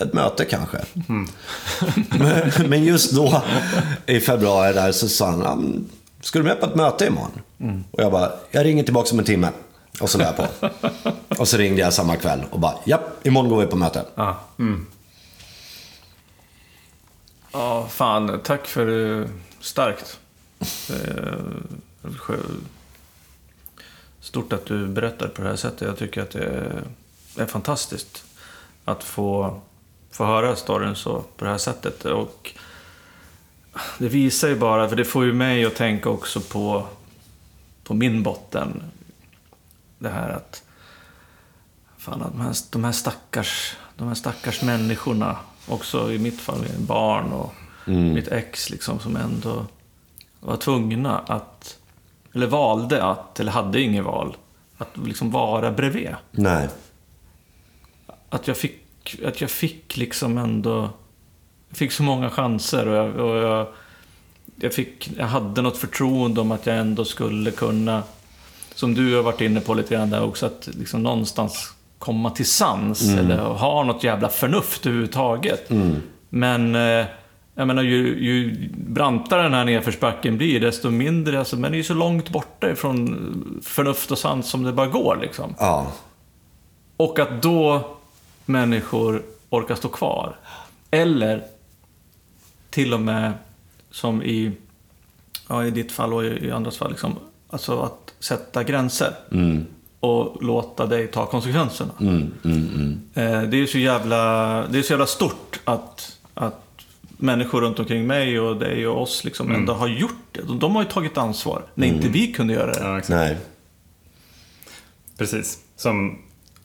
Ett 0.00 0.12
möte 0.12 0.44
kanske. 0.44 0.78
Mm. 1.08 1.28
men, 2.10 2.68
men, 2.68 2.84
just 2.84 3.12
då, 3.12 3.42
i 4.06 4.20
februari 4.20 4.72
där, 4.72 4.92
så 4.92 5.08
sa 5.08 5.30
han. 5.30 5.88
Ska 6.20 6.38
du 6.38 6.44
med 6.44 6.60
på 6.60 6.66
ett 6.66 6.74
möte 6.74 7.06
imorgon? 7.06 7.40
Mm. 7.60 7.84
Och 7.90 8.02
jag 8.02 8.12
bara, 8.12 8.32
jag 8.50 8.64
ringer 8.64 8.84
tillbaka 8.84 9.10
om 9.12 9.18
en 9.18 9.24
timme. 9.24 9.50
Och 10.00 10.10
så 10.10 10.18
la 10.18 10.24
jag 10.24 10.36
på. 10.36 10.46
och 11.38 11.48
så 11.48 11.56
ringde 11.56 11.80
jag 11.80 11.92
samma 11.92 12.16
kväll 12.16 12.40
och 12.50 12.60
bara, 12.60 12.74
japp, 12.84 13.26
imorgon 13.26 13.50
går 13.50 13.60
vi 13.60 13.66
på 13.66 13.76
möte. 13.76 14.04
Ah. 14.14 14.34
Mm. 14.58 14.86
Ja, 17.52 17.86
fan. 17.90 18.40
Tack 18.44 18.66
för 18.66 18.86
det. 18.86 19.28
Starkt. 19.60 20.18
Eh, 20.90 22.36
stort 24.20 24.52
att 24.52 24.66
du 24.66 24.86
berättar 24.86 25.28
på 25.28 25.42
det 25.42 25.48
här 25.48 25.56
sättet. 25.56 25.88
Jag 25.88 25.98
tycker 25.98 26.22
att 26.22 26.30
det 26.30 26.82
är 27.36 27.46
fantastiskt 27.46 28.24
att 28.84 29.04
få, 29.04 29.60
få 30.16 30.24
höra 30.24 30.56
storyn 30.56 30.94
så 30.96 31.24
på 31.36 31.44
det 31.44 31.50
här 31.50 31.58
sättet. 31.58 32.04
Och 32.04 32.52
det 33.98 34.08
visar 34.08 34.48
ju 34.48 34.56
bara, 34.56 34.88
för 34.88 34.96
det 34.96 35.04
får 35.04 35.24
ju 35.24 35.32
mig 35.32 35.64
att 35.64 35.74
tänka 35.74 36.08
också 36.08 36.40
på, 36.40 36.86
på 37.84 37.94
min 37.94 38.22
botten. 38.22 38.82
Det 39.98 40.08
här 40.08 40.30
att 40.30 40.62
fan, 41.98 42.22
att 42.22 42.32
de, 42.32 42.40
här, 42.40 42.54
de, 42.70 42.84
här 42.84 42.92
stackars, 42.92 43.76
de 43.96 44.08
här 44.08 44.14
stackars 44.14 44.62
människorna, 44.62 45.36
också 45.68 46.12
i 46.12 46.18
mitt 46.18 46.40
fall 46.40 46.64
barn 46.78 47.32
och 47.32 47.54
mm. 47.86 48.14
mitt 48.14 48.28
ex, 48.28 48.70
liksom, 48.70 49.00
som 49.00 49.16
ändå 49.16 49.66
var 50.40 50.56
tvungna 50.56 51.18
att 51.18 51.78
eller 52.34 52.46
valde 52.46 53.04
att, 53.04 53.40
eller 53.40 53.52
hade 53.52 53.80
inget 53.80 54.04
val, 54.04 54.36
att 54.78 54.96
liksom 54.96 55.30
vara 55.30 55.70
bredvid. 55.70 56.14
Nej. 56.30 56.68
Att 58.28 58.48
jag 58.48 58.56
fick, 58.56 58.85
att 59.24 59.40
jag 59.40 59.50
fick 59.50 59.96
liksom 59.96 60.38
ändå, 60.38 60.90
jag 61.68 61.78
fick 61.78 61.92
så 61.92 62.02
många 62.02 62.30
chanser 62.30 62.88
och 62.88 62.96
jag, 62.96 63.16
och 63.16 63.36
jag, 63.36 63.66
jag, 64.56 64.74
fick, 64.74 65.10
jag 65.18 65.26
hade 65.26 65.62
något 65.62 65.76
förtroende 65.76 66.40
om 66.40 66.52
att 66.52 66.66
jag 66.66 66.76
ändå 66.76 67.04
skulle 67.04 67.50
kunna, 67.50 68.02
som 68.74 68.94
du 68.94 69.14
har 69.14 69.22
varit 69.22 69.40
inne 69.40 69.60
på 69.60 69.74
lite 69.74 69.94
grann 69.94 70.10
där 70.10 70.24
också, 70.24 70.46
att 70.46 70.68
liksom 70.72 71.02
någonstans 71.02 71.72
komma 71.98 72.30
till 72.30 72.46
sans 72.46 73.02
mm. 73.02 73.18
eller 73.18 73.38
ha 73.44 73.84
något 73.84 74.04
jävla 74.04 74.28
förnuft 74.28 74.86
överhuvudtaget. 74.86 75.70
Mm. 75.70 75.96
Men 76.28 76.74
eh, 76.74 77.06
jag 77.54 77.66
menar, 77.66 77.82
ju, 77.82 78.24
ju 78.24 78.68
brantare 78.72 79.42
den 79.42 79.54
här 79.54 79.64
nedförsbacken 79.64 80.36
blir, 80.36 80.60
desto 80.60 80.90
mindre, 80.90 81.38
alltså, 81.38 81.56
men 81.56 81.72
är 81.72 81.76
ju 81.76 81.84
så 81.84 81.94
långt 81.94 82.30
borta 82.30 82.70
ifrån 82.70 83.60
förnuft 83.62 84.10
och 84.10 84.18
sans 84.18 84.50
som 84.50 84.62
det 84.62 84.72
bara 84.72 84.86
går. 84.86 85.18
Liksom. 85.22 85.54
Ja. 85.58 85.92
Och 86.96 87.18
att 87.18 87.42
då 87.42 87.95
människor 88.46 89.22
orkar 89.50 89.74
stå 89.74 89.88
kvar. 89.88 90.36
Eller 90.90 91.42
till 92.70 92.94
och 92.94 93.00
med, 93.00 93.32
som 93.90 94.22
i, 94.22 94.52
ja, 95.48 95.64
i 95.64 95.70
ditt 95.70 95.92
fall 95.92 96.14
och 96.14 96.24
i, 96.24 96.50
andras 96.50 96.76
fall, 96.76 96.90
liksom, 96.90 97.14
alltså 97.48 97.80
att 97.80 98.14
sätta 98.18 98.64
gränser. 98.64 99.14
Mm. 99.32 99.66
Och 100.00 100.42
låta 100.42 100.86
dig 100.86 101.06
ta 101.06 101.26
konsekvenserna. 101.26 101.92
Mm, 102.00 102.32
mm, 102.44 102.68
mm. 102.74 103.00
eh, 103.14 103.48
det 103.48 103.56
är 103.56 103.60
ju 103.60 103.66
så 103.66 103.78
jävla, 103.78 104.16
det 104.70 104.78
är 104.78 104.82
så 104.82 104.92
jävla 104.92 105.06
stort 105.06 105.60
att, 105.64 106.18
att 106.34 106.62
människor 107.16 107.60
runt 107.60 107.78
omkring 107.78 108.06
mig 108.06 108.40
och 108.40 108.56
dig 108.56 108.86
och 108.86 109.02
oss 109.02 109.24
liksom 109.24 109.46
mm. 109.46 109.60
ändå 109.60 109.72
har 109.72 109.88
gjort 109.88 110.24
det. 110.32 110.40
De 110.42 110.74
har 110.74 110.82
ju 110.82 110.88
tagit 110.88 111.18
ansvar 111.18 111.62
när 111.74 111.86
mm. 111.86 111.96
inte 111.96 112.08
vi 112.08 112.32
kunde 112.32 112.52
göra 112.54 112.72
det. 112.72 112.80
Ja, 112.80 113.16
Nej. 113.16 113.36
Precis. 115.18 115.58
Som 115.76 116.18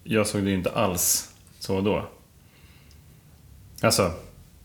jag 0.03 0.27
såg 0.27 0.43
det 0.43 0.51
inte 0.51 0.69
alls 0.69 1.30
så 1.61 1.81
då. 1.81 2.05
Alltså, 3.81 4.11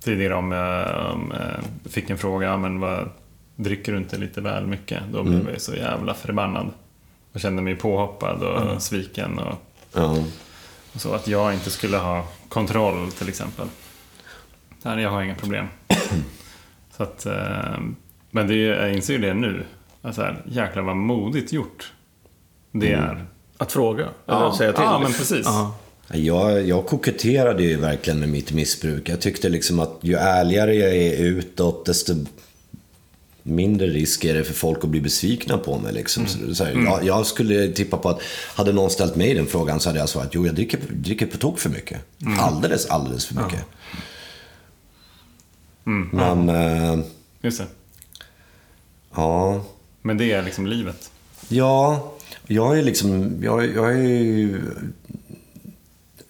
tidigare 0.00 0.34
om 0.34 0.52
jag, 0.52 1.12
om 1.12 1.32
jag 1.84 1.92
fick 1.92 2.10
en 2.10 2.18
fråga, 2.18 2.56
men 2.56 2.80
vad, 2.80 3.08
dricker 3.56 3.92
du 3.92 3.98
inte 3.98 4.18
lite 4.18 4.40
väl 4.40 4.66
mycket? 4.66 5.02
Då 5.12 5.22
blev 5.22 5.40
mm. 5.40 5.52
jag 5.52 5.60
så 5.60 5.74
jävla 5.74 6.14
förbannad. 6.14 6.70
Och 7.32 7.40
kände 7.40 7.62
mig 7.62 7.76
påhoppad 7.76 8.42
och 8.42 8.62
mm. 8.62 8.80
sviken. 8.80 9.38
Och, 9.38 9.58
mm. 9.98 10.24
och, 10.94 11.00
så 11.00 11.14
att 11.14 11.28
jag 11.28 11.54
inte 11.54 11.70
skulle 11.70 11.96
ha 11.96 12.26
kontroll 12.48 13.10
till 13.12 13.28
exempel. 13.28 13.66
Nej, 14.82 15.02
jag 15.02 15.10
har 15.10 15.22
inga 15.22 15.34
problem. 15.34 15.66
så 16.96 17.02
att, 17.02 17.26
eh, 17.26 17.78
men 18.30 18.46
det, 18.46 18.56
jag 18.56 18.94
inser 18.94 19.14
ju 19.14 19.20
det 19.20 19.34
nu. 19.34 19.64
Alltså, 20.02 20.34
jäklar 20.44 20.82
vad 20.82 20.96
modigt 20.96 21.52
gjort 21.52 21.92
det 22.72 22.92
mm. 22.92 23.10
är. 23.10 23.26
Att 23.58 23.72
fråga? 23.72 24.02
Eller 24.02 24.38
ja. 24.40 24.48
att 24.48 24.56
säga 24.56 24.72
till? 24.72 24.82
Ja, 24.84 24.98
men 24.98 25.12
precis. 25.12 25.46
Jag, 26.12 26.68
jag 26.68 26.86
koketterade 26.86 27.62
ju 27.62 27.76
verkligen 27.76 28.20
med 28.20 28.28
mitt 28.28 28.52
missbruk. 28.52 29.08
Jag 29.08 29.20
tyckte 29.20 29.48
liksom 29.48 29.80
att 29.80 29.98
ju 30.00 30.14
ärligare 30.14 30.74
jag 30.74 30.96
är 30.96 31.24
utåt, 31.24 31.86
desto 31.86 32.14
mindre 33.46 33.86
risk 33.86 34.24
är 34.24 34.34
det 34.34 34.44
för 34.44 34.54
folk 34.54 34.84
att 34.84 34.90
bli 34.90 35.00
besvikna 35.00 35.58
på 35.58 35.78
mig. 35.78 35.92
Liksom. 35.92 36.26
Mm. 36.26 36.54
Så 36.54 36.64
här, 36.64 36.72
mm. 36.72 36.84
jag, 36.84 37.04
jag, 37.04 37.26
skulle 37.26 37.68
tippa 37.68 37.96
på 37.96 38.08
att 38.08 38.22
hade 38.54 38.72
någon 38.72 38.90
ställt 38.90 39.16
mig 39.16 39.34
den 39.34 39.46
frågan 39.46 39.80
så 39.80 39.88
hade 39.88 39.98
jag 39.98 40.08
svarat 40.08 40.28
jo, 40.32 40.46
jag 40.46 40.54
dricker, 40.54 40.78
dricker 40.90 41.26
på 41.26 41.38
tok 41.38 41.58
för 41.58 41.70
mycket. 41.70 42.00
Mm. 42.22 42.38
Alldeles, 42.38 42.86
alldeles 42.86 43.26
för 43.26 43.34
mycket. 43.34 43.64
Ja. 43.90 44.00
Mm. 45.86 46.08
Men... 46.12 46.48
Eh, 46.48 47.04
Just 47.42 47.58
det. 47.58 47.66
Ja. 49.14 49.64
Men 50.02 50.18
det 50.18 50.32
är 50.32 50.42
liksom 50.42 50.66
livet? 50.66 51.10
Ja. 51.48 52.12
Jag 52.46 52.78
är 52.78 52.82
liksom... 52.82 53.38
Jag, 53.42 53.74
jag 53.74 53.92
är 53.92 53.98
ju 53.98 54.60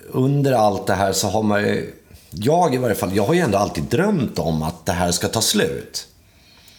under 0.08 0.52
allt 0.52 0.86
det 0.86 0.94
här 0.94 1.12
så 1.12 1.28
har 1.28 1.42
man 1.42 1.60
ju, 1.62 1.92
jag 2.30 2.74
i 2.74 2.78
varje 2.78 2.94
fall, 2.94 3.16
jag 3.16 3.24
har 3.24 3.34
ju 3.34 3.40
ändå 3.40 3.58
alltid 3.58 3.84
drömt 3.84 4.38
om 4.38 4.62
att 4.62 4.86
det 4.86 4.92
här 4.92 5.12
ska 5.12 5.28
ta 5.28 5.40
slut. 5.40 6.06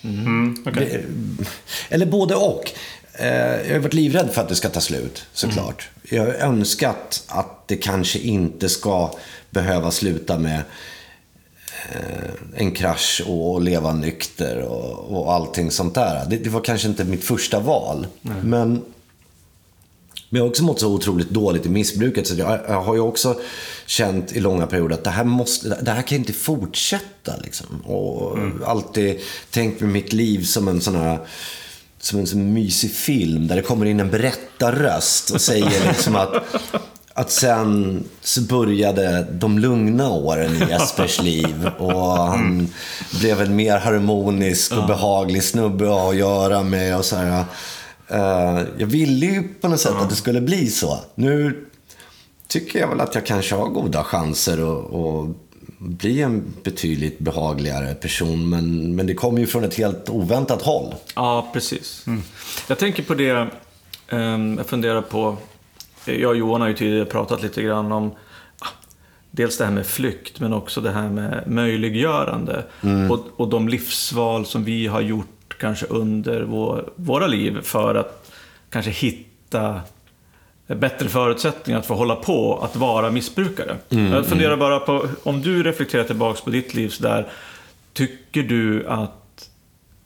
Mm, 0.04 0.64
okej. 0.68 1.06
Det- 1.38 1.46
Eller 1.96 2.06
både 2.06 2.36
och. 2.36 2.72
Eh, 3.20 3.28
Jag 3.68 3.74
har 3.74 3.80
varit 3.80 3.94
livrädd 3.94 4.30
för 4.32 4.42
att 4.42 4.50
det 4.50 4.56
ska 4.56 4.70
ta 4.70 4.82
slut, 4.82 5.26
såklart. 5.34 5.90
Jag 6.10 6.26
har 6.26 6.34
önskat 6.34 7.24
att 7.28 7.68
det 7.68 7.76
kanske 7.78 8.20
inte 8.20 8.70
ska 8.70 9.12
behöva 9.50 9.92
sluta 9.92 10.38
med 10.40 10.62
eh, 11.94 12.30
en 12.56 12.72
krasch 12.72 13.22
och 13.28 13.62
leva 13.62 13.94
nykter 13.94 14.60
och, 14.62 15.18
och 15.18 15.34
allting 15.34 15.72
sånt 15.72 15.96
där. 15.96 16.26
Det, 16.30 16.50
var 16.50 16.62
kanske 16.62 16.88
inte 16.88 17.04
mitt 17.04 17.24
första 17.24 17.60
val. 17.60 18.08
Men, 18.44 18.82
men 20.30 20.38
jag 20.38 20.46
har 20.46 20.50
också 20.50 20.64
mått 20.64 20.80
så 20.80 20.94
otroligt 20.94 21.30
dåligt 21.30 21.66
i 21.66 21.70
missbruket 21.70 22.28
så 22.28 22.36
jag, 22.36 22.60
jag 22.68 22.82
har 22.82 22.96
ju 22.96 23.02
också 23.02 23.40
känt 23.86 24.32
i 24.32 24.40
långa 24.40 24.68
perioder 24.68 24.96
att 24.96 25.04
det 25.04 25.10
här, 25.10 25.24
måste, 25.24 25.78
det 25.82 25.92
här 25.92 26.02
kan 26.02 26.18
inte 26.18 26.34
fortsätta. 26.34 27.38
Liksom. 27.44 27.82
Och 27.82 28.38
alltid 28.66 29.20
tänkt 29.52 29.82
med 29.82 29.90
mitt 29.90 30.14
liv 30.14 30.44
som 30.44 30.68
en 30.68 30.82
sån 30.82 30.96
här 30.96 31.20
som 32.00 32.20
en 32.20 32.28
sån 32.28 32.54
mysig 32.54 32.92
film 32.92 33.48
där 33.48 33.56
det 33.56 33.62
kommer 33.62 33.86
in 33.86 34.00
en 34.00 34.12
berättarröst 34.12 35.30
och 35.30 35.42
säger 35.42 35.88
liksom 35.88 36.16
att 36.16 36.44
att 37.18 37.32
sen 37.32 38.04
så 38.22 38.42
började 38.42 39.28
de 39.32 39.60
lugna 39.60 40.10
åren 40.10 40.56
i 40.56 40.60
Jespers 40.70 41.22
liv 41.22 41.70
och 41.78 42.18
han 42.18 42.70
blev 43.20 43.42
en 43.42 43.56
mer 43.56 43.78
harmonisk 43.78 44.72
och 44.72 44.88
behaglig 44.88 45.44
snubbe 45.44 45.86
att 45.86 45.92
ha 45.92 46.10
att 46.10 46.18
göra 46.18 46.64
med 46.64 46.98
och 46.98 47.06
så 47.06 47.16
här. 47.16 47.46
Eh, 48.08 48.62
jag 48.78 48.88
ville 48.88 49.26
ju 49.26 49.44
på 49.62 49.68
något 49.68 49.80
sätt 49.80 49.96
att 49.96 50.10
det 50.10 50.16
skulle 50.16 50.42
bli 50.42 50.68
så. 50.68 51.00
Nu 51.16 51.66
tycker 52.48 52.80
jag 52.80 52.88
väl 52.88 53.02
att 53.02 53.16
jag 53.16 53.26
kanske 53.26 53.56
har 53.56 53.68
goda 53.68 54.04
chanser 54.04 54.54
att, 54.54 55.36
bli 55.80 56.22
en 56.22 56.54
betydligt 56.64 57.20
behagligare 57.20 57.94
person. 57.94 58.50
Men, 58.50 58.96
men 58.96 59.08
det 59.08 59.14
kommer 59.14 59.40
ju 59.40 59.48
från 59.48 59.64
ett 59.64 59.76
helt 59.76 60.10
oväntat 60.10 60.62
håll. 60.62 60.96
Ja, 61.16 61.50
precis. 61.54 62.06
Jag 62.68 62.80
tänker 62.80 63.04
på 63.04 63.14
det, 63.14 63.48
ehm, 64.10 64.58
jag 64.58 64.66
funderar 64.66 65.02
på, 65.02 65.38
jag 66.06 66.30
och 66.30 66.38
Johan 66.38 66.62
har 66.62 66.68
ju 66.68 66.74
tidigare 66.74 67.06
pratat 67.06 67.44
lite 67.44 67.62
grann 67.62 67.92
om 67.92 68.12
ah, 68.60 68.68
dels 69.32 69.58
det 69.58 69.66
här 69.66 69.72
med 69.72 69.86
flykt, 69.86 70.40
men 70.40 70.54
också 70.54 70.82
det 70.82 70.92
här 70.92 71.10
med 71.10 71.44
möjliggörande. 71.48 72.64
Och, 73.10 73.20
och 73.36 73.48
de 73.48 73.70
livsval 73.70 74.46
som 74.46 74.64
vi 74.64 74.88
har 74.88 75.02
gjort 75.02 75.37
kanske 75.60 75.86
under 75.86 76.42
vår, 76.42 76.90
våra 76.96 77.28
liv 77.28 77.62
för 77.62 77.96
att 77.96 78.32
kanske 78.70 78.92
hitta 78.92 79.82
bättre 80.68 81.10
förutsättningar 81.10 81.80
att 81.80 81.86
få 81.86 81.94
hålla 81.94 82.16
på 82.16 82.60
att 82.64 82.76
vara 82.76 83.12
missbrukare. 83.12 83.78
jag 83.90 84.26
funderar 84.26 84.58
bara 84.58 84.80
på, 84.80 85.08
om 85.24 85.42
du 85.42 85.64
reflekterar 85.64 86.04
tillbaka 86.04 86.42
på 86.44 86.50
ditt 86.50 86.74
liv 86.74 86.94
där 87.00 87.28
tycker 87.94 88.44
du 88.44 88.88
att 88.88 89.50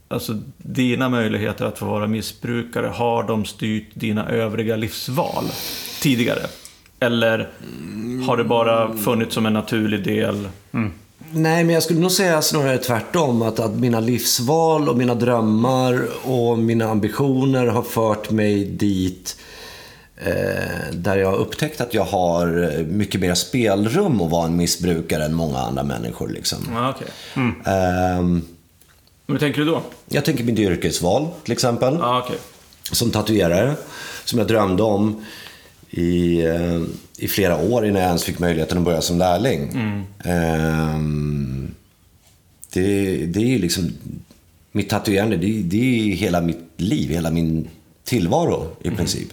alltså, 0.07 0.37
dina 0.57 1.09
möjligheter 1.09 1.65
att 1.65 1.79
få 1.79 1.85
vara 1.85 2.07
missbrukare, 2.07 2.87
har 2.87 3.23
de 3.23 3.45
styrt 3.45 3.87
dina 3.93 4.29
övriga 4.29 4.75
livsval 4.75 5.45
tidigare? 6.01 6.41
Eller 6.99 7.49
har 8.27 8.37
det 8.37 8.43
bara 8.43 8.97
funnits 8.97 9.33
som 9.33 9.45
en 9.45 9.53
naturlig 9.53 10.03
del? 10.03 10.49
Nej, 11.33 11.63
men 11.63 11.73
jag 11.73 11.83
skulle 11.83 11.99
nog 11.99 12.11
säga 12.11 12.41
snarare 12.41 12.77
tvärtom. 12.77 13.41
Att, 13.41 13.59
att 13.59 13.75
mina 13.75 13.99
livsval 13.99 14.89
och 14.89 14.97
mina 14.97 15.15
drömmar 15.15 16.07
och 16.23 16.59
mina 16.59 16.85
ambitioner 16.85 17.67
har 17.67 17.83
fört 17.83 18.29
mig 18.31 18.65
dit 18.65 19.37
eh, 20.17 20.93
där 20.93 21.17
jag 21.17 21.31
har 21.31 21.37
upptäckt 21.37 21.81
att 21.81 21.93
jag 21.93 22.03
har 22.03 22.47
mycket 22.83 23.21
mer 23.21 23.35
spelrum 23.35 24.21
att 24.21 24.31
vara 24.31 24.45
en 24.45 24.55
missbrukare 24.57 25.25
än 25.25 25.33
många 25.33 25.57
andra 25.59 25.83
människor. 25.83 26.29
Liksom. 26.29 26.57
Ja, 26.73 26.89
okej. 26.95 27.07
Ehm, 27.65 28.41
Men 29.25 29.35
hur 29.35 29.37
tänker 29.37 29.59
du 29.59 29.65
då? 29.65 29.81
jag 30.09 30.25
tänker 30.25 30.43
mitt 30.43 30.59
yrkesval, 30.59 31.27
till 31.43 31.51
exempel. 31.51 31.97
Ja, 32.01 32.21
okej. 32.25 32.37
som 32.91 33.11
tatuerare. 33.11 33.73
Som 34.25 34.39
jag 34.39 34.47
drömde 34.47 34.83
om 34.83 35.25
i, 35.91 36.41
eh, 36.45 36.81
i 37.17 37.27
flera 37.27 37.57
år 37.57 37.85
innan 37.85 38.01
jag 38.01 38.07
ens 38.07 38.23
fick 38.23 38.39
möjligheten 38.39 38.77
att 38.77 38.83
börja 38.83 39.01
som 39.01 39.17
lärling. 39.17 39.69
Ehm, 40.23 41.71
det, 42.73 43.15
det 43.25 43.39
är 43.39 43.47
ju 43.47 43.59
liksom... 43.59 43.91
Mitt 44.73 44.89
tatuerande, 44.89 45.37
det, 45.37 45.61
det 45.61 45.77
är 45.77 46.15
hela 46.15 46.41
mitt 46.41 46.71
liv, 46.77 47.09
hela 47.09 47.31
min 47.31 47.67
tillvaro 48.03 48.67
i 48.83 48.89
princip. 48.91 49.27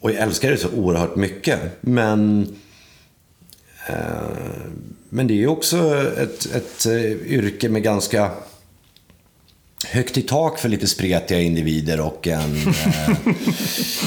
Och 0.00 0.10
jag 0.10 0.18
älskar 0.18 0.50
det 0.50 0.56
så 0.56 0.68
oerhört 0.70 1.16
mycket. 1.16 1.60
Men... 1.80 2.46
eh, 3.88 3.94
men 5.08 5.26
det 5.26 5.34
är 5.34 5.38
ju 5.38 5.46
också 5.46 6.06
ett, 6.18 6.54
ett 6.54 6.86
eh, 6.86 7.32
yrke 7.32 7.68
med 7.68 7.82
ganska 7.82 8.30
högt 9.90 10.16
i 10.16 10.22
tak 10.22 10.58
för 10.58 10.68
lite 10.68 10.86
spretiga 10.86 11.40
individer 11.40 12.00
och 12.00 12.26
en, 12.26 12.56
eh, 12.66 13.16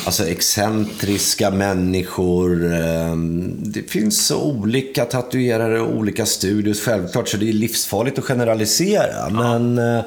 alltså 0.05 0.27
excentriska 0.27 1.51
människor. 1.51 2.73
Eh, 2.73 3.15
det 3.57 3.91
finns 3.91 4.25
så 4.25 4.43
olika 4.43 5.05
tatuerare 5.05 5.79
och 5.79 5.95
olika 5.95 6.25
studios 6.25 6.81
självklart, 6.81 7.29
så 7.29 7.37
det 7.37 7.49
är 7.49 7.53
livsfarligt 7.53 8.19
att 8.19 8.25
generalisera. 8.25 9.29
Men, 9.29 9.77
eh, 9.77 10.03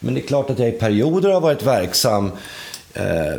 men 0.00 0.14
det 0.14 0.20
är 0.20 0.26
klart 0.26 0.50
att 0.50 0.58
jag 0.58 0.68
i 0.68 0.72
perioder 0.72 1.30
har 1.30 1.40
varit 1.40 1.62
verksam 1.62 2.30
eh, 2.94 3.34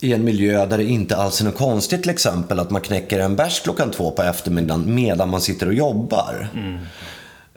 i 0.00 0.12
en 0.12 0.24
miljö 0.24 0.66
där 0.66 0.78
det 0.78 0.84
inte 0.84 1.16
alls 1.16 1.40
är 1.40 1.44
något 1.44 1.56
konstigt 1.56 2.02
till 2.02 2.10
exempel 2.10 2.60
att 2.60 2.70
man 2.70 2.80
knäcker 2.80 3.20
en 3.20 3.36
bärs 3.36 3.60
klockan 3.60 3.90
två 3.90 4.10
på 4.10 4.22
eftermiddagen 4.22 4.94
medan 4.94 5.28
man 5.28 5.40
sitter 5.40 5.66
och 5.66 5.74
jobbar. 5.74 6.48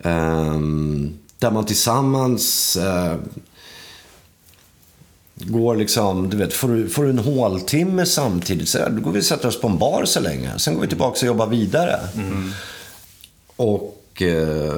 Ehm, 0.03 1.17
där 1.41 1.51
man 1.51 1.65
tillsammans 1.65 2.75
eh, 2.75 3.15
går 5.35 5.75
liksom, 5.75 6.29
du 6.29 6.37
vet, 6.37 6.53
får 6.53 6.67
du, 6.67 6.89
får 6.89 7.03
du 7.03 7.09
en 7.09 7.19
håltimme 7.19 8.05
samtidigt, 8.05 8.69
så 8.69 8.89
då 8.89 9.01
går 9.01 9.11
vi 9.11 9.19
och 9.19 9.23
sätter 9.23 9.47
oss 9.47 9.61
på 9.61 9.67
en 9.67 9.77
bar 9.77 10.05
så 10.05 10.19
länge. 10.19 10.59
Sen 10.59 10.73
går 10.73 10.81
vi 10.81 10.87
tillbaka 10.87 11.19
och 11.19 11.27
jobbar 11.27 11.47
vidare. 11.47 11.99
Och 13.55 14.21
eh, 14.21 14.75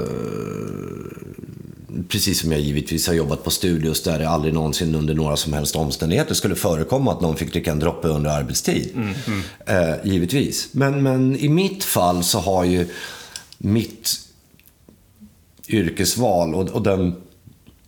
precis 2.09 2.39
som 2.39 2.51
jag 2.51 2.61
givetvis 2.61 3.07
har 3.07 3.13
jobbat 3.13 3.43
på 3.43 3.51
studios 3.51 4.03
där 4.03 4.19
det 4.19 4.29
aldrig 4.29 4.53
någonsin 4.53 4.95
under 4.95 5.13
några 5.13 5.37
som 5.37 5.53
helst 5.53 5.75
omständigheter 5.75 6.33
skulle 6.33 6.55
förekomma 6.55 7.11
att 7.11 7.21
någon 7.21 7.35
fick 7.37 7.51
dricka 7.51 7.71
en 7.71 7.79
droppe 7.79 8.07
under 8.07 8.29
arbetstid. 8.29 8.89
Eh, 9.65 9.93
givetvis. 10.03 10.67
Men, 10.71 11.03
men 11.03 11.35
i 11.35 11.49
mitt 11.49 11.83
fall 11.83 12.23
så 12.23 12.39
har 12.39 12.63
ju 12.63 12.87
mitt 13.57 14.22
yrkesval 15.67 16.55
och, 16.55 16.69
och 16.69 16.81
den 16.81 17.15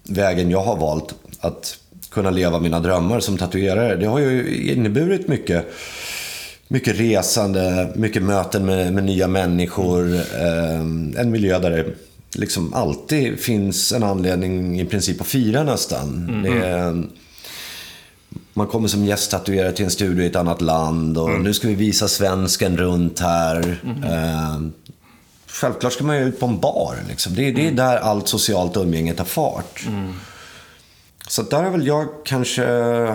vägen 0.04 0.52
jag 0.52 0.62
har 0.62 0.78
valt 0.78 1.16
att 1.40 1.78
kunna 2.10 2.30
leva 2.30 2.60
mina 2.60 2.80
drömmar 2.80 3.20
som 3.20 3.38
tatuerare. 3.38 3.96
Det 3.96 4.06
har 4.06 4.20
ju 4.20 4.58
inneburit 4.72 5.28
mycket, 5.28 5.66
mycket 6.68 7.00
resande, 7.00 7.92
mycket 7.96 8.24
möten 8.24 8.66
med, 8.66 8.94
med 8.94 9.04
nya 9.04 9.28
människor. 9.28 10.16
Eh, 10.16 10.80
en 11.18 11.32
miljö 11.32 11.60
där 11.60 11.70
det 11.70 11.86
liksom 12.36 12.74
alltid 12.74 13.40
finns 13.40 13.92
en 13.92 14.04
anledning 14.04 14.82
i 14.82 14.86
princip 14.86 15.22
att 15.22 15.28
fira 15.28 15.64
nästan. 15.64 16.42
Det 16.44 16.68
är, 16.68 17.04
man 18.54 18.68
kommer 18.68 18.88
som 18.88 19.06
gästtatuerare 19.06 19.72
till 19.72 19.86
en 19.86 19.92
studio 19.92 20.24
i 20.24 20.28
ett 20.28 20.36
annat 20.36 20.62
land 20.62 21.18
och 21.18 21.42
nu 21.42 21.54
ska 21.54 21.68
vi 21.68 21.76
visa 21.76 22.08
svensken 22.08 22.78
runt 22.78 23.20
här. 23.20 23.80
Eh, 24.06 24.62
Självklart 25.62 25.94
ska 25.94 26.04
man 26.04 26.18
ju 26.18 26.24
ut 26.24 26.40
på 26.40 26.46
en 26.46 26.60
bar. 26.60 26.96
Liksom. 27.10 27.36
Det, 27.36 27.52
det 27.52 27.68
är 27.68 27.72
där 27.72 27.98
allt 27.98 28.28
socialt 28.28 28.78
umgänge 28.78 29.14
tar 29.14 29.26
fart. 29.26 29.88
Så 31.28 31.42
där 31.42 31.64
har 31.64 31.72
väl 31.72 31.88
jag 31.88 32.08
kanske 32.26 32.66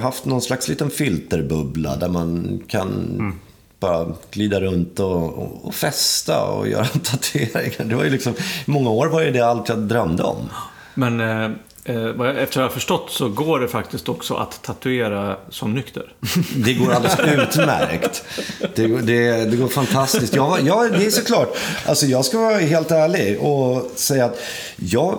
haft 0.03 0.24
någon 0.24 0.43
slags 0.43 0.68
liten 0.68 0.91
filterbubbla 0.91 1.97
där 1.97 2.09
man 2.09 2.61
kan 2.68 3.16
bara 3.80 4.07
glida 4.30 4.61
runt 4.61 5.01
och, 5.01 5.38
och, 5.38 5.64
och 5.64 5.74
festa 5.74 6.45
och 6.45 6.68
göra 6.74 6.86
tatueringar. 6.86 7.84
Det 7.84 7.95
var 7.95 8.05
ju 8.05 8.11
liksom, 8.11 8.34
många 8.64 8.91
år 8.91 9.07
var 9.07 9.20
ju 9.22 9.30
det 9.30 9.41
allt 9.41 9.68
jag 9.68 9.78
drömde 9.78 10.22
om. 10.22 10.49
Men 10.95 11.20
eh, 11.85 11.97
eh, 11.97 12.03
vad 12.12 12.28
jag- 12.28 12.39
efter 12.43 12.61
jag 12.61 12.64
har 12.68 12.72
förstått 12.74 13.07
så 13.11 13.28
går 13.28 13.61
det 13.61 13.68
faktiskt 13.68 14.09
också 14.09 14.35
att 14.35 14.62
tatuera 14.62 15.37
som 15.51 15.74
nykter. 15.74 16.12
Det 16.57 16.74
går 16.74 16.93
alldeles 16.93 17.18
utmärkt. 17.20 18.24
Det, 18.74 18.87
går- 18.89 18.99
det, 18.99 19.45
det 19.51 19.57
går 19.57 19.68
fantastiskt. 19.68 20.35
Ja, 20.37 20.59
ja, 20.64 20.89
det 20.99 21.05
är 21.07 21.11
såklart. 21.11 21.57
Alltså, 21.87 22.07
jag 22.07 22.24
ska 22.24 22.39
vara 22.41 22.59
helt 22.59 22.91
ärlig 22.91 23.41
och 23.41 23.91
säga 23.97 24.24
att 24.24 24.39
jag 24.76 25.18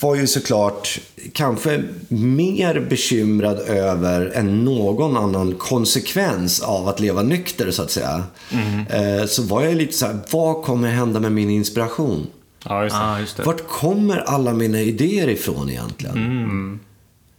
var 0.00 0.14
ju 0.14 0.26
såklart 0.26 1.00
kanske 1.32 1.82
mer 2.08 2.80
bekymrad 2.80 3.58
över 3.58 4.32
än 4.34 4.64
någon 4.64 5.16
annan 5.16 5.54
konsekvens 5.54 6.60
av 6.60 6.88
att 6.88 7.00
leva 7.00 7.22
nykter, 7.22 7.70
så 7.70 7.82
att 7.82 7.90
säga. 7.90 8.22
Eh, 8.90 9.26
Så 9.26 9.42
var 9.42 9.62
jag 9.62 9.74
lite 9.74 9.92
så 9.92 10.06
här, 10.06 10.18
vad 10.30 10.64
kommer 10.64 10.88
hända 10.88 11.20
med 11.20 11.32
min 11.32 11.50
inspiration? 11.50 12.26
Ja, 12.68 12.82
just 12.82 12.96
det. 12.96 13.02
ah, 13.02 13.20
just 13.20 13.36
det. 13.36 13.42
Vart 13.42 13.68
kommer 13.68 14.16
alla 14.16 14.52
mina 14.52 14.80
idéer 14.80 15.28
ifrån 15.28 15.70
egentligen? 15.70 16.80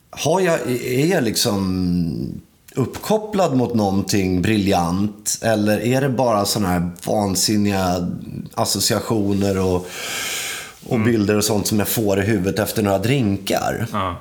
Har 0.10 0.42
jag, 0.42 0.60
är 0.84 1.06
jag 1.06 1.24
liksom 1.24 2.42
uppkopplad 2.76 3.58
mot 3.58 3.74
någonting 3.74 4.42
briljant? 4.42 5.40
Eller 5.42 5.80
är 5.80 6.02
det 6.02 6.10
bara 6.10 6.46
sådana 6.46 6.70
här 6.70 6.90
vansinniga 7.06 8.10
associationer 8.54 9.58
och, 9.60 9.88
och 10.90 11.00
bilder 11.00 11.38
och 11.38 11.44
sånt 11.44 11.68
som 11.68 11.80
jag 11.80 11.88
får 11.88 12.20
i 12.20 12.26
huvudet 12.26 12.60
efter 12.60 12.84
några 12.84 13.00
drinkar? 13.00 13.88
Ja. 13.92 14.16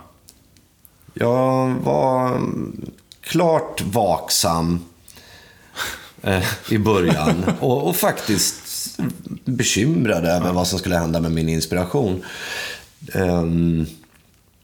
Jag 1.15 1.75
var 1.85 2.41
klart 3.21 3.83
vaksam 3.83 4.81
eh, 6.23 6.45
i 6.71 6.79
början 6.79 7.45
och, 7.61 7.89
och 7.89 7.97
faktiskt 7.97 8.68
bekymrad 9.45 10.25
över 10.25 10.53
vad 10.53 10.67
som 10.67 10.79
skulle 10.79 10.97
hända 10.97 11.21
med 11.21 11.33
min 11.33 11.49
inspiration. 11.49 12.25
Ehm, 13.13 13.87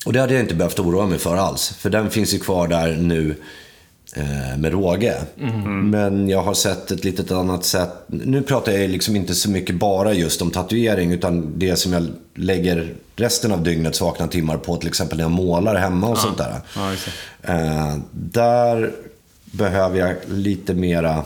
och 0.07 0.12
det 0.12 0.20
hade 0.20 0.35
jag 0.35 0.43
inte 0.43 0.55
behövt 0.55 0.78
oroa 0.78 1.07
mig 1.07 1.18
för 1.18 1.37
alls, 1.37 1.68
för 1.68 1.91
den 1.91 2.11
finns 2.11 2.35
ju 2.35 2.39
kvar 2.39 2.68
där 2.68 2.97
nu 2.97 3.37
eh, 4.16 4.59
med 4.59 4.72
råge. 4.72 5.14
Men 5.82 6.28
jag 6.28 6.43
har 6.43 6.55
sett 6.55 6.91
ett 6.91 7.05
litet 7.05 7.30
annat 7.30 7.64
sätt. 7.64 7.91
Nu 8.07 8.43
pratar 8.43 8.72
jag 8.72 8.91
liksom 8.91 9.16
inte 9.16 9.35
så 9.35 9.51
mycket 9.51 9.76
bara 9.76 10.12
just 10.12 10.43
om 10.43 10.51
tatuering, 10.51 11.12
utan 11.12 11.59
det 11.59 11.76
som 11.76 11.93
jag 11.93 12.07
lägger 12.35 12.95
resten 13.16 13.53
av 13.53 13.62
dygnets 13.62 14.01
vakna 14.01 14.28
timmar 14.28 14.57
på, 14.57 14.76
till 14.76 14.89
exempel 14.89 15.18
när 15.18 15.24
jag 15.24 15.30
målar 15.30 15.74
hemma 15.74 16.09
och 16.09 16.18
sånt 16.18 16.39
där. 16.39 16.61
Ja. 16.76 16.93
Eh, 17.43 17.97
där 18.11 18.93
behöver 19.45 19.99
jag 19.99 20.14
lite 20.28 20.74
mera... 20.74 21.24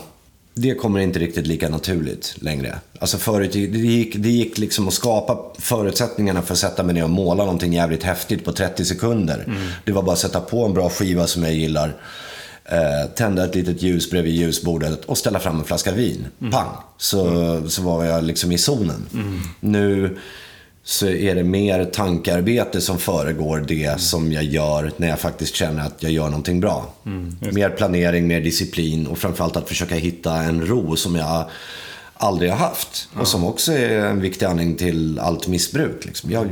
Det 0.61 0.75
kommer 0.75 1.01
inte 1.01 1.19
riktigt 1.19 1.47
lika 1.47 1.69
naturligt 1.69 2.35
längre. 2.41 2.79
Alltså 2.99 3.19
förut, 3.19 3.53
det 3.53 3.59
gick, 3.59 4.17
det 4.17 4.31
gick 4.31 4.59
liksom 4.59 4.89
att 4.89 4.95
skapa 4.95 5.39
förutsättningarna 5.59 6.43
för 6.43 6.53
att 6.53 6.59
sätta 6.59 6.83
mig 6.83 6.95
ner 6.95 7.05
och 7.05 7.11
måla 7.11 7.45
någonting 7.45 7.73
jävligt 7.73 8.03
häftigt 8.03 8.45
på 8.45 8.53
30 8.53 8.85
sekunder. 8.85 9.45
Det 9.85 9.93
var 9.93 10.03
bara 10.03 10.13
att 10.13 10.19
sätta 10.19 10.41
på 10.41 10.65
en 10.65 10.75
bra 10.75 10.91
skiva 10.91 11.27
som 11.27 11.43
jag 11.43 11.55
gillar, 11.55 11.97
eh, 12.65 13.11
tända 13.17 13.45
ett 13.45 13.55
litet 13.55 13.83
ljus 13.83 14.11
bredvid 14.11 14.35
ljusbordet 14.35 15.05
och 15.05 15.19
ställa 15.19 15.39
fram 15.39 15.59
en 15.59 15.65
flaska 15.65 15.93
vin. 15.93 16.27
Pang! 16.53 16.69
Så, 16.97 17.63
så 17.69 17.83
var 17.83 18.05
jag 18.05 18.25
liksom 18.25 18.53
i 18.53 18.59
zonen. 18.59 19.07
Nu 19.61 20.19
så 20.89 21.07
är 21.07 21.35
det 21.35 21.45
mer 21.45 21.85
tankarbete 21.85 22.81
som 22.81 22.99
föregår 22.99 23.65
det 23.69 24.01
som 24.01 24.33
jag 24.33 24.45
gör 24.45 24.93
när 24.97 25.09
jag 25.09 25.21
faktiskt 25.21 25.55
känner 25.55 25.87
att 25.87 26.03
jag 26.03 26.13
gör 26.13 26.29
någonting 26.29 26.61
bra. 26.61 26.93
mer 27.53 27.71
planering, 27.71 28.27
mer 28.27 28.41
disciplin 28.41 29.07
och 29.07 29.19
framförallt 29.19 29.57
att 29.57 29.69
försöka 29.69 29.95
hitta 29.95 30.35
en 30.35 30.67
ro 30.67 30.97
som 30.97 31.17
jag 31.17 31.51
aldrig 32.15 32.51
har 32.51 32.59
haft. 32.59 33.09
Och 33.21 33.29
som 33.29 33.45
också 33.45 33.73
är 33.73 34.07
en 34.07 34.21
viktig 34.21 34.47
anledning 34.47 34.77
till 34.77 35.19
allt 35.19 35.49
missbruk. 35.49 36.05
Liksom. 36.05 36.31
Jag 36.31 36.49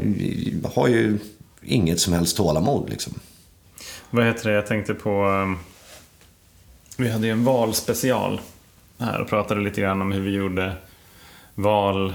har 0.74 0.88
ju 0.88 1.18
inget 1.62 2.00
som 2.00 2.12
helst 2.12 2.36
tålamod. 2.36 2.90
Liksom. 2.90 3.14
Vad 4.10 4.26
heter 4.26 4.48
det? 4.50 4.54
Jag 4.54 4.66
tänkte 4.66 4.94
på... 4.94 5.26
um, 5.28 5.58
Vi 6.96 7.10
hade 7.10 7.26
ju 7.26 7.32
en 7.32 7.44
valspecial 7.44 8.40
här 8.98 9.20
och 9.20 9.28
pratade 9.28 9.60
lite 9.60 9.80
grann 9.80 10.02
om 10.02 10.12
hur 10.12 10.20
vi 10.20 10.30
gjorde 10.30 10.72
val 11.54 12.14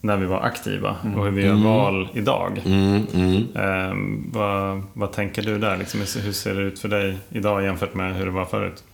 när 0.00 0.16
vi 0.16 0.26
var 0.26 0.40
aktiva 0.40 0.96
och 1.16 1.24
hur 1.24 1.30
vi 1.30 1.44
gör 1.44 1.54
val 1.54 2.08
idag. 2.14 2.62
Mm, 2.64 3.06
mm. 3.14 3.56
Ehm, 3.56 4.30
vad, 4.32 4.82
vad 4.92 5.12
tänker 5.12 5.42
du 5.42 5.58
där? 5.58 5.76
Liksom, 5.76 6.00
hur 6.00 6.32
ser 6.32 6.54
det 6.54 6.62
ut 6.62 6.78
för 6.78 6.88
dig 6.88 7.18
idag 7.30 7.62
jämfört 7.64 7.94
med 7.94 8.16
hur 8.16 8.24
det 8.24 8.30
var 8.30 8.44
förut? 8.44 8.84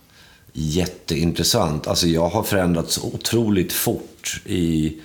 Jätteintressant. 0.53 1.87
Alltså 1.87 2.07
jag 2.07 2.29
har 2.29 2.43
förändrats 2.43 3.03
otroligt 3.03 3.73
fort 3.73 4.41
i 4.45 4.97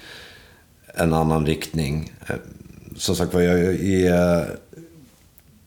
en 0.94 1.14
annan 1.14 1.46
riktning. 1.46 2.12
Eh, 2.26 2.36
Som 2.96 3.16
sagt 3.16 3.34
var, 3.34 3.40
jag, 3.40 3.58
är, 3.74 4.46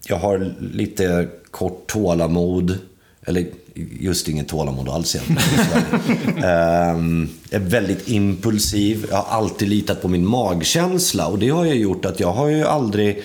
jag 0.08 0.18
har 0.18 0.54
lite 0.60 1.28
kort 1.52 1.88
tålamod. 1.88 2.78
Eller 3.26 3.46
just 3.76 4.28
inget 4.30 4.48
tålamod 4.48 4.90
alls 4.90 5.16
egentligen. 5.16 6.44
Ehm, 6.44 7.30
Jag 7.50 7.62
är 7.62 7.66
väldigt 7.66 8.10
impulsiv. 8.10 9.06
Jag 9.10 9.18
har 9.18 9.38
alltid 9.38 9.68
litat 9.68 10.02
på 10.02 10.08
min 10.08 10.26
magkänsla. 10.28 11.28
Och 11.28 11.40
det 11.40 11.50
har 11.50 11.66
ju 11.66 11.74
gjort 11.74 12.06
att 12.06 12.20
jag 12.20 12.32
har 12.34 12.48
ju 12.48 12.64
aldrig... 12.64 13.24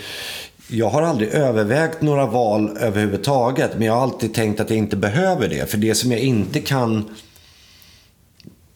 Jag 0.70 0.90
har 0.90 1.03
aldrig 1.03 1.28
övervägt 1.28 2.03
några 2.03 2.26
val 2.26 2.76
överhuvudtaget. 2.80 3.70
Men 3.76 3.86
jag 3.86 3.94
har 3.94 4.03
alltid 4.03 4.34
tänkt 4.34 4.61
att 4.61 4.70
jag 4.70 4.78
inte 4.78 4.96
behöver 4.96 5.49
det. 5.49 5.70
För 5.70 5.78
det 5.78 5.94
som 5.94 6.12
jag 6.12 6.20
inte 6.20 6.61
kan... 6.61 7.05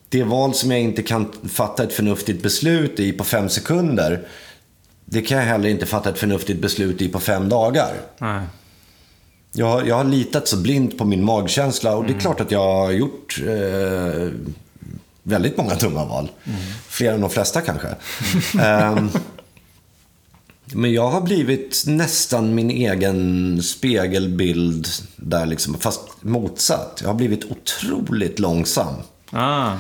Det 0.09 0.23
val 0.23 0.55
som 0.55 0.71
jag 0.71 0.81
inte 0.81 1.03
kan 1.03 1.33
fatta 1.49 1.83
ett 1.85 1.93
förnuftigt 1.93 2.43
beslut 2.43 3.01
i 3.01 3.13
på 3.13 3.25
fem 3.25 3.49
sekunder. 3.49 4.27
Det 5.05 5.23
kan 5.23 5.39
jag 5.39 5.45
heller 5.45 5.69
inte 5.69 5.87
fatta 5.87 6.11
ett 6.11 6.19
förnuftigt 6.19 6.63
beslut 6.63 7.03
i 7.03 7.09
på 7.09 7.21
fem 7.21 7.49
dagar. 7.49 7.95
Nej. 8.19 8.41
Jag, 9.55 9.67
har- 9.67 9.83
jag 9.83 9.95
har 9.97 10.05
litat 10.05 10.49
så 10.49 10.57
blint 10.57 10.99
på 10.99 11.05
min 11.05 11.25
magkänsla 11.25 11.97
och 11.97 12.05
det 12.05 12.13
är 12.13 12.19
klart 12.21 12.41
att 12.41 12.51
jag 12.51 12.75
har 12.75 12.91
gjort 12.91 13.41
eh, 13.47 14.29
väldigt 15.23 15.57
många 15.57 15.75
dumma 15.75 16.05
val. 16.05 16.31
Fler 16.89 17.13
än 17.13 17.21
de 17.21 17.31
flesta 17.31 17.61
kanske. 17.61 17.89
Ehm, 18.63 19.11
men 20.75 20.93
jag 20.93 21.11
har 21.11 21.21
blivit 21.21 21.85
nästan 21.87 22.55
min 22.55 22.71
egen 22.71 23.63
spegelbild 23.63 24.87
där 25.17 25.47
liksom, 25.47 25.75
fast 25.75 26.01
motsatt. 26.21 26.99
Jag 27.03 27.09
har 27.09 27.15
blivit 27.15 27.45
otroligt 27.51 28.39
långsam. 28.39 28.95
Ah, 29.31 29.73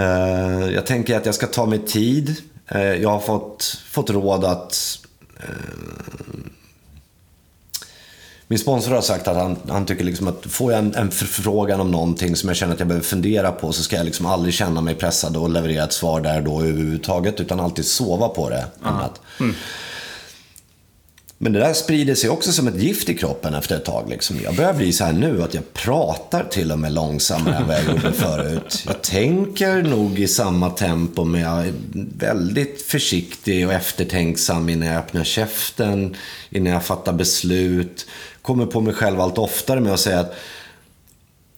Eh, 0.00 0.68
jag 0.74 0.86
tänker 0.86 1.16
att 1.16 1.26
jag 1.26 1.34
ska 1.34 1.46
ta 1.46 1.66
mig 1.66 1.78
tid. 1.78 2.36
Eh, 2.68 2.80
jag 2.82 3.10
har 3.10 3.20
fått, 3.20 3.82
fått 3.88 4.10
råd 4.10 4.44
att... 4.44 4.98
eh, 5.40 5.44
min 8.50 8.58
sponsor 8.58 8.90
har 8.90 9.00
sagt 9.00 9.28
att 9.28 9.36
han, 9.36 9.56
han 9.68 9.86
tycker 9.86 10.04
liksom 10.04 10.28
att 10.28 10.46
får 10.46 10.72
jag 10.72 10.78
en, 10.78 10.94
en 10.94 11.10
förfrågan 11.10 11.80
om 11.80 11.90
någonting 11.90 12.36
som 12.36 12.48
jag 12.48 12.56
känner 12.56 12.74
att 12.74 12.78
jag 12.78 12.88
behöver 12.88 13.06
fundera 13.06 13.52
på 13.52 13.72
så 13.72 13.82
ska 13.82 13.96
jag 13.96 14.06
liksom 14.06 14.26
aldrig 14.26 14.54
känna 14.54 14.80
mig 14.80 14.94
pressad 14.94 15.36
och 15.36 15.50
leverera 15.50 15.84
ett 15.84 15.92
svar 15.92 16.20
där 16.20 16.40
då 16.40 16.60
överhuvudtaget 16.60 17.40
utan 17.40 17.60
alltid 17.60 17.84
sova 17.84 18.28
på 18.28 18.50
det. 18.50 18.64
Annat. 18.82 19.20
Men 21.40 21.52
det 21.52 21.58
där 21.58 21.72
sprider 21.72 22.14
sig 22.14 22.30
också 22.30 22.52
som 22.52 22.68
ett 22.68 22.82
gift 22.82 23.08
i 23.08 23.14
kroppen 23.14 23.54
efter 23.54 23.76
ett 23.76 23.84
tag. 23.84 24.08
Liksom. 24.08 24.40
Jag 24.44 24.56
börjar 24.56 24.74
bli 24.74 24.92
så 24.92 25.04
här 25.04 25.12
nu 25.12 25.42
att 25.42 25.54
jag 25.54 25.72
pratar 25.72 26.44
till 26.44 26.72
och 26.72 26.78
med 26.78 26.92
långsammare 26.92 27.56
än 27.56 27.66
vad 27.66 27.76
jag 27.76 27.84
gjorde 27.84 28.12
förut. 28.18 28.84
Jag 28.86 29.02
tänker 29.02 29.82
nog 29.82 30.18
i 30.18 30.28
samma 30.28 30.70
tempo 30.70 31.24
men 31.24 31.40
jag 31.40 31.66
är 31.66 31.72
väldigt 32.18 32.82
försiktig 32.82 33.66
och 33.66 33.72
eftertänksam 33.72 34.68
innan 34.68 34.88
jag 34.88 34.98
öppnar 34.98 35.24
käften, 35.24 36.16
innan 36.50 36.72
jag 36.72 36.84
fattar 36.84 37.12
beslut. 37.12 38.06
Kommer 38.48 38.66
på 38.66 38.80
mig 38.80 38.94
själv 38.94 39.20
allt 39.20 39.38
oftare 39.38 39.80
med 39.80 39.92
att 39.92 40.00
säga 40.00 40.20
att 40.20 40.34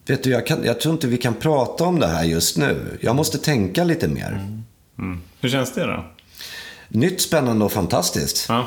Vet 0.07 0.23
du, 0.23 0.29
jag, 0.29 0.47
kan, 0.47 0.63
jag 0.63 0.79
tror 0.81 0.93
inte 0.93 1.07
vi 1.07 1.17
kan 1.17 1.33
prata 1.33 1.83
om 1.83 1.99
det 1.99 2.07
här 2.07 2.23
just 2.23 2.57
nu. 2.57 2.97
Jag 3.01 3.15
måste 3.15 3.37
tänka 3.37 3.83
lite 3.83 4.07
mer. 4.07 4.45
mm. 4.99 5.21
Hur 5.41 5.49
känns 5.49 5.73
det 5.73 5.85
då? 5.85 6.05
Nytt, 6.87 7.21
spännande 7.21 7.65
och 7.65 7.71
fantastiskt. 7.71 8.45
Ja. 8.49 8.65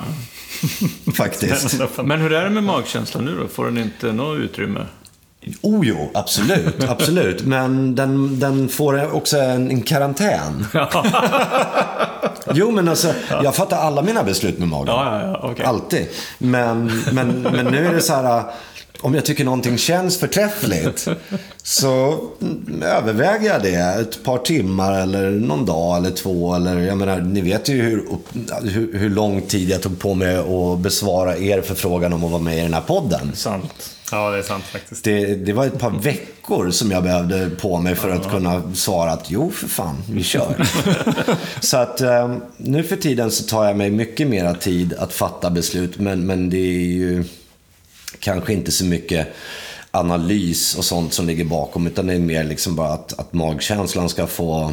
Faktiskt. 1.17 1.81
Men 2.05 2.21
hur 2.21 2.33
är 2.33 2.45
det 2.45 2.51
med 2.51 2.65
magkänslan 2.65 3.25
nu 3.25 3.37
då? 3.37 3.49
Får 3.49 3.65
den 3.65 3.79
inte 3.79 4.13
något 4.13 4.39
utrymme? 4.39 4.87
Oh 5.63 5.87
jo, 5.87 6.11
absolut. 6.15 6.85
absolut. 6.85 7.45
Men 7.47 7.95
den, 7.95 8.41
den 8.41 8.69
får 8.69 9.15
också 9.15 9.39
en, 9.39 9.71
en 9.71 9.83
karantän. 9.83 10.67
jo, 12.55 12.71
men 12.71 12.89
alltså, 12.89 13.15
jag 13.43 13.55
fattar 13.55 13.77
alla 13.77 14.03
mina 14.03 14.25
beslut 14.25 14.59
med 14.59 14.69
magen. 14.69 14.95
Ja, 14.95 15.21
ja, 15.21 15.27
ja, 15.27 15.51
okej. 15.51 15.65
Alltid. 15.65 16.07
Men, 16.39 17.03
men, 17.13 17.43
men 17.43 17.67
nu 17.67 17.87
är 17.87 17.95
det 17.95 18.01
så 18.01 18.15
här, 18.15 18.45
om 19.05 19.15
jag 19.15 19.25
tycker 19.25 19.45
någonting 19.45 19.79
känns 19.79 20.19
förträffligt 20.19 21.09
så 21.63 22.21
överväger 22.83 23.49
jag 23.49 23.63
det 23.63 23.75
ett 23.75 24.25
par 24.25 24.39
timmar 24.39 25.01
eller 25.01 25.31
någon 25.31 25.67
dag 25.67 25.97
eller 25.97 26.11
två. 26.11 26.55
Eller, 26.55 26.79
jag 26.79 26.99
menar, 26.99 27.21
ni 27.21 27.41
vet 27.41 27.69
ju 27.69 27.83
hur, 27.83 28.07
hur, 28.63 28.99
hur 28.99 29.11
lång 29.11 29.43
tid 29.43 29.71
jag 29.71 29.83
tog 29.83 29.99
på 29.99 30.15
mig 30.15 30.37
att 30.37 30.79
besvara 30.79 31.37
er 31.37 31.61
förfrågan 31.61 32.13
om 32.13 32.25
att 32.25 32.31
vara 32.31 32.43
med 32.43 32.59
i 32.59 32.61
den 32.61 32.75
här 32.75 32.81
podden. 32.81 33.33
Sant. 33.35 33.91
ja, 34.11 34.31
det 34.31 34.39
är 34.39 34.43
sant 34.43 34.65
faktiskt. 34.65 35.05
Det, 35.05 35.35
det 35.35 35.53
var 35.53 35.67
ett 35.67 35.79
par 35.79 35.91
veckor 35.91 36.71
som 36.71 36.91
jag 36.91 37.03
behövde 37.03 37.51
på 37.51 37.79
mig 37.79 37.95
för 37.95 38.11
att 38.11 38.31
kunna 38.31 38.75
svara 38.75 39.13
att 39.13 39.31
jo, 39.31 39.51
för 39.51 39.69
fan, 39.69 39.97
vi 40.11 40.23
kör. 40.23 40.67
så 41.61 41.77
att 41.77 42.01
eh, 42.01 42.37
nu 42.57 42.83
för 42.83 42.97
tiden 42.97 43.31
så 43.31 43.45
tar 43.45 43.65
jag 43.65 43.77
mig 43.77 43.91
mycket 43.91 44.29
mera 44.29 44.55
tid 44.55 44.95
att 44.99 45.13
fatta 45.13 45.51
beslut, 45.51 45.99
men, 45.99 46.27
men 46.27 46.51
det 46.51 46.57
är 46.57 46.87
ju 46.87 47.25
kanske 48.19 48.53
inte 48.53 48.73
så 48.73 48.85
mycket 48.85 49.29
analys 49.91 50.75
och 50.79 50.85
sånt 50.85 51.13
som 51.13 51.27
ligger 51.27 51.45
bakom, 51.45 51.87
utan 51.87 52.07
det 52.07 52.15
är 52.15 52.19
mer 52.19 52.45
liksom 52.45 52.77
bara 52.77 52.93
att, 52.93 53.19
att 53.19 53.33
magkänslan 53.33 54.09
ska 54.09 54.27
få 54.27 54.73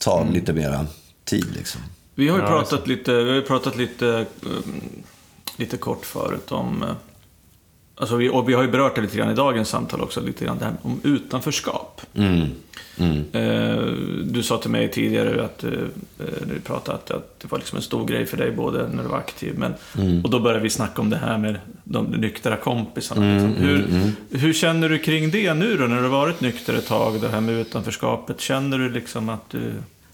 ta 0.00 0.26
lite 0.32 0.52
mera 0.52 0.86
tid. 1.24 1.46
Liksom. 1.56 1.80
Vi 2.14 2.28
har 2.28 2.36
ju 2.38 2.42
Ja, 2.42 2.48
pratat 2.48 2.86
lite, 2.86 3.12
vi 3.12 3.34
har 3.34 3.40
pratat 3.40 3.76
lite, 3.76 4.26
um, 4.40 4.82
lite 5.56 5.76
kort 5.76 6.06
förut 6.06 6.52
om... 6.52 6.84
eh, 7.96 8.00
Alltså 8.00 8.16
vi, 8.16 8.28
och 8.28 8.48
vi 8.48 8.54
har 8.54 8.62
ju 8.62 8.70
berört 8.70 8.94
det 8.94 9.00
lite 9.00 9.16
grann 9.16 9.30
i 9.30 9.34
dagens 9.34 9.68
samtal 9.68 10.00
också, 10.00 10.20
lite 10.20 10.44
grann 10.44 10.58
det 10.58 10.64
här 10.64 10.74
om 10.82 11.00
utanförskap. 11.04 12.00
Mm. 12.14 12.48
Mm. 12.98 13.24
Eh, 13.32 13.84
Du 14.24 14.42
sa 14.42 14.58
till 14.58 14.70
mig 14.70 14.90
tidigare 14.90 15.44
att, 15.44 15.64
eh, 15.64 15.70
när 16.18 16.54
vi 16.54 16.60
pratade, 16.60 16.98
att, 16.98 17.10
att 17.10 17.40
det 17.40 17.50
var 17.52 17.58
liksom 17.58 17.76
en 17.76 17.82
stor 17.82 18.06
grej 18.06 18.26
för 18.26 18.36
dig 18.36 18.50
både 18.50 18.88
när 18.88 19.02
du 19.02 19.08
var 19.08 19.18
aktiv, 19.18 19.54
men, 19.58 19.74
och 20.24 20.30
då 20.30 20.40
började 20.40 20.62
vi 20.62 20.70
snacka 20.70 21.02
om 21.02 21.10
det 21.10 21.16
här 21.16 21.38
med 21.38 21.56
de 21.84 22.04
nyktra 22.04 22.56
kompisarna. 22.56 23.32
liksom. 23.32 23.64
hur, 23.64 24.12
hur 24.38 24.52
känner 24.52 24.88
du 24.88 24.98
kring 24.98 25.30
det 25.30 25.54
nu 25.54 25.76
då, 25.76 25.84
när 25.84 26.02
du 26.02 26.08
varit 26.08 26.40
nykter 26.40 26.74
ett 26.74 26.86
tag, 26.86 27.20
det 27.20 27.28
här 27.28 27.40
med 27.40 27.54
utanförskapet? 27.54 28.40
Känner 28.40 28.78
du 28.78 28.90
liksom 28.90 29.28
att 29.28 29.50
du... 29.50 29.72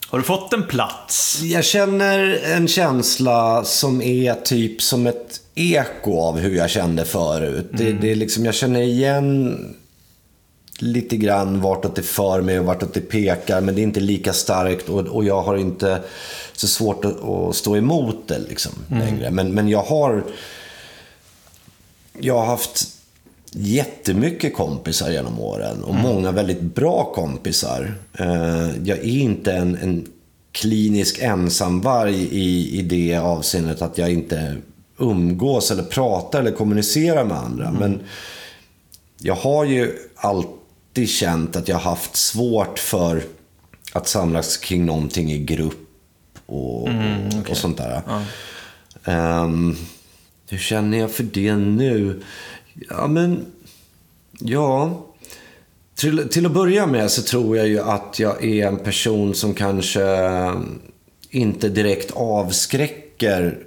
Har 0.08 0.18
du 0.18 0.24
fått 0.24 0.52
en 0.52 0.62
plats? 0.62 1.40
Jag 1.42 1.64
känner 1.64 2.38
en 2.54 2.68
känsla 2.68 3.64
som 3.64 4.02
är 4.02 4.34
typ 4.34 4.82
som 4.82 5.06
ett 5.06 5.40
eko 5.60 6.20
av 6.20 6.38
hur 6.38 6.56
jag 6.56 6.70
kände 6.70 7.04
förut. 7.04 7.66
Det, 7.72 7.92
det 7.92 8.10
är 8.12 8.14
liksom, 8.16 8.44
jag 8.44 8.54
känner 8.54 8.80
igen 8.80 9.58
lite 10.78 11.16
grann 11.16 11.60
vartåt 11.60 11.96
det 11.96 12.02
för 12.02 12.40
mig 12.40 12.58
och 12.58 12.64
vartåt 12.64 12.94
det 12.94 13.00
pekar. 13.00 13.60
Men 13.60 13.74
det 13.74 13.80
är 13.80 13.82
inte 13.82 14.00
lika 14.00 14.32
starkt 14.32 14.88
och, 14.88 15.06
och 15.06 15.24
jag 15.24 15.42
har 15.42 15.56
inte 15.56 16.00
så 16.52 16.68
svårt 16.68 17.04
att, 17.04 17.24
att 17.24 17.56
stå 17.56 17.76
emot 17.76 18.28
det 18.28 18.38
liksom, 18.48 18.72
längre. 18.88 19.30
Men, 19.30 19.54
men 19.54 19.68
jag 19.68 19.82
har... 19.82 20.24
Jag 22.22 22.38
har 22.38 22.46
haft 22.46 22.88
jättemycket 23.52 24.54
kompisar 24.54 25.10
genom 25.10 25.40
åren 25.40 25.82
och 25.82 25.94
många 25.94 26.32
väldigt 26.32 26.60
bra 26.60 27.12
kompisar. 27.14 27.94
Eh, 28.18 28.68
Jag 28.84 28.98
är 28.98 29.04
inte 29.04 29.52
en, 29.52 29.78
en 29.82 30.06
klinisk 30.52 31.18
ensamvarg 31.22 32.14
i, 32.30 32.78
i 32.78 32.82
det 32.82 33.16
avseendet 33.16 33.82
att 33.82 33.98
jag 33.98 34.12
inte 34.12 34.56
umgås 35.00 35.70
eller 35.70 35.82
pratar 35.82 36.40
eller 36.40 36.52
kommunicerar 36.52 37.24
med 37.24 37.36
andra. 37.36 37.70
Men 37.70 38.00
jag 39.18 39.34
har 39.34 39.64
ju 39.64 39.92
alltid 40.16 41.08
känt 41.08 41.56
att 41.56 41.68
jag 41.68 41.76
har 41.76 41.90
haft 41.90 42.16
svårt 42.16 42.78
för 42.78 43.22
att 43.92 44.08
samlas 44.08 44.56
kring 44.56 44.86
någonting 44.86 45.32
i 45.32 45.38
grupp 45.38 45.88
och, 46.46 46.88
och 47.50 47.56
sånt 47.56 47.76
där. 47.76 48.02
Ehm, 49.04 49.76
hur 50.48 50.58
känner 50.58 50.98
jag 50.98 51.10
för 51.10 51.22
det 51.22 51.56
nu? 51.56 52.22
Ja, 52.88 53.06
men... 53.06 53.46
Ja. 54.38 55.02
Till, 55.94 56.28
till 56.28 56.46
att 56.46 56.52
börja 56.52 56.86
med 56.86 57.10
så 57.10 57.22
tror 57.22 57.56
jag 57.56 57.68
ju 57.68 57.80
att 57.80 58.18
jag 58.18 58.44
är 58.44 58.66
en 58.66 58.76
person 58.76 59.34
som 59.34 59.54
kanske 59.54 60.02
inte 61.30 61.68
direkt 61.68 62.10
avskräcker 62.10 63.09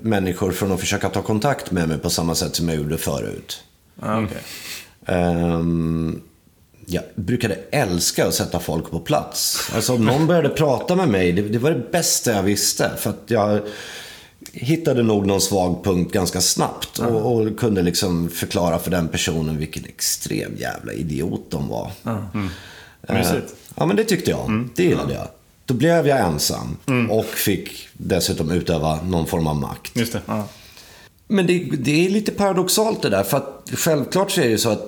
människor 0.01 0.51
från 0.51 0.71
att 0.71 0.79
försöka 0.79 1.09
ta 1.09 1.21
kontakt 1.21 1.71
med 1.71 1.87
mig 1.87 1.97
på 1.97 2.09
samma 2.09 2.35
sätt 2.35 2.55
som 2.55 2.69
jag 2.69 2.77
gjorde 2.77 2.97
förut. 2.97 3.63
Ja, 4.01 4.23
okej. 4.23 4.37
Ehm, 5.05 6.21
jag 6.85 7.03
brukade 7.15 7.57
älska 7.71 8.27
att 8.27 8.33
sätta 8.33 8.59
folk 8.59 8.91
på 8.91 8.99
plats. 8.99 9.69
Alltså 9.75 9.93
om 9.93 10.05
någon 10.05 10.27
började 10.27 10.49
prata 10.49 10.95
med 10.95 11.07
mig, 11.07 11.31
det, 11.31 11.41
det 11.41 11.59
var 11.59 11.71
det 11.71 11.91
bästa 11.91 12.31
jag 12.31 12.43
visste. 12.43 12.91
För 12.97 13.09
att 13.09 13.23
jag 13.27 13.61
hittade 14.51 15.03
nog 15.03 15.27
någon 15.27 15.41
svag 15.41 15.83
punkt 15.83 16.13
ganska 16.13 16.41
snabbt. 16.41 16.99
Och, 16.99 17.33
och 17.35 17.59
kunde 17.59 17.81
liksom 17.81 18.29
förklara 18.29 18.79
för 18.79 18.91
den 18.91 19.07
personen 19.07 19.57
vilken 19.57 19.85
extrem 19.85 20.55
jävla 20.57 20.93
idiot 20.93 21.45
de 21.49 21.67
var. 21.67 21.91
Eh, 22.05 23.15
Mysigt. 23.15 23.55
Ja, 23.75 23.85
men 23.85 23.95
det 23.95 24.03
tyckte 24.03 24.31
jag. 24.31 24.69
Det 24.75 24.83
gillade 24.83 25.13
jag. 25.13 25.27
Då 25.65 25.73
blev 25.73 26.07
jag 26.07 26.19
ensam 26.19 26.77
och 27.09 27.25
fick 27.25 27.87
dessutom 27.93 28.51
utöva 28.51 29.01
någon 29.01 29.27
form 29.27 29.47
av 29.47 29.55
makt. 29.55 29.95
Just 29.95 30.13
det. 30.13 30.21
Men 31.27 31.47
det, 31.47 31.59
det 31.59 32.05
är 32.05 32.09
lite 32.09 32.31
paradoxalt 32.31 33.01
det 33.01 33.09
där. 33.09 33.23
För 33.23 33.37
att 33.37 33.69
självklart 33.73 34.31
så 34.31 34.41
är 34.41 34.45
det 34.45 34.51
ju 34.51 34.57
så 34.57 34.69
att 34.69 34.83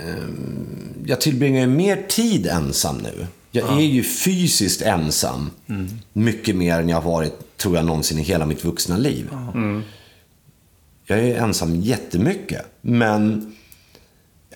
ehm, 0.00 1.04
jag 1.06 1.20
tillbringar 1.20 1.60
ju 1.60 1.66
mer 1.66 2.02
tid 2.08 2.46
ensam 2.46 2.98
nu. 2.98 3.26
Jag 3.50 3.72
är 3.72 3.84
ju 3.84 4.02
fysiskt 4.02 4.82
ensam. 4.82 5.50
Mycket 6.12 6.56
mer 6.56 6.80
än 6.80 6.88
jag 6.88 6.96
har 6.96 7.10
varit, 7.10 7.56
tror 7.56 7.76
jag, 7.76 7.84
någonsin 7.84 8.18
i 8.18 8.22
hela 8.22 8.46
mitt 8.46 8.64
vuxna 8.64 8.96
liv. 8.96 9.30
Jag 11.06 11.18
är 11.18 11.36
ensam 11.36 11.80
jättemycket. 11.80 12.66
Men... 12.80 13.56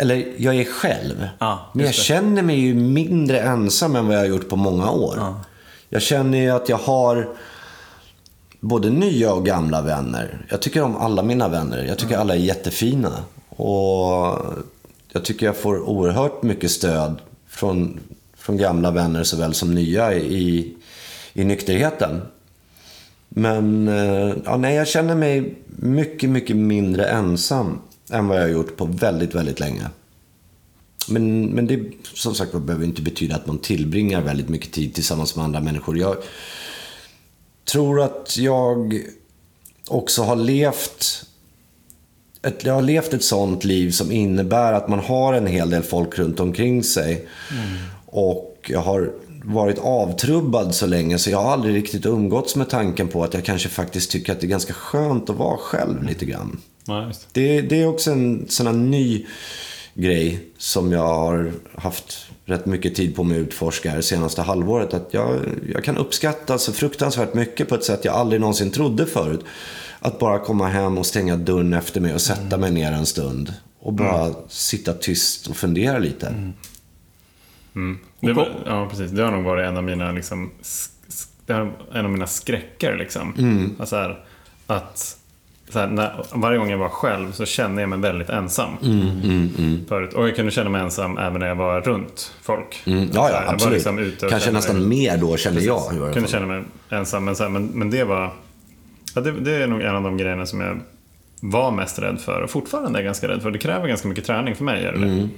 Eller, 0.01 0.27
jag 0.37 0.57
är 0.57 0.65
själv. 0.65 1.29
Ja, 1.39 1.71
men 1.73 1.85
jag 1.85 1.95
det. 1.95 1.99
känner 1.99 2.43
mig 2.43 2.61
ju 2.61 2.75
mindre 2.75 3.41
ensam 3.41 3.97
än 3.97 4.07
vad 4.07 4.17
jag 4.17 4.21
har 4.21 4.27
gjort 4.27 4.49
på 4.49 4.57
många 4.57 4.91
år. 4.91 5.35
Jag 5.89 6.03
känner 6.03 6.39
ju 6.39 6.51
att 6.51 6.69
jag 6.69 6.77
har 6.77 7.29
både 8.61 8.91
nya 8.91 9.33
och 9.33 9.47
gamla 9.47 9.83
vänner. 9.83 10.47
Jag 10.49 10.63
tycker 10.63 10.83
om 10.83 10.97
alla 10.97 11.23
mina 11.23 11.49
vänner. 11.49 11.85
Jag 11.85 11.99
tycker 11.99 12.17
alla 12.17 12.35
är 12.35 12.39
jättefina. 12.39 13.13
Och 13.49 14.39
jag 15.13 15.25
tycker 15.25 15.47
jag 15.47 15.57
får 15.57 15.89
oerhört 15.89 16.43
mycket 16.43 16.71
stöd 16.71 17.21
från, 17.49 18.01
från 18.37 18.57
gamla 18.57 18.91
vänner 18.91 19.25
såväl 19.25 19.55
som 19.55 19.75
nya 19.75 20.15
i, 20.15 20.77
i 21.33 21.45
nykterheten. 21.45 22.23
Men 23.29 23.89
eh, 23.89 24.37
ja, 24.45 24.57
nej, 24.57 24.75
jag 24.75 24.89
känner 24.89 25.15
mig 25.15 25.55
mycket, 25.67 26.31
mycket 26.31 26.57
mindre 26.57 27.07
ensam 27.07 27.79
än 28.11 28.29
vad 28.29 28.37
jag 28.37 28.43
har 28.43 28.49
gjort 28.49 28.77
på 28.77 28.85
väldigt, 28.85 29.35
väldigt 29.35 29.61
länge. 29.61 29.87
Men, 31.09 31.47
men 31.47 31.67
det 31.67 31.91
som 32.15 32.35
sagt 32.35 32.53
behöver 32.53 32.85
inte 32.85 33.03
betyda 33.03 33.37
att 33.37 33.47
man 33.47 33.59
tillbringar 33.59 34.23
väldigt 34.23 34.49
mycket 34.49 34.73
tid 34.73 34.95
tillsammans 34.95 35.37
med 35.37 35.45
andra 35.45 35.61
människor. 35.61 35.99
Jag 35.99 36.17
tror 37.65 38.01
att 38.01 38.37
jag 38.39 39.03
också 39.89 40.23
har 40.23 40.37
levt 40.37 41.25
ett, 42.43 42.65
jag 42.65 42.75
har 42.75 42.83
levt 42.83 43.15
ett 43.15 43.25
sånt 43.25 43.65
liv 43.65 43.91
som 43.91 44.13
innebär 44.13 44.73
att 44.73 44.89
man 44.89 44.99
har 44.99 45.33
en 45.33 45.47
hel 45.47 45.71
del 45.71 45.83
folk 45.83 46.19
runt 46.19 46.41
omkring 46.41 46.85
sig. 46.85 47.29
Och 48.07 48.71
jag 48.71 48.81
har 48.81 49.13
varit 49.49 49.79
avtrubbad 49.79 50.75
så 50.75 50.87
länge 50.87 51.19
så 51.19 51.31
jag 51.31 51.43
har 51.43 51.53
aldrig 51.53 51.75
riktigt 51.75 52.07
umgåtts 52.07 52.57
med 52.57 52.69
tanken 52.69 53.09
på 53.09 53.25
att 53.25 53.35
jag 53.35 53.45
kanske 53.45 53.69
faktiskt 53.69 54.11
tycker 54.11 54.33
att 54.33 54.41
det 54.41 54.47
är 54.47 54.49
ganska 54.49 54.73
skönt 54.73 55.31
att 55.31 55.37
vara 55.37 55.57
själv 55.57 56.03
lite 56.03 56.25
grann. 56.25 56.61
Just 57.07 57.35
det. 57.35 57.61
Det, 57.61 57.83
är 57.83 57.87
också 57.87 58.11
en 58.11 58.47
sån 58.49 58.67
här 58.67 58.75
ny 58.75 59.27
grej 59.95 60.41
som 60.59 60.93
jag 60.93 61.03
har 61.03 61.53
haft 61.75 62.27
rätt 62.45 62.67
mycket 62.67 62.95
tid 62.95 63.17
på 63.17 63.25
mig 63.25 63.41
att 63.41 63.47
utforska 63.47 63.95
det 63.95 64.03
senaste 64.03 64.43
halvåret. 64.43 64.95
Att 64.95 65.09
jag, 65.15 65.39
jag 65.73 65.85
kan 65.85 65.97
uppskatta 65.97 66.59
så 66.59 66.73
fruktansvärt 66.73 67.35
mycket 67.35 67.69
på 67.69 67.75
ett 67.75 67.85
sätt 67.85 68.05
jag 68.05 68.15
aldrig 68.15 68.41
någonsin 68.41 68.71
trodde 68.71 69.07
förut. 69.07 69.45
Att 70.01 70.19
bara 70.19 70.39
komma 70.39 70.69
hem 70.69 70.99
och 70.99 71.07
stänga 71.07 71.37
dörren 71.37 71.75
efter 71.75 72.01
mig 72.01 72.15
och 72.15 72.21
sätta 72.21 72.57
mig 72.57 72.71
ner 72.71 72.93
en 72.93 73.07
stund. 73.07 73.53
Och 73.81 73.93
bara 73.93 74.35
sitta 74.49 74.93
tyst 74.93 75.47
och 75.47 75.57
fundera 75.57 75.99
lite. 75.99 76.53
Det 78.21 78.33
var, 78.33 78.49
ja, 78.67 78.87
precis. 78.91 79.11
Det 79.11 79.23
har 79.23 79.31
nog 79.31 79.45
varit 79.45 79.67
en 79.67 79.77
av 79.77 79.85
mina, 79.85 80.13
liksom, 80.13 80.51
det 81.47 81.53
har, 81.53 81.73
en 81.93 82.05
av 82.05 82.11
mina 82.11 82.27
skräcker. 82.27 82.97
Liksom. 82.97 83.33
Alltså 83.81 83.97
här, 83.97 84.19
att 84.67 85.17
så 85.69 85.79
här, 85.79 85.87
när, 85.87 86.25
varje 86.33 86.59
gång 86.59 86.71
jag 86.71 86.79
var 86.79 86.89
själv 86.89 87.33
så 87.33 87.47
kände 87.47 87.81
jag 87.83 87.89
mig 87.89 87.99
väldigt 87.99 88.31
ensam. 88.31 88.71
Förut. 89.89 90.13
Och 90.13 90.29
jag 90.29 90.37
kunde 90.37 90.51
känna 90.53 90.71
mig 90.71 90.81
ensam 90.81 91.19
även 91.19 91.41
när 91.41 91.47
jag 91.49 91.55
var 91.57 91.81
runt 91.81 92.33
folk. 92.43 92.83
Mm, 92.87 93.13
Så 93.13 93.19
ja, 93.19 93.23
här, 93.23 93.31
ja, 93.33 93.39
jag 93.41 93.47
var 93.47 93.53
absolut. 93.55 93.75
liksom 93.75 93.99
ute 93.99 94.27
och 94.27 94.31
Kanske 94.31 94.45
kände 94.47 94.59
nästan 94.59 94.79
mig- 94.79 94.89
mer 94.89 95.17
då 95.19 95.37
känner 95.37 95.61
jag. 95.61 95.83
Jag 95.93 95.99
kunde 95.99 96.21
fall. 96.21 96.29
känna 96.29 96.47
mig 96.47 96.63
ensam. 96.91 97.25
Men, 97.25 97.37
så 97.37 97.43
här, 97.43 97.51
men, 97.51 97.67
men 97.67 97.91
det 97.91 98.05
var... 98.05 98.33
Ja, 99.15 99.21
det, 99.21 99.33
det 99.33 99.55
är 99.55 99.67
nog 99.67 99.81
en 99.81 99.95
av 99.97 100.03
de 100.03 100.17
grejerna 100.17 100.47
som 100.47 100.61
jag 100.61 100.81
var 101.41 101.71
mest 101.71 101.99
rädd 101.99 102.21
för 102.21 102.41
och 102.43 102.51
fortfarande 102.51 102.99
är 102.99 103.03
ganska 103.03 103.29
rädd 103.29 103.43
för. 103.43 103.51
Det 103.51 103.59
kräver 103.59 103.89
ganska 103.89 104.09
mycket 104.09 104.25
träning 104.25 104.55
för 104.55 104.65
mig. 104.65 104.83
Gör 104.83 104.93
det. 104.93 104.99
Mm. 104.99 105.29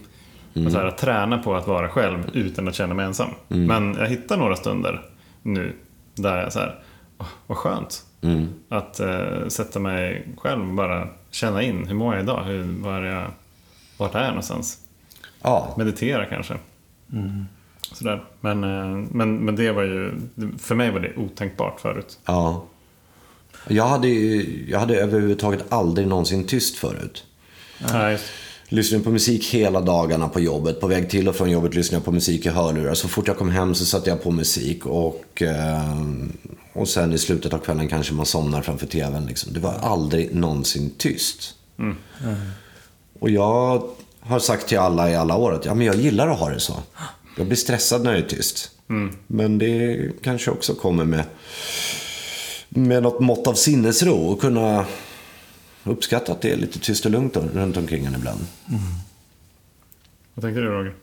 Och 0.55 0.73
Så 0.73 0.79
här, 0.79 0.85
att 0.87 0.99
träna 0.99 1.39
på 1.39 1.55
att 1.57 1.67
vara 1.67 1.89
själv 1.89 2.31
utan 2.33 2.69
att 2.69 2.75
känna 2.75 2.95
mig 2.95 3.07
ensam. 3.07 3.29
Mm. 3.49 3.67
Men 3.67 4.01
jag 4.01 4.09
hittar 4.09 4.37
några 4.37 4.57
stunder 4.57 5.03
nu 5.43 5.77
där 6.15 6.37
jag 6.43 6.53
så 6.53 6.59
här, 6.59 6.79
åh, 7.19 7.27
vad 7.47 7.59
skönt. 7.59 8.05
Mm. 8.23 8.49
Att 8.69 9.01
eh, 9.01 9.49
sätta 9.49 9.79
mig 9.79 10.29
själv 10.37 10.69
och 10.69 10.75
bara 10.75 11.09
känna 11.31 11.63
in. 11.63 11.87
Hur 11.87 11.95
mår 11.95 12.15
jag 12.15 12.23
idag? 12.25 12.45
Hur, 12.45 12.63
var 12.83 12.93
är 13.03 13.15
jag, 13.15 13.27
vart 13.97 14.15
är 14.15 14.21
jag 14.21 14.29
någonstans? 14.29 14.79
Ja, 15.43 15.75
Meditera 15.79 16.25
kanske. 16.27 16.55
Sådär. 17.93 18.25
Men, 18.41 18.65
eh, 18.65 19.09
men, 19.11 19.37
men 19.37 19.57
det 19.57 19.73
var 19.73 19.83
ju, 19.83 20.13
för 20.59 20.75
mig 20.75 20.91
var 20.91 21.01
det 21.01 21.17
otänkbart 21.17 21.81
förut. 21.81 22.19
ja. 22.27 22.67
Jag 23.69 23.87
hade, 23.87 24.09
ju- 24.09 24.67
jag 24.71 24.79
hade 24.81 24.97
överhuvudtaget 25.01 25.73
aldrig 25.73 26.07
någonsin 26.07 26.47
tyst 26.47 26.77
förut. 26.77 27.25
Nej, 27.93 28.13
just- 28.13 28.25
Lyssnade 28.73 29.05
på 29.05 29.11
musik 29.11 29.55
hela 29.55 29.81
dagarna 29.81 30.29
på 30.29 30.41
jobbet. 30.41 30.81
På 30.81 30.87
väg 30.87 31.11
till 31.11 31.29
och 31.29 31.37
från 31.37 31.51
jobbet 31.51 31.75
lyssnade 31.75 31.97
jag 31.97 32.05
på 32.05 32.13
musik 32.13 32.47
i 32.47 32.49
hörlurar. 32.49 32.95
Så 32.95 33.09
fort 33.09 33.27
jag 33.29 33.39
kom 33.39 33.51
hem 33.51 33.75
så 33.75 33.85
satte 33.85 34.11
jag 34.11 34.23
på 34.23 34.31
musik. 34.31 34.87
Och, 34.87 35.43
eh, 35.43 36.01
och 36.73 36.89
sen 36.89 37.13
i 37.13 37.19
slutet 37.19 37.53
av 37.53 37.59
kvällen 37.59 37.89
kanske 37.89 38.15
man 38.15 38.27
somnar 38.27 38.63
framför 38.63 38.87
tvn. 38.87 39.27
Liksom. 39.27 39.53
Det 39.53 39.61
var 39.61 39.73
aldrig 39.73 40.35
någonsin 40.35 40.95
tyst. 40.99 41.55
Och 43.21 43.31
jag 43.31 43.83
har 44.21 44.39
sagt 44.39 44.69
till 44.69 44.79
alla 44.79 45.11
i 45.11 45.17
alla 45.17 45.37
år 45.37 45.55
att 45.55 45.65
ja, 45.65 45.75
men 45.75 45.87
jag 45.87 45.97
gillar 45.97 46.29
att 46.29 46.39
ha 46.39 46.51
det 46.51 46.61
så. 46.61 46.77
Jag 47.37 47.47
blir 47.47 47.57
stressad 47.57 48.05
när 48.05 48.13
det 48.13 48.19
är 48.19 48.29
tyst. 48.29 48.71
Men 49.27 49.59
det 49.59 49.99
kanske 50.23 50.51
också 50.51 50.75
kommer 50.75 51.05
med, 51.05 51.25
med 52.69 53.03
något 53.03 53.21
mått 53.21 53.47
av 53.47 53.55
sinnesro. 53.55 54.15
Och 54.15 54.41
kunna 54.41 54.85
uppskatta 55.85 56.33
att 56.33 56.41
det 56.41 56.53
är 56.53 56.57
lite 56.57 56.79
tyst 56.79 57.05
och 57.05 57.11
lugnt 57.11 57.37
runt 57.37 57.77
omkring 57.77 58.05
en 58.05 58.15
ibland. 58.15 58.41
vad 60.35 60.45
tänkte 60.45 60.61
du 60.61 60.67
Roger? 60.67 60.95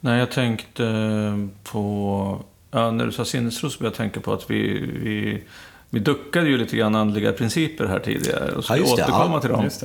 Nej, 0.00 0.18
jag 0.18 0.30
tänkte 0.30 1.48
på... 1.64 2.44
Ja, 2.70 2.90
när 2.90 3.06
du 3.06 3.12
sa 3.12 3.24
sinnesro 3.24 3.70
så 3.70 3.78
började 3.78 3.92
jag 3.92 3.96
tänka 3.96 4.20
på 4.20 4.32
att 4.32 4.50
vi, 4.50 4.62
vi, 5.02 5.42
vi 5.90 6.00
duckade 6.00 6.48
ju 6.48 6.58
lite 6.58 6.76
grann 6.76 6.94
andliga 6.94 7.32
principer 7.32 7.86
här 7.86 7.98
tidigare. 7.98 8.52
Och 8.52 8.64
så 8.64 8.76
Ja, 8.76 8.92
återkomma 8.92 9.30
ja. 9.34 9.40
till 9.40 9.50
dem. 9.50 9.64
Just 9.64 9.84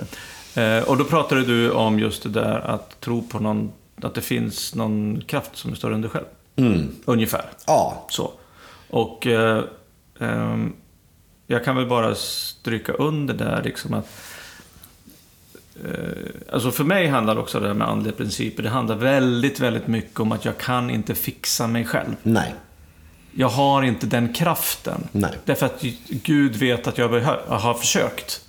det. 0.53 0.77
Eh, 0.77 0.83
och 0.89 0.97
då 0.97 1.03
pratade 1.03 1.45
du 1.45 1.71
om 1.71 1.99
just 1.99 2.23
det 2.23 2.29
där 2.29 2.59
att 2.59 2.99
tro 3.01 3.27
på 3.27 3.39
någon, 3.39 3.71
att 4.01 4.15
det 4.15 4.21
finns 4.21 4.75
någon 4.75 5.21
kraft 5.27 5.55
som 5.55 5.71
är 5.71 5.75
större 5.75 5.95
än 5.95 6.01
dig 6.01 6.11
själv. 6.11 6.25
Ungefär. 7.05 7.45
Ja, 7.67 8.07
Så. 8.09 8.31
Och 8.89 9.27
eh, 9.27 9.63
ehm, 10.19 10.73
jag 11.47 11.65
kan 11.65 11.75
väl 11.75 11.87
bara 11.87 12.15
stryka 12.15 12.93
under 12.93 13.33
där 13.33 13.63
liksom 13.63 13.93
att 13.93 14.07
eh, 15.85 16.53
Alltså 16.53 16.71
för 16.71 16.83
mig 16.83 17.07
handlar 17.07 17.37
också 17.37 17.59
det 17.59 17.67
här 17.67 17.73
med 17.73 17.87
andliga 17.87 18.13
principer, 18.13 18.63
det 18.63 18.69
handlar 18.69 18.95
väldigt, 18.95 19.59
väldigt 19.59 19.87
mycket 19.87 20.19
om 20.19 20.31
att 20.31 20.45
jag 20.45 20.57
kan 20.57 20.89
inte 20.89 21.15
fixa 21.15 21.67
mig 21.67 21.85
själv. 21.85 22.15
nej. 22.23 22.53
Jag 23.35 23.49
har 23.49 23.83
inte 23.83 24.05
den 24.05 24.33
kraften. 24.33 25.07
Nej. 25.11 25.31
Därför 25.45 25.65
att 25.65 25.81
Gud 26.07 26.55
vet 26.55 26.87
att 26.87 26.97
jag 26.97 27.09
har 27.47 27.73
försökt. 27.73 28.41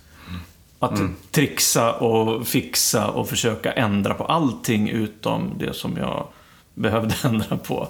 Att 0.79 0.99
trixa 1.31 1.93
och 1.93 2.47
fixa 2.47 3.07
och 3.07 3.29
försöka 3.29 3.71
ändra 3.71 4.13
på 4.13 4.23
allting 4.25 4.89
utom 4.89 5.51
det 5.59 5.75
som 5.75 5.97
jag 5.97 6.27
behövde 6.73 7.15
ändra 7.23 7.57
på. 7.57 7.87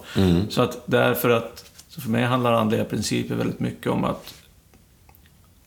Så 0.50 0.62
att 0.62 0.84
därför 0.86 1.30
att, 1.30 1.72
så 1.88 2.02
för 2.02 2.10
mig 2.10 2.24
handlar 2.24 2.54
andliga 2.54 2.86
principer 2.86 3.36
väldigt 3.36 3.60
mycket 3.60 3.92
om 3.92 4.04
att 4.04 4.34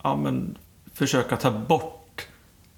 ja, 0.09 0.17
men, 0.17 0.59
försöka 0.95 1.37
ta 1.37 1.51
bort 1.51 2.27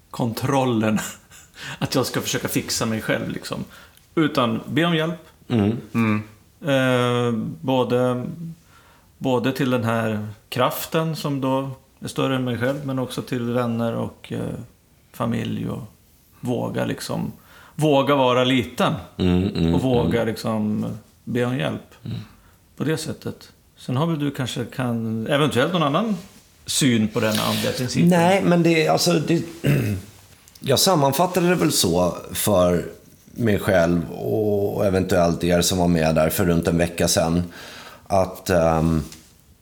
kontrollen. 0.09 0.99
Att 1.79 1.95
jag 1.95 2.05
ska 2.05 2.21
försöka 2.21 2.47
fixa 2.47 2.85
mig 2.85 3.01
själv 3.01 3.29
liksom. 3.29 3.65
Utan 4.15 4.61
be 4.67 4.85
om 4.85 4.95
hjälp. 4.95 5.27
Eh, 6.61 7.31
både, 7.61 8.25
både 9.17 9.51
till 9.51 9.69
den 9.69 9.83
här 9.83 10.27
kraften 10.49 11.15
som 11.15 11.41
då 11.41 11.69
är 11.99 12.07
större 12.07 12.35
än 12.35 12.43
mig 12.43 12.57
själv, 12.57 12.85
men 12.85 12.99
också 12.99 13.21
till 13.21 13.51
vänner 13.51 13.95
och 13.95 14.31
eh, 14.31 14.39
familj. 15.13 15.69
Och 15.69 15.83
våga 16.39 16.85
liksom, 16.85 17.31
våga 17.75 18.15
vara 18.15 18.43
liten. 18.43 18.93
och 19.73 19.81
våga 19.81 20.23
liksom 20.23 20.85
be 21.23 21.45
om 21.45 21.57
hjälp. 21.57 21.95
På 22.77 22.83
det 22.83 22.97
sättet. 22.97 23.51
Sen 23.77 23.97
har 23.97 24.07
väl 24.07 24.19
du 24.19 24.31
kanske 24.31 24.65
kan, 24.65 25.27
eventuellt 25.27 25.73
någon 25.73 25.83
annan 25.83 26.17
syn 26.65 27.07
på 27.07 27.19
den 27.19 27.39
andliga 27.39 27.71
principen? 27.71 28.09
Nej, 28.09 28.41
men 28.41 28.63
det 28.63 28.85
är 28.85 28.91
alltså... 28.91 29.13
Det, 29.13 29.43
jag 30.59 30.79
sammanfattade 30.79 31.49
det 31.49 31.55
väl 31.55 31.71
så 31.71 32.17
för 32.33 32.85
mig 33.31 33.59
själv 33.59 34.11
och 34.11 34.85
eventuellt 34.85 35.43
er 35.43 35.61
som 35.61 35.77
var 35.77 35.87
med 35.87 36.15
där 36.15 36.29
för 36.29 36.45
runt 36.45 36.67
en 36.67 36.77
vecka 36.77 37.07
sedan. 37.07 37.43
Att 38.07 38.49
ehm, 38.49 39.03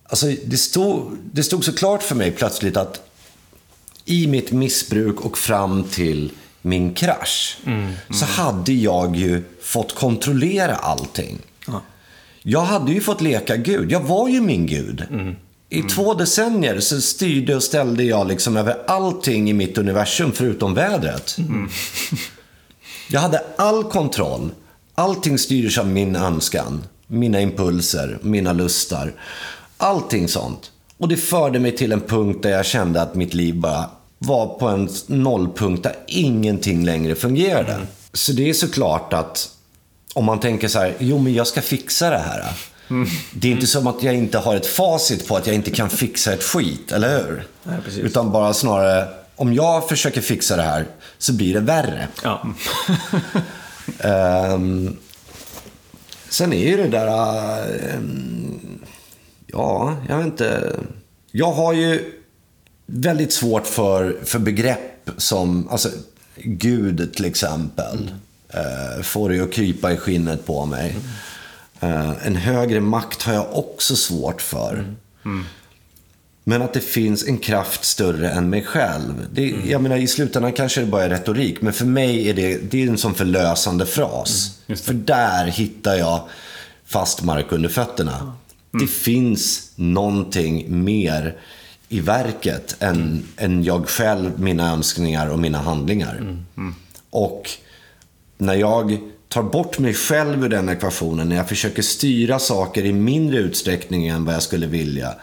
alltså 0.04 0.28
det, 0.46 0.58
stod, 0.58 1.18
det 1.32 1.44
stod 1.44 1.66
så 1.66 1.74
klart 1.74 2.04
för 2.04 2.16
mig 2.16 2.32
plötsligt 2.32 2.78
att 2.78 3.02
i 4.06 4.28
mitt 4.28 4.52
missbruk 4.52 5.22
och 5.22 5.38
fram 5.38 5.84
till 5.84 6.32
min 6.62 6.94
krasch 6.94 7.58
så 8.14 8.26
hade 8.26 8.74
jag 8.74 9.16
ju 9.16 9.44
fått 9.62 9.96
kontrollera 9.96 10.76
allting. 10.76 11.40
Ja. 11.68 11.82
Jag 12.42 12.62
hade 12.62 12.92
ju 12.92 13.02
fått 13.02 13.22
leka 13.22 13.58
Gud. 13.58 13.92
Jag 13.92 14.00
var 14.00 14.30
ju 14.30 14.42
min 14.42 14.66
Gud. 14.66 15.04
I 15.70 15.82
två 15.82 16.14
decennier 16.14 16.80
så 16.80 17.02
styrde 17.02 17.56
och 17.56 17.64
ställde 17.64 18.04
jag 18.04 18.28
liksom 18.28 18.58
över 18.58 18.78
allting 18.88 19.50
i 19.50 19.54
mitt 19.54 19.78
universum 19.78 20.32
förutom 20.32 20.74
vädret. 20.74 21.38
Jag 23.12 23.20
hade 23.20 23.44
all 23.58 23.84
kontroll. 23.84 24.52
Allting 24.96 25.38
styrdes 25.38 25.78
av 25.78 25.88
min 25.88 26.16
önskan, 26.16 26.84
mina 27.08 27.42
impulser, 27.42 28.20
mina 28.22 28.54
lustar. 28.54 29.14
Allting 29.78 30.28
sånt. 30.28 30.72
Och 30.98 31.08
det 31.08 31.18
förde 31.18 31.60
mig 31.60 31.78
till 31.78 31.92
en 31.92 32.02
punkt 32.02 32.44
där 32.44 32.50
jag 32.50 32.66
kände 32.66 33.02
att 33.02 33.16
mitt 33.16 33.34
liv 33.34 33.56
bara 33.56 33.90
var 34.18 34.48
på 34.48 34.68
en 34.68 34.90
nollpunkt 35.08 35.84
där 35.84 35.96
ingenting 36.08 36.86
längre 36.86 37.16
fungerade. 37.16 37.78
Så 38.14 38.32
det 38.32 38.50
är 38.50 38.54
såklart 38.54 39.14
att 39.14 39.50
om 40.14 40.26
man 40.26 40.40
tänker 40.40 40.68
så 40.68 40.80
här, 40.80 40.96
jo 41.00 41.18
men 41.18 41.34
jag 41.34 41.48
ska 41.48 41.62
fixa 41.62 42.10
det 42.10 42.18
här. 42.18 42.54
Det 43.32 43.48
är 43.48 43.52
inte 43.52 43.68
som 43.68 43.88
att 43.88 44.04
jag 44.04 44.16
inte 44.16 44.38
har 44.38 44.56
ett 44.56 44.66
facit 44.66 45.28
på 45.28 45.38
att 45.38 45.48
jag 45.48 45.56
inte 45.56 45.72
kan 45.72 45.90
fixa 45.90 46.34
ett 46.34 46.44
skit, 46.44 46.92
eller 46.92 47.18
hur? 47.20 47.44
Nej, 47.64 47.76
precis. 47.86 48.00
Utan 48.00 48.32
bara 48.32 48.54
snarare, 48.54 49.08
om 49.36 49.54
jag 49.54 49.90
försöker 49.90 50.22
fixa 50.22 50.56
det 50.56 50.64
här 50.64 50.86
så 51.18 51.34
blir 51.34 51.54
det 51.54 51.60
värre. 51.60 52.08
Ja. 52.24 52.48
Ehm, 54.00 54.98
sen 56.30 56.54
är 56.54 56.68
ju 56.70 56.78
det 56.78 56.88
där... 56.88 57.08
ehm, 57.94 58.80
ja, 59.48 59.98
jag 60.10 60.18
vet 60.18 60.26
inte. 60.26 60.76
Jag 61.32 61.52
har 61.52 61.74
ju 61.74 62.14
väldigt 62.86 63.34
svårt 63.34 63.68
för, 63.68 64.18
för 64.24 64.40
begrepp 64.40 65.10
som... 65.18 65.68
Alltså, 65.70 65.90
Gud 66.44 67.14
till 67.16 67.26
exempel. 67.26 68.12
eh, 68.50 69.02
får 69.04 69.30
det 69.30 69.36
ju 69.36 69.44
att 69.44 69.52
krypa 69.54 69.92
i 69.94 69.98
skinnet 69.98 70.46
på 70.46 70.66
mig. 70.66 70.90
Eh, 70.90 70.96
en 72.24 72.36
högre 72.36 72.80
makt 72.82 73.24
har 73.24 73.34
jag 73.34 73.58
också 73.58 73.96
svårt 73.96 74.42
för. 74.42 74.96
Men 76.44 76.62
att 76.62 76.74
det 76.74 76.80
finns 76.80 77.28
en 77.28 77.38
kraft 77.38 77.86
större 77.86 78.30
än 78.30 78.50
mig 78.50 78.64
själv. 78.64 79.28
Det, 79.34 79.56
Jag 79.66 79.82
menar, 79.82 79.98
i 79.98 80.08
slutändan 80.08 80.54
kanske 80.54 80.82
det 80.82 80.88
bara 80.88 81.04
är 81.04 81.10
retorik. 81.10 81.62
Men 81.62 81.74
för 81.74 81.86
mig 81.86 82.30
är 82.30 82.34
det, 82.34 82.58
det 82.72 82.84
är 82.84 82.88
en 82.88 82.98
sån 82.98 83.16
förlösande 83.16 83.86
fras. 83.86 84.60
det. 84.68 84.76
för 84.76 84.94
där 84.94 85.46
hittar 85.46 85.96
jag 85.96 86.22
fast 86.86 87.24
mark 87.24 87.52
under 87.52 87.70
fötterna. 87.70 88.34
Det 88.72 88.88
finns 88.88 89.72
någonting 89.76 90.84
mer 90.84 91.38
i 91.90 92.00
verket 92.00 92.76
än, 92.80 93.24
än 93.38 93.64
jag 93.64 93.90
själv, 93.90 94.40
mina 94.40 94.72
önskningar 94.72 95.30
och 95.30 95.40
mina 95.40 95.58
handlingar. 95.58 96.38
Och 97.10 97.50
när 98.38 98.56
jag 98.56 98.98
tar 99.30 99.44
bort 99.44 99.80
mig 99.80 99.94
själv 99.94 100.44
ur 100.44 100.50
den 100.50 100.70
ekvationen, 100.70 101.30
när 101.30 101.36
jag 101.36 101.50
försöker 101.50 101.82
styra 101.82 102.40
saker 102.40 102.86
i 102.86 102.92
mindre 102.94 103.38
utsträckning 103.38 104.08
än 104.08 104.26
vad 104.26 104.36
jag 104.36 104.44
skulle 104.44 104.68
vilja. 104.68 105.14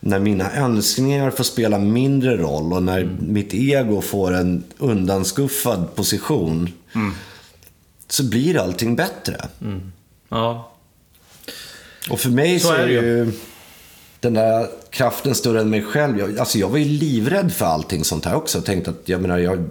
När 0.00 0.18
mina 0.18 0.52
önskningar 0.56 1.30
får 1.30 1.44
spela 1.44 1.78
mindre 1.78 2.36
roll 2.36 2.72
och 2.72 2.82
när 2.82 3.04
mitt 3.20 3.54
ego 3.54 4.00
får 4.00 4.34
en 4.34 4.64
undanskuffad 4.78 5.94
position. 5.94 6.72
Så 8.08 8.24
blir 8.24 8.58
allting 8.58 8.96
bättre. 8.96 9.48
ja. 10.28 10.72
Och 12.10 12.20
för 12.20 12.30
mig 12.30 12.60
så, 12.60 12.68
Så 12.68 12.74
är 12.74 12.86
det 12.86 12.92
ju 12.92 13.32
den 14.20 14.34
där 14.34 14.66
kraften 14.90 15.34
större 15.34 15.60
än 15.60 15.70
mig 15.70 15.82
själv. 15.82 16.18
Jag, 16.18 16.38
alltså 16.38 16.58
jag 16.58 16.68
var 16.68 16.78
ju 16.78 16.84
livrädd 16.84 17.52
för 17.52 17.66
allting 17.66 18.04
sånt 18.04 18.24
här 18.24 18.34
också. 18.34 18.58
Jag 18.58 18.64
tänkte 18.64 18.90
att 18.90 19.02
jag 19.04 19.20
menar, 19.20 19.38
jag, 19.38 19.68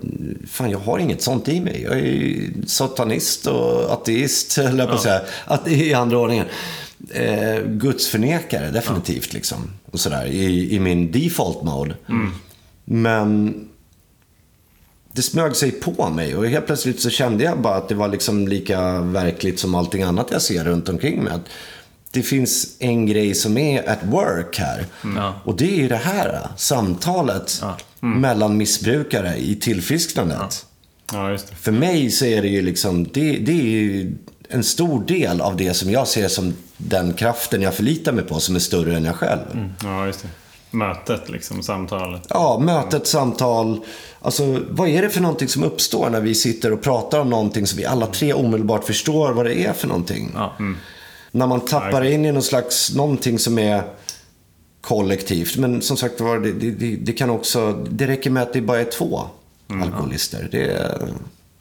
fan, 0.48 0.72
jag 0.72 0.80
har 0.80 1.00
inget 1.00 1.22
sånt 1.22 1.48
i 1.48 1.62
mig. 1.62 1.82
Jag 1.84 1.94
är 1.94 2.04
ju 2.04 2.54
satanist 2.68 3.48
och 3.48 3.94
ateist, 3.94 4.58
eller 4.58 4.86
på 4.86 4.94
att 4.94 5.02
säga. 5.02 5.22
Att, 5.46 5.68
I 5.68 5.94
andra 5.94 6.18
ordningen. 6.18 6.46
Eh, 7.12 7.62
gudsförnekare, 7.66 8.72
definitivt. 8.72 9.34
Liksom, 9.34 9.58
och 9.92 10.00
sådär, 10.00 10.26
i, 10.26 10.76
I 10.76 10.80
min 10.80 11.12
default 11.12 11.64
mode. 11.64 11.96
Men 12.86 13.56
det 15.12 15.22
smög 15.22 15.56
sig 15.56 15.72
på 15.72 16.10
mig 16.10 16.36
och 16.36 16.48
helt 16.48 16.66
plötsligt 16.66 17.02
så 17.02 17.10
kände 17.10 17.44
jag 17.44 17.62
bara 17.62 17.76
att 17.76 17.90
det 17.90 17.96
var 17.96 18.08
liksom 18.08 18.48
lika 18.48 19.02
verkligt 19.02 19.60
som 19.60 19.76
allting 19.76 20.04
annat 20.04 20.28
jag 20.32 20.42
ser 20.42 20.64
runt 20.64 20.90
omkring 20.90 21.24
mig. 21.24 21.34
Det 22.12 22.24
finns 22.24 22.76
en 22.80 23.06
grej 23.06 23.36
som 23.36 23.58
är 23.58 23.90
at 23.90 24.00
work 24.04 24.60
här. 24.60 24.86
Ja. 25.16 25.34
Och 25.44 25.56
det 25.56 25.72
är 25.72 25.76
ju 25.76 25.88
det 25.88 25.96
här 25.96 26.48
samtalet 26.56 27.64
mellan 28.00 28.58
missbrukare 28.58 29.38
i 29.38 29.56
tillfrisknandet. 29.56 30.66
Ja. 31.12 31.38
För 31.62 31.72
mig 31.72 32.12
så 32.12 32.26
är 32.26 32.42
det 32.42 32.48
ju 32.48 32.62
liksom, 32.62 33.04
det, 33.04 33.38
det 33.38 33.52
är 33.52 33.66
ju 33.66 34.12
en 34.50 34.64
stor 34.64 35.06
del 35.06 35.42
av 35.42 35.58
det 35.58 35.74
som 35.74 35.92
jag 35.92 36.08
ser 36.08 36.28
som 36.28 36.54
den 36.78 37.14
kraften 37.14 37.62
jag 37.62 37.76
förlitar 37.76 38.12
mig 38.12 38.24
på 38.24 38.40
som 38.40 38.56
är 38.56 38.60
större 38.60 38.98
än 38.98 39.06
jag 39.06 39.16
själv. 39.16 39.74
Ja, 39.84 40.06
just 40.06 40.22
det. 40.22 40.30
Mötet, 40.72 41.30
liksom, 41.30 41.64
samtalet. 41.64 42.22
Ja, 42.30 42.60
mötet, 42.60 43.08
samtal. 43.08 43.80
Alltså, 44.22 44.60
vad 44.70 44.90
är 44.90 45.02
det 45.02 45.10
för 45.10 45.22
någonting 45.22 45.48
som 45.48 45.64
uppstår 45.64 46.10
när 46.10 46.22
vi 46.22 46.36
sitter 46.36 46.74
och 46.74 46.82
pratar 46.82 47.20
om 47.20 47.30
någonting 47.30 47.68
som 47.68 47.78
vi 47.78 47.86
alla 47.86 48.08
tre 48.08 48.34
omedelbart 48.34 48.86
förstår 48.86 49.34
vad 49.34 49.46
det 49.46 49.66
är 49.66 49.74
för 49.74 49.88
någonting? 49.88 50.32
Ja. 50.36 50.56
När 51.32 51.48
man 51.48 51.62
tappar 51.62 52.04
in 52.04 52.26
i 52.26 52.32
någon 52.32 52.44
slags, 52.44 52.96
någonting 52.96 53.40
som 53.40 53.60
är 53.60 53.84
kollektivt. 54.82 55.58
Men 55.58 55.82
som 55.82 55.98
sagt 55.98 56.22
var, 56.22 56.40
det, 56.40 56.52
det, 56.52 56.96
det, 56.96 57.14
kan 57.14 57.30
också, 57.30 57.86
det 57.90 58.08
räcker 58.08 58.30
med 58.30 58.44
att 58.44 58.54
det 58.54 58.62
bara 58.62 58.80
är 58.80 58.86
två 58.86 59.22
alkoholister. 59.68 60.48
Det, 60.52 61.00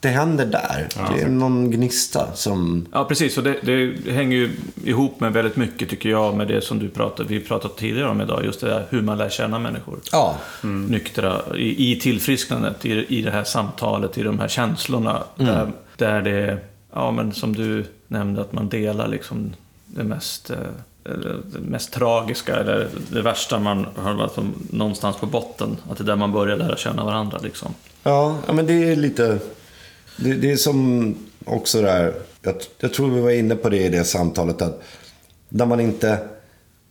det 0.00 0.08
händer 0.08 0.46
där. 0.46 0.88
det 1.14 1.22
är 1.22 1.28
någon 1.28 1.70
gnista 1.70 2.32
som... 2.34 2.86
Ja, 2.92 3.04
precis. 3.04 3.38
Och 3.38 3.44
det, 3.44 3.58
det 3.62 4.12
hänger 4.12 4.36
ju 4.36 4.50
ihop 4.84 5.20
med 5.20 5.32
väldigt 5.32 5.56
mycket, 5.56 5.88
tycker 5.88 6.08
jag, 6.08 6.36
med 6.36 6.48
det 6.48 6.60
som 6.60 6.78
du 6.78 6.88
pratade, 6.88 7.28
vi 7.28 7.40
pratat 7.40 7.76
tidigare 7.76 8.08
om 8.08 8.20
idag. 8.20 8.44
Just 8.44 8.60
det 8.60 8.66
där 8.66 8.86
hur 8.90 9.02
man 9.02 9.18
lär 9.18 9.28
känna 9.28 9.58
människor. 9.58 9.98
Ja, 10.12 10.36
Nyktra, 10.62 11.42
i, 11.56 11.92
i 11.92 12.00
tillfrisknandet, 12.00 12.86
i, 12.86 13.06
i 13.08 13.22
det 13.22 13.30
här 13.30 13.44
samtalet, 13.44 14.18
i 14.18 14.22
de 14.22 14.38
här 14.38 14.48
känslorna. 14.48 15.22
Där, 15.36 15.72
där 15.96 16.22
det, 16.22 16.58
ja 16.92 17.10
men 17.10 17.32
som 17.32 17.56
du 17.56 17.84
nämnde, 18.08 18.40
att 18.40 18.52
man 18.52 18.68
delar 18.68 19.08
liksom 19.08 19.54
det 19.86 20.04
mest, 20.04 20.50
eh, 20.50 20.56
det 21.02 21.60
mest 21.60 21.92
tragiska 21.92 22.56
eller 22.56 22.88
det 23.12 23.22
värsta 23.22 23.58
man 23.58 23.86
har 23.96 24.14
varit 24.14 24.38
någonstans 24.70 25.16
på 25.16 25.26
botten. 25.26 25.76
Att 25.90 25.98
det 25.98 26.04
är 26.04 26.06
där 26.06 26.16
man 26.16 26.32
börjar 26.32 26.56
lära 26.56 26.76
känna 26.76 27.04
varandra 27.04 27.38
liksom. 27.42 27.74
Ja, 28.02 28.38
men 28.52 28.66
det 28.66 28.72
är 28.72 28.96
lite... 28.96 29.38
Det, 30.16 30.34
det 30.34 30.52
är 30.52 30.56
som 30.56 31.14
också 31.44 31.82
det 31.82 31.90
här... 31.90 32.14
Jag, 32.42 32.54
jag 32.78 32.94
tror 32.94 33.10
vi 33.10 33.20
var 33.20 33.30
inne 33.30 33.56
på 33.56 33.68
det 33.68 33.84
i 33.84 33.88
det 33.88 34.04
samtalet. 34.04 34.62
att 34.62 34.82
När 35.48 35.66
man 35.66 35.80
inte 35.80 36.18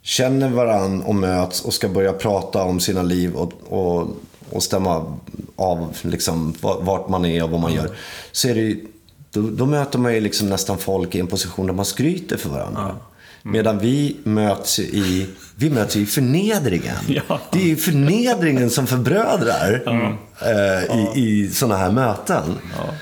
känner 0.01 0.49
varandra 0.49 1.07
och 1.07 1.15
möts 1.15 1.61
och 1.61 1.73
ska 1.73 1.89
börja 1.89 2.13
prata 2.13 2.63
om 2.63 2.79
sina 2.79 3.03
liv 3.03 3.35
och, 3.35 3.53
och, 3.69 4.07
och 4.49 4.63
stämma 4.63 5.17
av 5.55 5.97
liksom 6.01 6.53
vart 6.61 7.09
man 7.09 7.25
är 7.25 7.43
och 7.43 7.49
vad 7.49 7.59
man 7.59 7.73
gör. 7.73 7.89
Så 8.31 8.47
är 8.47 8.55
det 8.55 8.61
ju, 8.61 8.85
då, 9.31 9.41
då 9.41 9.65
möter 9.65 9.99
man 9.99 10.13
ju 10.13 10.19
liksom 10.19 10.49
nästan 10.49 10.77
folk 10.77 11.15
i 11.15 11.19
en 11.19 11.27
position 11.27 11.67
där 11.67 11.73
man 11.73 11.85
skryter 11.85 12.37
för 12.37 12.49
varandra. 12.49 12.81
Mm. 12.81 12.95
Medan 13.43 13.79
vi 13.79 14.17
möts 14.23 14.79
i, 14.79 15.27
vi 15.55 15.69
möts 15.69 15.95
i 15.95 16.05
förnedringen. 16.05 16.95
Ja. 17.07 17.39
Det 17.51 17.59
är 17.59 17.65
ju 17.65 17.75
förnedringen 17.75 18.69
som 18.69 18.87
förbrödrar 18.87 19.83
mm. 19.87 20.13
eh, 20.41 20.97
i, 20.97 21.19
i 21.19 21.49
sådana 21.49 21.77
här 21.77 21.91
möten. 21.91 22.43
Ja. 22.77 22.93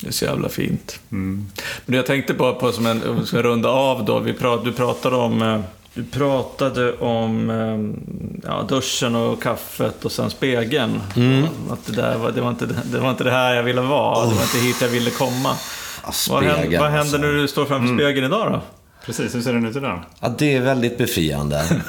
Det 0.00 0.08
är 0.08 0.12
så 0.12 0.24
jävla 0.24 0.48
fint. 0.48 1.00
Mm. 1.12 1.46
Men 1.86 1.96
jag 1.96 2.06
tänkte 2.06 2.34
bara 2.34 2.52
på, 2.52 2.72
som 2.72 2.86
en, 2.86 3.08
om 3.08 3.20
vi 3.20 3.26
ska 3.26 3.42
runda 3.42 3.68
av 3.68 4.04
då, 4.04 4.18
vi 4.18 4.32
prat, 4.32 4.64
du 4.64 4.72
pratade 4.72 5.16
om 5.16 5.42
eh, 5.42 5.60
du 5.98 6.04
pratade 6.04 6.92
om 6.92 7.50
ehm, 7.50 7.96
ja, 8.44 8.66
duschen 8.68 9.14
och 9.14 9.42
kaffet 9.42 10.04
och 10.04 10.12
sen 10.12 10.30
spegeln. 10.30 11.00
Mm. 11.16 11.46
Att 11.70 11.86
det, 11.86 11.92
där 11.92 12.18
var, 12.18 12.30
det, 12.30 12.40
var 12.40 12.50
inte, 12.50 12.66
det 12.66 12.98
var 12.98 13.10
inte 13.10 13.24
det 13.24 13.30
här 13.30 13.54
jag 13.54 13.62
ville 13.62 13.80
vara. 13.80 14.18
Oh. 14.18 14.28
Det 14.28 14.34
var 14.34 14.42
inte 14.42 14.58
hit 14.58 14.76
jag 14.80 14.88
ville 14.88 15.10
komma. 15.10 15.56
Ja, 16.04 16.12
vad 16.30 16.44
händer, 16.44 16.78
vad 16.78 16.90
händer 16.90 16.98
alltså. 16.98 17.16
när 17.16 17.32
du 17.32 17.48
står 17.48 17.64
framför 17.64 17.86
mm. 17.88 17.98
spegeln 17.98 18.26
idag 18.26 18.52
då? 18.52 18.60
Precis, 19.06 19.34
hur 19.34 19.42
ser 19.42 19.52
den 19.52 19.66
ut 19.66 19.76
idag? 19.76 20.00
Ja, 20.20 20.34
det 20.38 20.56
är 20.56 20.60
väldigt 20.60 20.98
befriande. 20.98 21.64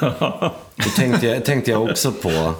det 0.76 0.90
tänkte 0.96 1.26
jag, 1.26 1.44
tänkte 1.44 1.70
jag 1.70 1.82
också 1.82 2.12
på 2.12 2.54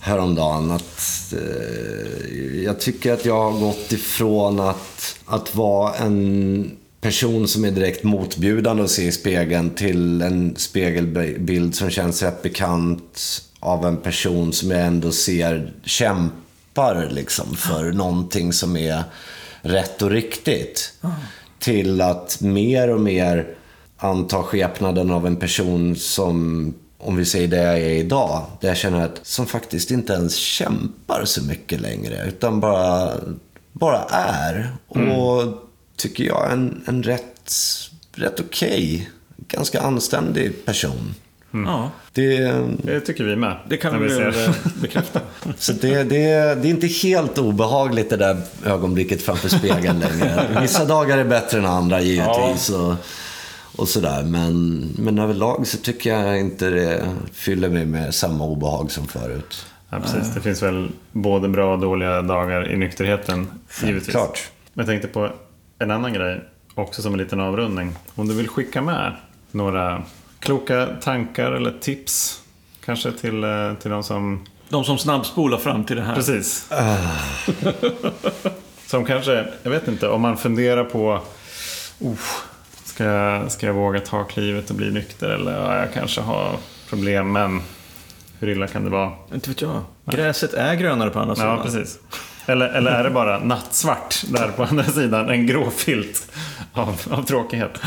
häromdagen. 0.00 0.70
Att, 0.70 1.32
eh, 1.32 2.62
jag 2.64 2.80
tycker 2.80 3.12
att 3.12 3.24
jag 3.24 3.50
har 3.50 3.60
gått 3.60 3.92
ifrån 3.92 4.60
att, 4.60 5.16
att 5.26 5.54
vara 5.54 5.94
en 5.94 6.76
person 7.00 7.48
som 7.48 7.64
är 7.64 7.70
direkt 7.70 8.04
motbjudande 8.04 8.82
att 8.82 8.90
se 8.90 9.06
i 9.06 9.12
spegeln 9.12 9.70
till 9.70 10.22
en 10.22 10.56
spegelbild 10.56 11.74
som 11.74 11.90
känns 11.90 12.22
rätt 12.22 12.42
bekant 12.42 13.42
av 13.60 13.86
en 13.86 13.96
person 13.96 14.52
som 14.52 14.70
jag 14.70 14.80
ändå 14.80 15.12
ser 15.12 15.72
kämpar 15.84 17.08
liksom 17.10 17.54
för 17.54 17.92
någonting 17.92 18.52
som 18.52 18.76
är 18.76 19.02
rätt 19.62 20.02
och 20.02 20.10
riktigt. 20.10 20.92
Till 21.58 22.00
att 22.00 22.40
mer 22.40 22.90
och 22.90 23.00
mer 23.00 23.54
anta 23.96 24.42
skepnaden 24.42 25.10
av 25.10 25.26
en 25.26 25.36
person 25.36 25.96
som, 25.96 26.74
om 26.98 27.16
vi 27.16 27.24
säger 27.24 27.48
det 27.48 27.62
jag 27.62 27.78
är 27.78 27.90
idag, 27.90 28.42
där 28.60 28.68
jag 28.68 28.76
känner 28.76 29.04
att, 29.04 29.20
som 29.22 29.46
faktiskt 29.46 29.90
inte 29.90 30.12
ens 30.12 30.36
kämpar 30.36 31.24
så 31.24 31.44
mycket 31.44 31.80
längre, 31.80 32.24
utan 32.28 32.60
bara, 32.60 33.12
bara 33.72 34.02
är. 34.10 34.76
Mm. 34.94 35.54
Tycker 36.00 36.24
jag, 36.24 36.52
en, 36.52 36.82
en 36.86 37.02
rätt, 37.02 37.52
rätt 38.14 38.40
okej, 38.40 38.94
okay, 38.94 39.06
ganska 39.48 39.80
anständig 39.80 40.64
person. 40.64 41.14
Mm. 41.54 41.70
Ja. 41.70 41.90
Det, 42.12 42.52
det, 42.82 43.00
tycker 43.00 43.24
vi 43.24 43.36
med. 43.36 43.56
Det 43.68 43.76
kan 43.76 44.02
vi 44.02 44.08
det 44.08 44.54
bekräfta. 44.80 45.20
Så 45.58 45.72
det, 45.72 46.02
det, 46.02 46.04
det 46.54 46.68
är 46.68 46.70
inte 46.70 46.86
helt 46.86 47.38
obehagligt 47.38 48.10
det 48.10 48.16
där 48.16 48.42
ögonblicket 48.64 49.22
framför 49.22 49.48
spegeln 49.48 50.00
längre. 50.00 50.58
Vissa 50.60 50.84
dagar 50.84 51.18
är 51.18 51.24
bättre 51.24 51.58
än 51.58 51.66
andra 51.66 52.00
givetvis. 52.00 52.70
Ja. 52.70 52.76
Och, 52.76 52.96
och 53.80 53.88
sådär. 53.88 54.22
Men, 54.22 54.80
men 54.98 55.18
överlag 55.18 55.66
så 55.66 55.78
tycker 55.78 56.14
jag 56.14 56.40
inte 56.40 56.70
det 56.70 57.04
fyller 57.32 57.68
mig 57.68 57.86
med 57.86 58.14
samma 58.14 58.44
obehag 58.44 58.90
som 58.90 59.06
förut. 59.08 59.66
Ja, 59.90 60.00
precis. 60.00 60.34
Det 60.34 60.40
finns 60.40 60.62
väl 60.62 60.88
både 61.12 61.48
bra 61.48 61.72
och 61.72 61.80
dåliga 61.80 62.22
dagar 62.22 62.72
i 62.72 62.76
nykterheten, 62.76 63.46
givetvis. 63.82 64.10
Klart. 64.10 64.50
Men 64.74 64.86
jag 64.86 64.92
tänkte 64.92 65.08
på 65.08 65.32
en 65.80 65.90
annan 65.90 66.12
grej, 66.12 66.40
också 66.74 67.02
som 67.02 67.12
en 67.12 67.18
liten 67.18 67.40
avrundning. 67.40 67.96
Om 68.14 68.28
du 68.28 68.34
vill 68.34 68.48
skicka 68.48 68.82
med 68.82 69.12
några 69.50 70.02
kloka 70.38 70.86
tankar 71.00 71.52
eller 71.52 71.72
tips, 71.80 72.42
kanske 72.84 73.12
till, 73.12 73.44
eh, 73.44 73.74
till 73.74 73.90
de 73.90 74.02
som... 74.02 74.46
De 74.68 74.84
som 74.84 74.98
snabbspolar 74.98 75.58
fram 75.58 75.84
till 75.84 75.96
det 75.96 76.02
här. 76.02 76.14
Precis. 76.14 76.70
Uh. 76.72 77.72
som 78.86 79.04
kanske, 79.04 79.46
jag 79.62 79.70
vet 79.70 79.88
inte, 79.88 80.08
om 80.08 80.20
man 80.20 80.36
funderar 80.36 80.84
på 80.84 81.20
oh, 81.98 82.18
ska, 82.84 83.04
jag, 83.04 83.52
ska 83.52 83.66
jag 83.66 83.74
våga 83.74 84.00
ta 84.00 84.24
klivet 84.24 84.70
och 84.70 84.76
bli 84.76 84.90
nykter 84.90 85.28
eller 85.28 85.52
ja, 85.52 85.76
jag 85.76 85.92
kanske 85.92 86.20
har 86.20 86.56
problem 86.88 87.32
men 87.32 87.60
hur 88.38 88.48
illa 88.48 88.66
kan 88.66 88.84
det 88.84 88.90
vara? 88.90 89.12
Inte 89.34 89.50
vet 89.50 89.62
jag. 89.62 89.82
Gräset 90.04 90.54
är 90.54 90.74
grönare 90.74 91.10
på 91.10 91.18
andra 91.18 91.34
sidan. 91.34 91.56
Ja, 91.56 91.62
precis. 91.64 91.98
Eller, 92.46 92.68
eller 92.68 92.90
är 92.90 93.04
det 93.04 93.10
bara 93.10 93.38
nattsvart 93.38 94.24
där 94.28 94.48
på 94.48 94.64
andra 94.64 94.84
sidan? 94.84 95.30
En 95.30 95.46
grå 95.46 95.70
filt 95.70 96.32
av, 96.72 97.00
av 97.10 97.22
tråkighet? 97.22 97.78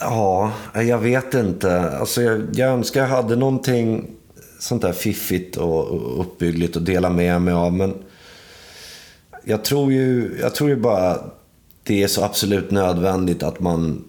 Ja, 0.00 0.52
jag 0.74 0.98
vet 0.98 1.34
inte. 1.34 1.90
Alltså 1.90 2.22
jag, 2.22 2.46
jag 2.52 2.70
önskar 2.70 3.00
jag 3.00 3.08
hade 3.08 3.36
någonting 3.36 4.10
sånt 4.58 4.82
där 4.82 4.92
fiffigt 4.92 5.56
och 5.56 6.20
uppbyggligt 6.20 6.76
att 6.76 6.86
dela 6.86 7.10
med 7.10 7.42
mig 7.42 7.54
av. 7.54 7.72
Men 7.72 7.94
jag 9.44 9.64
tror 9.64 9.92
ju, 9.92 10.38
jag 10.40 10.54
tror 10.54 10.70
ju 10.70 10.76
bara 10.76 11.18
det 11.82 12.02
är 12.02 12.08
så 12.08 12.24
absolut 12.24 12.70
nödvändigt 12.70 13.42
att 13.42 13.60
man, 13.60 14.04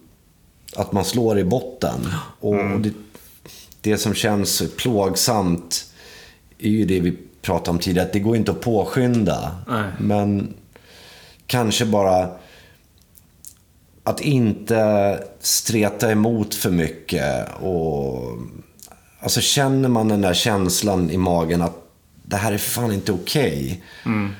att 0.76 0.92
man 0.92 1.04
slår 1.04 1.38
i 1.38 1.44
botten. 1.44 2.08
Och, 2.40 2.54
mm. 2.54 2.72
och 2.72 2.80
det, 2.80 2.92
det 3.80 3.96
som 3.96 4.14
känns 4.14 4.62
plågsamt 4.76 5.84
är 6.58 6.68
ju 6.68 6.84
det 6.84 7.00
vi 7.00 7.16
pratade 7.42 7.70
om 7.70 7.78
tidigare, 7.78 8.06
att 8.06 8.12
det 8.12 8.20
går 8.20 8.36
inte 8.36 8.50
att 8.50 8.60
påskynda. 8.60 9.56
Nej. 9.68 9.84
Men 9.98 10.54
kanske 11.46 11.86
bara 11.86 12.30
att 14.04 14.20
inte 14.20 15.24
streta 15.40 16.10
emot 16.10 16.54
för 16.54 16.70
mycket. 16.70 17.48
Och, 17.60 18.22
alltså 19.20 19.40
känner 19.40 19.88
man 19.88 20.08
den 20.08 20.20
där 20.20 20.34
känslan 20.34 21.10
i 21.10 21.16
magen 21.16 21.62
att 21.62 21.76
det 22.22 22.36
här 22.36 22.52
är 22.52 22.58
fan 22.58 22.92
inte 22.92 23.12
okej. 23.12 23.82
Okay. 24.02 24.14
Mm. 24.14 24.30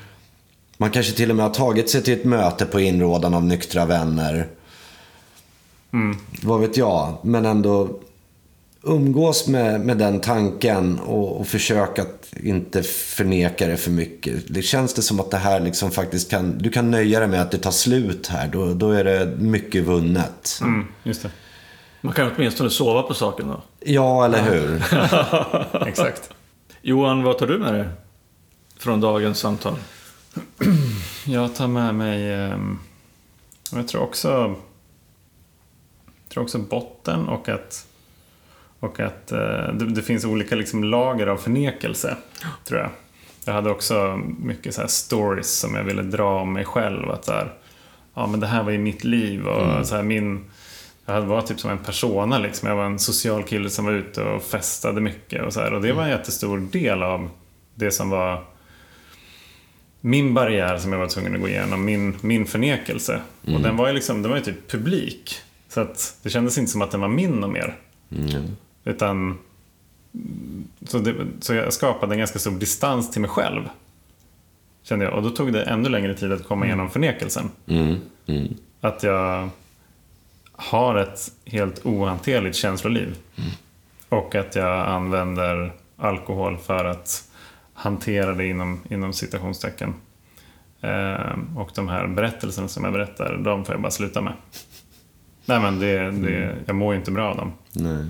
Man 0.77 0.91
kanske 0.91 1.13
till 1.13 1.29
och 1.29 1.35
med 1.35 1.45
har 1.45 1.53
tagit 1.53 1.89
sig 1.89 2.03
till 2.03 2.13
ett 2.13 2.25
möte 2.25 2.65
på 2.65 2.79
inrådan 2.79 3.33
av 3.33 3.43
nyktra 3.43 3.85
vänner. 3.85 4.47
Mm. 5.93 6.17
Vad 6.43 6.59
vet 6.59 6.77
jag. 6.77 7.17
Men 7.23 7.45
ändå 7.45 7.99
umgås 8.83 9.47
med, 9.47 9.81
med 9.81 9.97
den 9.97 10.19
tanken 10.19 10.99
och, 10.99 11.39
och 11.39 11.47
försök 11.47 11.99
att 11.99 12.33
inte 12.43 12.83
förneka 12.83 13.67
det 13.67 13.77
för 13.77 13.91
mycket. 13.91 14.43
Det 14.47 14.61
känns 14.61 14.93
det 14.93 15.01
som 15.01 15.19
att 15.19 15.31
det 15.31 15.37
här 15.37 15.59
liksom 15.59 15.91
faktiskt 15.91 16.31
kan, 16.31 16.57
du 16.57 16.69
kan 16.69 16.91
nöja 16.91 17.19
dig 17.19 17.27
med 17.27 17.41
att 17.41 17.51
det 17.51 17.57
tar 17.57 17.71
slut 17.71 18.27
här. 18.27 18.47
Då, 18.47 18.73
då 18.73 18.91
är 18.91 19.03
det 19.03 19.35
mycket 19.37 19.83
vunnet. 19.83 20.59
Mm, 20.61 20.87
just 21.03 21.23
det. 21.23 21.31
Man 22.01 22.13
kan 22.13 22.31
åtminstone 22.35 22.69
sova 22.69 23.03
på 23.03 23.13
saken 23.13 23.47
då. 23.47 23.61
Ja, 23.79 24.25
eller 24.25 24.43
hur? 24.43 24.83
Exakt. 25.87 26.29
Johan, 26.81 27.23
vad 27.23 27.37
tar 27.37 27.47
du 27.47 27.57
med 27.57 27.73
dig 27.73 27.87
från 28.77 29.01
dagens 29.01 29.39
samtal? 29.39 29.75
Jag 31.25 31.55
tar 31.55 31.67
med 31.67 31.95
mig, 31.95 32.33
ehm, 32.33 32.79
jag 33.71 33.87
tror 33.87 34.01
också, 34.01 34.27
jag 34.27 34.55
tror 36.33 36.43
också 36.43 36.59
botten 36.59 37.27
och 37.27 37.49
att 37.49 37.87
och 38.81 38.99
att 38.99 39.31
eh, 39.31 39.73
det, 39.73 39.85
det, 39.85 40.01
finns 40.01 40.25
olika 40.25 40.55
liksom, 40.55 40.83
lager 40.83 41.27
av 41.27 41.37
förnekelse, 41.37 42.17
tror 42.63 42.79
jag. 42.79 42.89
Jag 43.45 43.53
hade 43.53 43.69
också 43.69 44.21
mycket 44.39 44.75
så 44.75 44.87
stories 44.87 45.59
som 45.59 45.75
jag 45.75 45.83
ville 45.83 46.01
dra 46.01 46.41
om 46.41 46.53
mig 46.53 46.65
själv. 46.65 47.09
Att 47.09 47.25
så 47.25 47.31
här, 47.31 47.53
ja 48.13 48.27
men 48.27 48.39
det 48.39 48.47
här 48.47 48.63
var 48.63 48.71
ju 48.71 48.77
mitt 48.77 49.03
liv 49.03 49.47
och 49.47 49.63
mm. 49.63 49.85
så 49.85 49.95
här, 49.95 50.03
min... 50.03 50.45
Jag 51.05 51.21
var 51.21 51.41
typ 51.41 51.59
som 51.59 51.71
en 51.71 51.77
persona 51.77 52.39
liksom. 52.39 52.69
Jag 52.69 52.75
var 52.75 52.85
en 52.85 52.99
social 52.99 53.43
kille 53.43 53.69
som 53.69 53.85
var 53.85 53.91
ute 53.91 54.23
och 54.23 54.43
festade 54.43 55.01
mycket 55.01 55.45
och 55.45 55.53
så 55.53 55.59
här. 55.59 55.73
Och 55.73 55.81
det 55.81 55.93
var 55.93 56.01
en 56.01 56.07
mm. 56.07 56.19
jättestor 56.19 56.57
del 56.57 57.03
av 57.03 57.29
det 57.75 57.91
som 57.91 58.09
var 58.09 58.43
min 60.01 60.33
barriär 60.33 60.77
som 60.77 60.91
jag 60.91 60.99
var 60.99 61.07
tvungen 61.07 61.35
att 61.35 61.41
gå 61.41 61.47
igenom, 61.47 61.85
min, 61.85 62.17
min 62.21 62.45
förnekelse. 62.45 63.21
Mm. 63.43 63.55
Och 63.55 63.61
den 63.61 63.77
var 63.77 63.87
ju 63.87 63.93
liksom, 63.93 64.21
den 64.21 64.31
var 64.31 64.37
ju 64.37 64.43
typ 64.43 64.71
publik. 64.71 65.35
Så 65.69 65.81
att 65.81 66.17
det 66.23 66.29
kändes 66.29 66.57
inte 66.57 66.71
som 66.71 66.81
att 66.81 66.91
den 66.91 67.01
var 67.01 67.07
min 67.07 67.43
och 67.43 67.49
mer. 67.49 67.77
Mm. 68.11 68.55
Utan 68.83 69.37
så, 70.85 70.99
det, 70.99 71.15
så 71.39 71.53
jag 71.53 71.73
skapade 71.73 72.13
en 72.13 72.19
ganska 72.19 72.39
stor 72.39 72.59
distans 72.59 73.11
till 73.11 73.21
mig 73.21 73.29
själv. 73.29 73.69
Kände 74.83 75.05
jag. 75.05 75.13
Och 75.13 75.23
då 75.23 75.29
tog 75.29 75.53
det 75.53 75.63
ännu 75.63 75.89
längre 75.89 76.15
tid 76.15 76.31
att 76.31 76.47
komma 76.47 76.65
igenom 76.65 76.89
förnekelsen. 76.89 77.49
Mm. 77.67 77.95
Mm. 78.27 78.53
Att 78.81 79.03
jag 79.03 79.49
har 80.51 80.95
ett 80.95 81.31
helt 81.45 81.85
ohanterligt 81.85 82.55
känsloliv. 82.55 83.17
Mm. 83.35 83.49
Och 84.09 84.35
att 84.35 84.55
jag 84.55 84.87
använder 84.87 85.73
alkohol 85.97 86.57
för 86.57 86.85
att 86.85 87.23
hantera 87.73 88.33
det 88.33 88.47
inom, 88.47 88.79
inom 88.89 89.13
citationstecken. 89.13 89.93
Eh, 90.81 91.37
och 91.57 91.71
de 91.75 91.87
här 91.87 92.07
berättelserna 92.07 92.67
som 92.67 92.83
jag 92.83 92.93
berättar, 92.93 93.37
de 93.37 93.65
får 93.65 93.75
jag 93.75 93.81
bara 93.81 93.91
sluta 93.91 94.21
med. 94.21 94.33
Nej, 95.45 95.59
men 95.59 95.79
det, 95.79 96.11
det, 96.11 96.55
jag 96.65 96.75
mår 96.75 96.93
ju 96.93 96.99
inte 96.99 97.11
bra 97.11 97.29
av 97.29 97.37
dem. 97.37 97.53
Nej. 97.73 98.05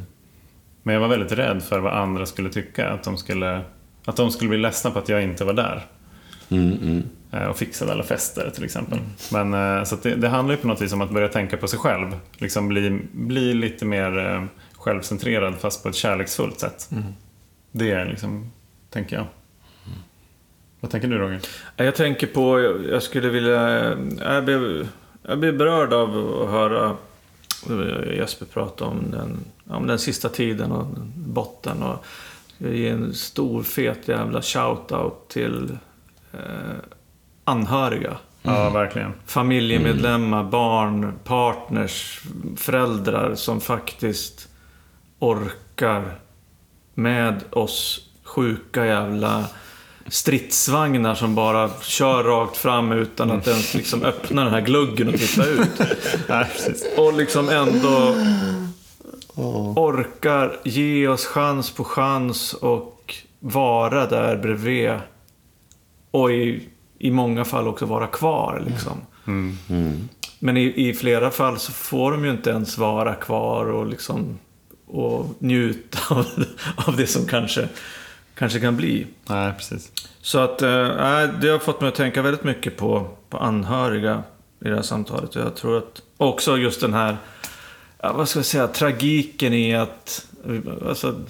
Men 0.84 0.94
jag 0.94 1.02
var 1.02 1.08
väldigt 1.08 1.32
rädd 1.32 1.64
för 1.64 1.80
vad 1.80 1.94
andra 1.94 2.26
skulle 2.26 2.50
tycka. 2.50 2.90
Att 2.90 3.04
de 3.04 3.18
skulle, 3.18 3.62
att 4.06 4.16
de 4.16 4.32
skulle 4.32 4.50
bli 4.50 4.58
ledsna 4.58 4.92
på 4.92 5.00
att 5.00 5.10
jag 5.10 5.24
inte 5.24 5.46
var 5.46 5.54
där. 5.54 5.86
Mm, 6.50 6.78
mm. 6.82 7.04
Eh, 7.32 7.44
Och 7.44 7.58
fixade 7.58 7.92
alla 7.92 8.04
fester 8.04 8.50
till 8.56 8.64
exempel. 8.64 9.00
Men, 9.32 9.54
eh, 9.54 9.84
så 9.84 9.96
att 9.96 10.04
det, 10.04 10.16
det 10.16 10.30
handlar 10.30 10.56
ju 10.56 10.62
på 10.62 10.68
något 10.68 10.82
vis 10.82 10.94
om 10.94 11.02
att 11.02 11.12
börja 11.12 11.28
tänka 11.28 11.58
på 11.58 11.68
sig 11.68 11.80
själv. 11.80 12.18
Liksom 12.38 12.68
bli, 12.68 13.00
bli 13.12 13.54
lite 13.54 13.86
mer 13.86 14.18
eh, 14.18 14.44
självcentrerad 14.74 15.56
fast 15.60 15.84
på 15.84 15.90
ett 15.90 15.96
kärleksfullt 15.96 16.60
sätt. 16.60 16.90
Det 17.72 17.92
är 17.92 18.06
liksom, 18.06 18.52
tänker 18.90 19.16
jag. 19.16 19.26
Vad 20.80 20.92
tänker 20.92 21.08
du 21.08 21.18
Roger? 21.18 21.40
Jag 21.76 21.96
tänker 21.96 22.28
på, 22.28 22.60
jag 22.60 22.86
jag 22.90 23.04
skulle 23.04 23.30
vilja, 23.30 23.80
jag 24.20 24.46
blev, 24.46 24.88
jag 25.24 25.40
blev 25.40 25.58
berörd 25.58 25.94
av 25.94 26.42
att 26.42 26.50
höra 26.50 26.96
Jesper 28.16 28.46
prata 28.46 28.86
om 28.86 29.12
den, 29.12 29.38
om 29.68 29.88
den 29.88 30.00
sista 30.00 30.30
tiden 30.30 30.72
och 30.72 30.86
botten. 31.16 31.84
Och 31.84 32.06
ge 32.58 32.90
en 32.90 33.14
stor 33.14 33.64
fet 33.64 34.08
jävla 34.08 34.42
shout-out 34.42 35.28
till 35.28 35.78
eh, 36.34 36.40
anhöriga. 37.44 38.18
Ja, 38.42 38.70
verkligen. 38.70 39.14
Familjemedlemmar, 39.26 40.44
barn, 40.44 41.14
partners, 41.24 42.22
föräldrar 42.58 43.36
som 43.36 43.62
faktiskt 43.62 44.48
orkar 45.20 46.16
med 46.94 47.44
oss 47.50 48.10
sjuka 48.24 48.86
jävla 48.86 49.46
stridsvagnar 50.08 51.16
som 51.16 51.36
bara 51.36 51.70
kör 51.82 52.24
rakt 52.24 52.58
fram 52.58 52.92
utan 52.92 53.32
att 53.32 53.48
ens 53.48 53.74
liksom 53.74 54.04
öppna 54.04 54.44
den 54.44 54.54
här 54.54 54.62
gluggen 54.62 55.08
och 55.08 55.14
titta 55.20 55.46
ut. 55.46 55.82
Och 56.98 57.14
liksom 57.14 57.50
ändå 57.50 58.16
orkar 59.76 60.60
ge 60.64 61.08
oss 61.08 61.26
chans 61.26 61.72
på 61.72 61.84
chans 61.84 62.54
och 62.54 63.16
vara 63.40 64.06
där 64.06 64.38
bredvid. 64.38 64.92
Och 66.12 66.32
i, 66.32 66.70
i 67.00 67.12
många 67.12 67.46
fall 67.46 67.68
också 67.68 67.86
vara 67.86 68.08
kvar 68.08 68.64
liksom. 68.68 68.98
Men 70.40 70.58
i, 70.58 70.90
i 70.90 70.94
flera 70.94 71.32
fall 71.32 71.60
så 71.60 71.72
får 71.72 72.12
de 72.12 72.26
ju 72.26 72.32
inte 72.32 72.50
ens 72.50 72.78
vara 72.78 73.16
kvar 73.16 73.66
och 73.66 73.86
liksom 73.86 74.40
och 74.92 75.26
njuta 75.40 76.00
av, 76.10 76.26
av 76.76 76.96
det 76.98 77.08
som 77.08 77.26
kanske, 77.26 77.68
kanske 78.42 78.60
kan 78.60 78.78
bli. 78.78 79.08
Nej, 79.26 79.54
precis. 79.58 79.92
Så 80.22 80.40
att 80.40 80.62
eh, 80.62 80.70
det 81.42 81.50
har 81.50 81.60
fått 81.60 81.82
mig 81.82 81.88
att 81.88 81.96
tänka 81.96 82.22
väldigt 82.22 82.44
mycket 82.44 82.78
på, 82.78 83.10
på 83.30 83.38
anhöriga 83.38 84.24
i 84.66 84.70
det 84.70 84.76
här 84.76 84.82
samtalet. 84.82 85.36
Och 85.36 85.42
Jag 85.42 85.56
tror 85.56 85.78
att 85.78 86.02
också 86.18 86.58
just 86.58 86.82
den 86.82 86.94
här, 86.94 87.18
ja, 88.02 88.14
vad 88.14 88.30
ska 88.30 88.40
jag 88.40 88.46
säga, 88.46 88.68
tragiken 88.68 89.54
i 89.54 89.76
att 89.76 90.28
alltså, 90.88 91.22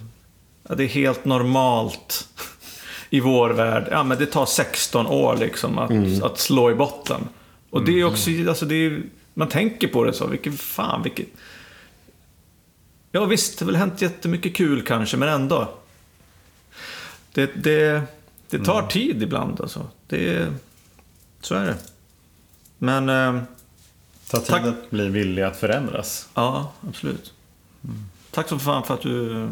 ja, 0.69 0.75
det 0.75 0.83
är 0.83 0.87
helt 0.87 1.25
normalt 1.25 2.27
i 3.09 3.19
vår 3.19 3.49
värld. 3.49 3.87
Ja, 3.91 4.03
men 4.03 4.17
det 4.17 4.25
tar 4.25 4.45
16 4.45 5.07
år 5.07 5.37
liksom 5.37 5.77
att, 5.77 6.23
att 6.23 6.39
slå 6.39 6.71
i 6.71 6.75
botten. 6.75 7.21
Och 7.69 7.85
det 7.85 7.99
är 7.99 8.03
också, 8.03 8.29
alltså 8.49 8.65
det 8.65 8.75
är, 8.75 9.01
man 9.33 9.49
tänker 9.49 9.87
på 9.87 10.03
det 10.03 10.13
så, 10.13 10.27
vilken 10.27 10.53
fan, 10.53 11.03
vilket... 11.03 11.27
Ja 13.11 13.25
visst, 13.25 13.59
det 13.59 13.65
har 13.65 13.71
väl 13.71 13.79
hänt 13.79 14.01
jättemycket 14.01 14.55
kul 14.55 14.81
kanske, 14.81 15.17
men 15.17 15.29
ändå. 15.29 15.67
Det, 17.33 17.51
det, 17.63 18.01
det 18.49 18.59
tar 18.65 18.87
tid 18.87 19.23
ibland 19.23 19.61
alltså. 19.61 19.87
Det, 20.07 20.53
så 21.41 21.55
är 21.55 21.65
det. 21.65 21.75
Men, 22.77 23.09
eh, 23.09 23.41
Ta 24.31 24.37
tid 24.37 24.47
Tack. 24.47 24.65
att 24.65 24.89
bli 24.89 25.09
villig 25.09 25.41
att 25.43 25.57
förändras. 25.57 26.29
ja, 26.33 26.71
absolut. 26.89 27.33
Tack 28.31 28.49
så 28.49 28.59
fan 28.59 28.83
för 28.83 28.93
att 28.93 29.01
du 29.01 29.49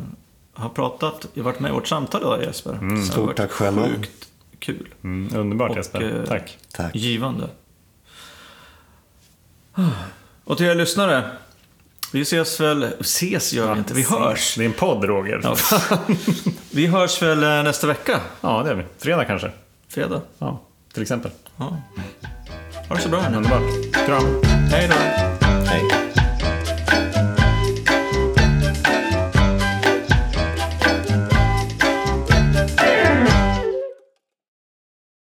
har 0.53 0.69
pratat, 0.69 1.27
varit 1.33 1.59
med 1.59 1.69
i 1.69 1.73
vårt 1.73 1.87
samtal 1.87 2.21
idag 2.21 2.43
Jesper. 2.43 2.73
Har 2.73 3.01
Stort 3.05 3.35
tack 3.35 3.51
själva. 3.51 3.87
Sjukt 3.87 4.27
kul. 4.59 4.87
Mm, 5.03 5.37
underbart 5.39 5.71
Och, 5.71 5.77
Jesper. 5.77 6.19
eh, 6.19 6.25
Tack. 6.25 6.57
Tack. 6.73 6.95
Givande. 6.95 7.49
Och 10.43 10.57
till 10.57 10.65
er 10.65 10.75
lyssnare. 10.75 11.31
Vi 12.11 12.21
ses 12.21 12.59
väl... 12.59 12.93
Ses 12.99 13.53
gör 13.53 13.73
vi 13.73 13.79
inte, 13.79 13.93
vi 13.93 14.03
hörs. 14.03 14.55
Det 14.57 14.63
är 14.63 14.65
en 14.65 14.73
podd 14.73 15.03
Roger. 15.03 15.39
Ja. 15.43 15.55
Ja, 15.89 15.97
Vi 16.71 16.87
hörs 16.87 17.21
väl 17.21 17.43
eh, 17.43 17.63
nästa 17.63 17.87
vecka? 17.87 18.19
det 18.41 18.47
är 18.47 18.75
vi. 18.75 18.83
Fredag 18.97 19.25
kanske. 19.25 19.51
Fredag. 19.89 20.21
Ja, 20.39 20.61
till 20.93 21.01
exempel. 21.01 21.31
Ja. 21.57 21.77
Ha 22.89 22.95
det 22.95 23.01
så 23.01 23.09
bra. 23.09 23.25
Underbart. 23.27 23.93
Kram. 24.05 24.23
Hej 24.71 24.89
då. 24.89 24.95
Hej. 25.45 26.08